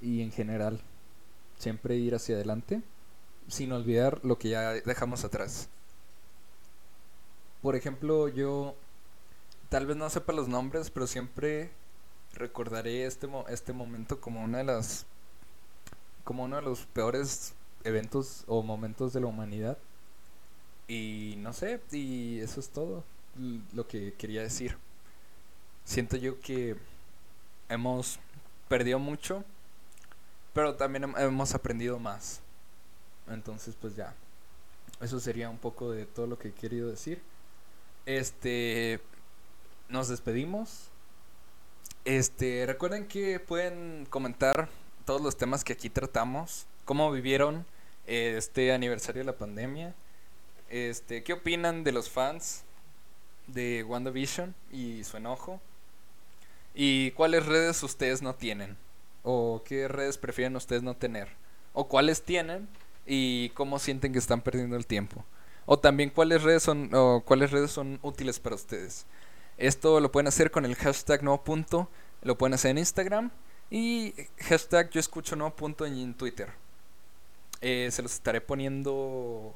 y 0.00 0.22
en 0.22 0.32
general 0.32 0.80
siempre 1.58 1.96
ir 1.96 2.14
hacia 2.14 2.36
adelante 2.36 2.82
sin 3.48 3.72
olvidar 3.72 4.20
lo 4.24 4.38
que 4.38 4.50
ya 4.50 4.72
dejamos 4.72 5.24
atrás. 5.24 5.68
Por 7.62 7.74
ejemplo, 7.74 8.28
yo 8.28 8.76
tal 9.68 9.86
vez 9.86 9.96
no 9.96 10.08
sepa 10.10 10.32
los 10.32 10.48
nombres, 10.48 10.90
pero 10.90 11.06
siempre 11.06 11.70
recordaré 12.34 13.06
este 13.06 13.28
este 13.48 13.72
momento 13.72 14.20
como 14.20 14.42
una 14.44 14.58
de 14.58 14.64
las 14.64 15.06
como 16.24 16.44
uno 16.44 16.56
de 16.56 16.62
los 16.62 16.80
peores 16.86 17.54
eventos 17.84 18.44
o 18.46 18.62
momentos 18.62 19.12
de 19.12 19.20
la 19.20 19.26
humanidad. 19.26 19.78
Y 20.86 21.34
no 21.38 21.52
sé, 21.52 21.80
y 21.90 22.38
eso 22.40 22.60
es 22.60 22.68
todo 22.70 23.04
lo 23.72 23.86
que 23.86 24.14
quería 24.14 24.42
decir. 24.42 24.76
Siento 25.84 26.16
yo 26.16 26.40
que 26.40 26.76
hemos 27.68 28.18
perdido 28.68 28.98
mucho 28.98 29.44
pero 30.58 30.74
también 30.74 31.14
hemos 31.18 31.54
aprendido 31.54 32.00
más. 32.00 32.40
Entonces, 33.30 33.76
pues 33.80 33.94
ya. 33.94 34.12
Eso 35.00 35.20
sería 35.20 35.48
un 35.48 35.56
poco 35.56 35.92
de 35.92 36.04
todo 36.04 36.26
lo 36.26 36.36
que 36.36 36.48
he 36.48 36.52
querido 36.52 36.88
decir. 36.88 37.22
Este. 38.06 38.98
Nos 39.88 40.08
despedimos. 40.08 40.88
Este. 42.04 42.66
Recuerden 42.66 43.06
que 43.06 43.38
pueden 43.38 44.04
comentar 44.10 44.68
todos 45.04 45.20
los 45.20 45.36
temas 45.36 45.62
que 45.62 45.74
aquí 45.74 45.90
tratamos. 45.90 46.66
Cómo 46.84 47.12
vivieron 47.12 47.64
eh, 48.08 48.34
este 48.36 48.72
aniversario 48.72 49.20
de 49.20 49.26
la 49.26 49.38
pandemia. 49.38 49.94
Este. 50.70 51.22
¿Qué 51.22 51.34
opinan 51.34 51.84
de 51.84 51.92
los 51.92 52.10
fans 52.10 52.64
de 53.46 53.84
WandaVision 53.84 54.56
y 54.72 55.04
su 55.04 55.18
enojo? 55.18 55.60
¿Y 56.74 57.12
cuáles 57.12 57.46
redes 57.46 57.80
ustedes 57.84 58.22
no 58.22 58.34
tienen? 58.34 58.76
¿O 59.22 59.62
qué 59.64 59.88
redes 59.88 60.18
prefieren 60.18 60.56
ustedes 60.56 60.82
no 60.82 60.96
tener? 60.96 61.28
¿O 61.72 61.88
cuáles 61.88 62.22
tienen 62.22 62.68
y 63.06 63.50
cómo 63.50 63.78
sienten 63.78 64.12
que 64.12 64.18
están 64.18 64.40
perdiendo 64.40 64.76
el 64.76 64.86
tiempo? 64.86 65.24
O 65.66 65.78
también 65.78 66.10
cuáles 66.10 66.42
redes 66.42 66.62
son, 66.62 66.90
o 66.94 67.22
cuáles 67.24 67.50
redes 67.50 67.70
son 67.70 67.98
útiles 68.02 68.40
para 68.40 68.54
ustedes. 68.54 69.06
Esto 69.58 70.00
lo 70.00 70.12
pueden 70.12 70.28
hacer 70.28 70.50
con 70.50 70.64
el 70.64 70.76
hashtag 70.76 71.22
no 71.22 71.42
punto, 71.42 71.90
lo 72.22 72.38
pueden 72.38 72.54
hacer 72.54 72.70
en 72.70 72.78
Instagram 72.78 73.30
y 73.70 74.14
hashtag 74.38 74.90
yo 74.90 75.00
escucho 75.00 75.36
no 75.36 75.54
punto 75.54 75.84
en 75.84 76.14
Twitter. 76.14 76.50
Eh, 77.60 77.88
se 77.90 78.02
los 78.02 78.14
estaré 78.14 78.40
poniendo, 78.40 79.52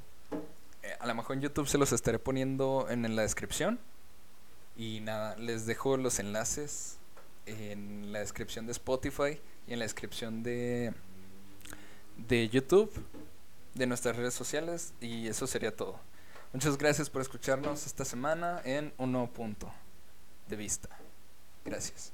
eh, 0.83 0.97
a 0.99 1.07
lo 1.07 1.15
mejor 1.15 1.37
en 1.37 1.43
YouTube 1.43 1.69
se 1.69 1.79
los 1.79 1.93
estaré 1.93 2.19
poniendo 2.19 2.89
en 2.91 3.15
la 3.15 3.23
descripción. 3.23 3.79
Y 4.77 5.01
nada, 5.01 5.37
les 5.37 5.67
dejo 5.67 5.97
los 5.97 6.19
enlaces 6.19 6.99
en 7.47 8.13
la 8.13 8.21
descripción 8.21 8.67
de 8.67 8.73
Spotify 8.73 9.41
y 9.67 9.73
en 9.73 9.79
la 9.79 9.85
descripción 9.85 10.43
de, 10.43 10.93
de 12.17 12.49
YouTube, 12.49 12.93
de 13.75 13.87
nuestras 13.87 14.17
redes 14.17 14.35
sociales 14.35 14.93
y 15.01 15.29
eso 15.29 15.47
sería 15.47 15.75
todo. 15.75 15.99
Muchas 16.53 16.77
gracias 16.77 17.09
por 17.09 17.23
escucharnos 17.23 17.87
esta 17.87 18.05
semana 18.05 18.61
en 18.65 18.93
un 18.99 19.29
punto 19.29 19.73
de 20.49 20.57
vista. 20.57 20.89
Gracias. 21.65 22.13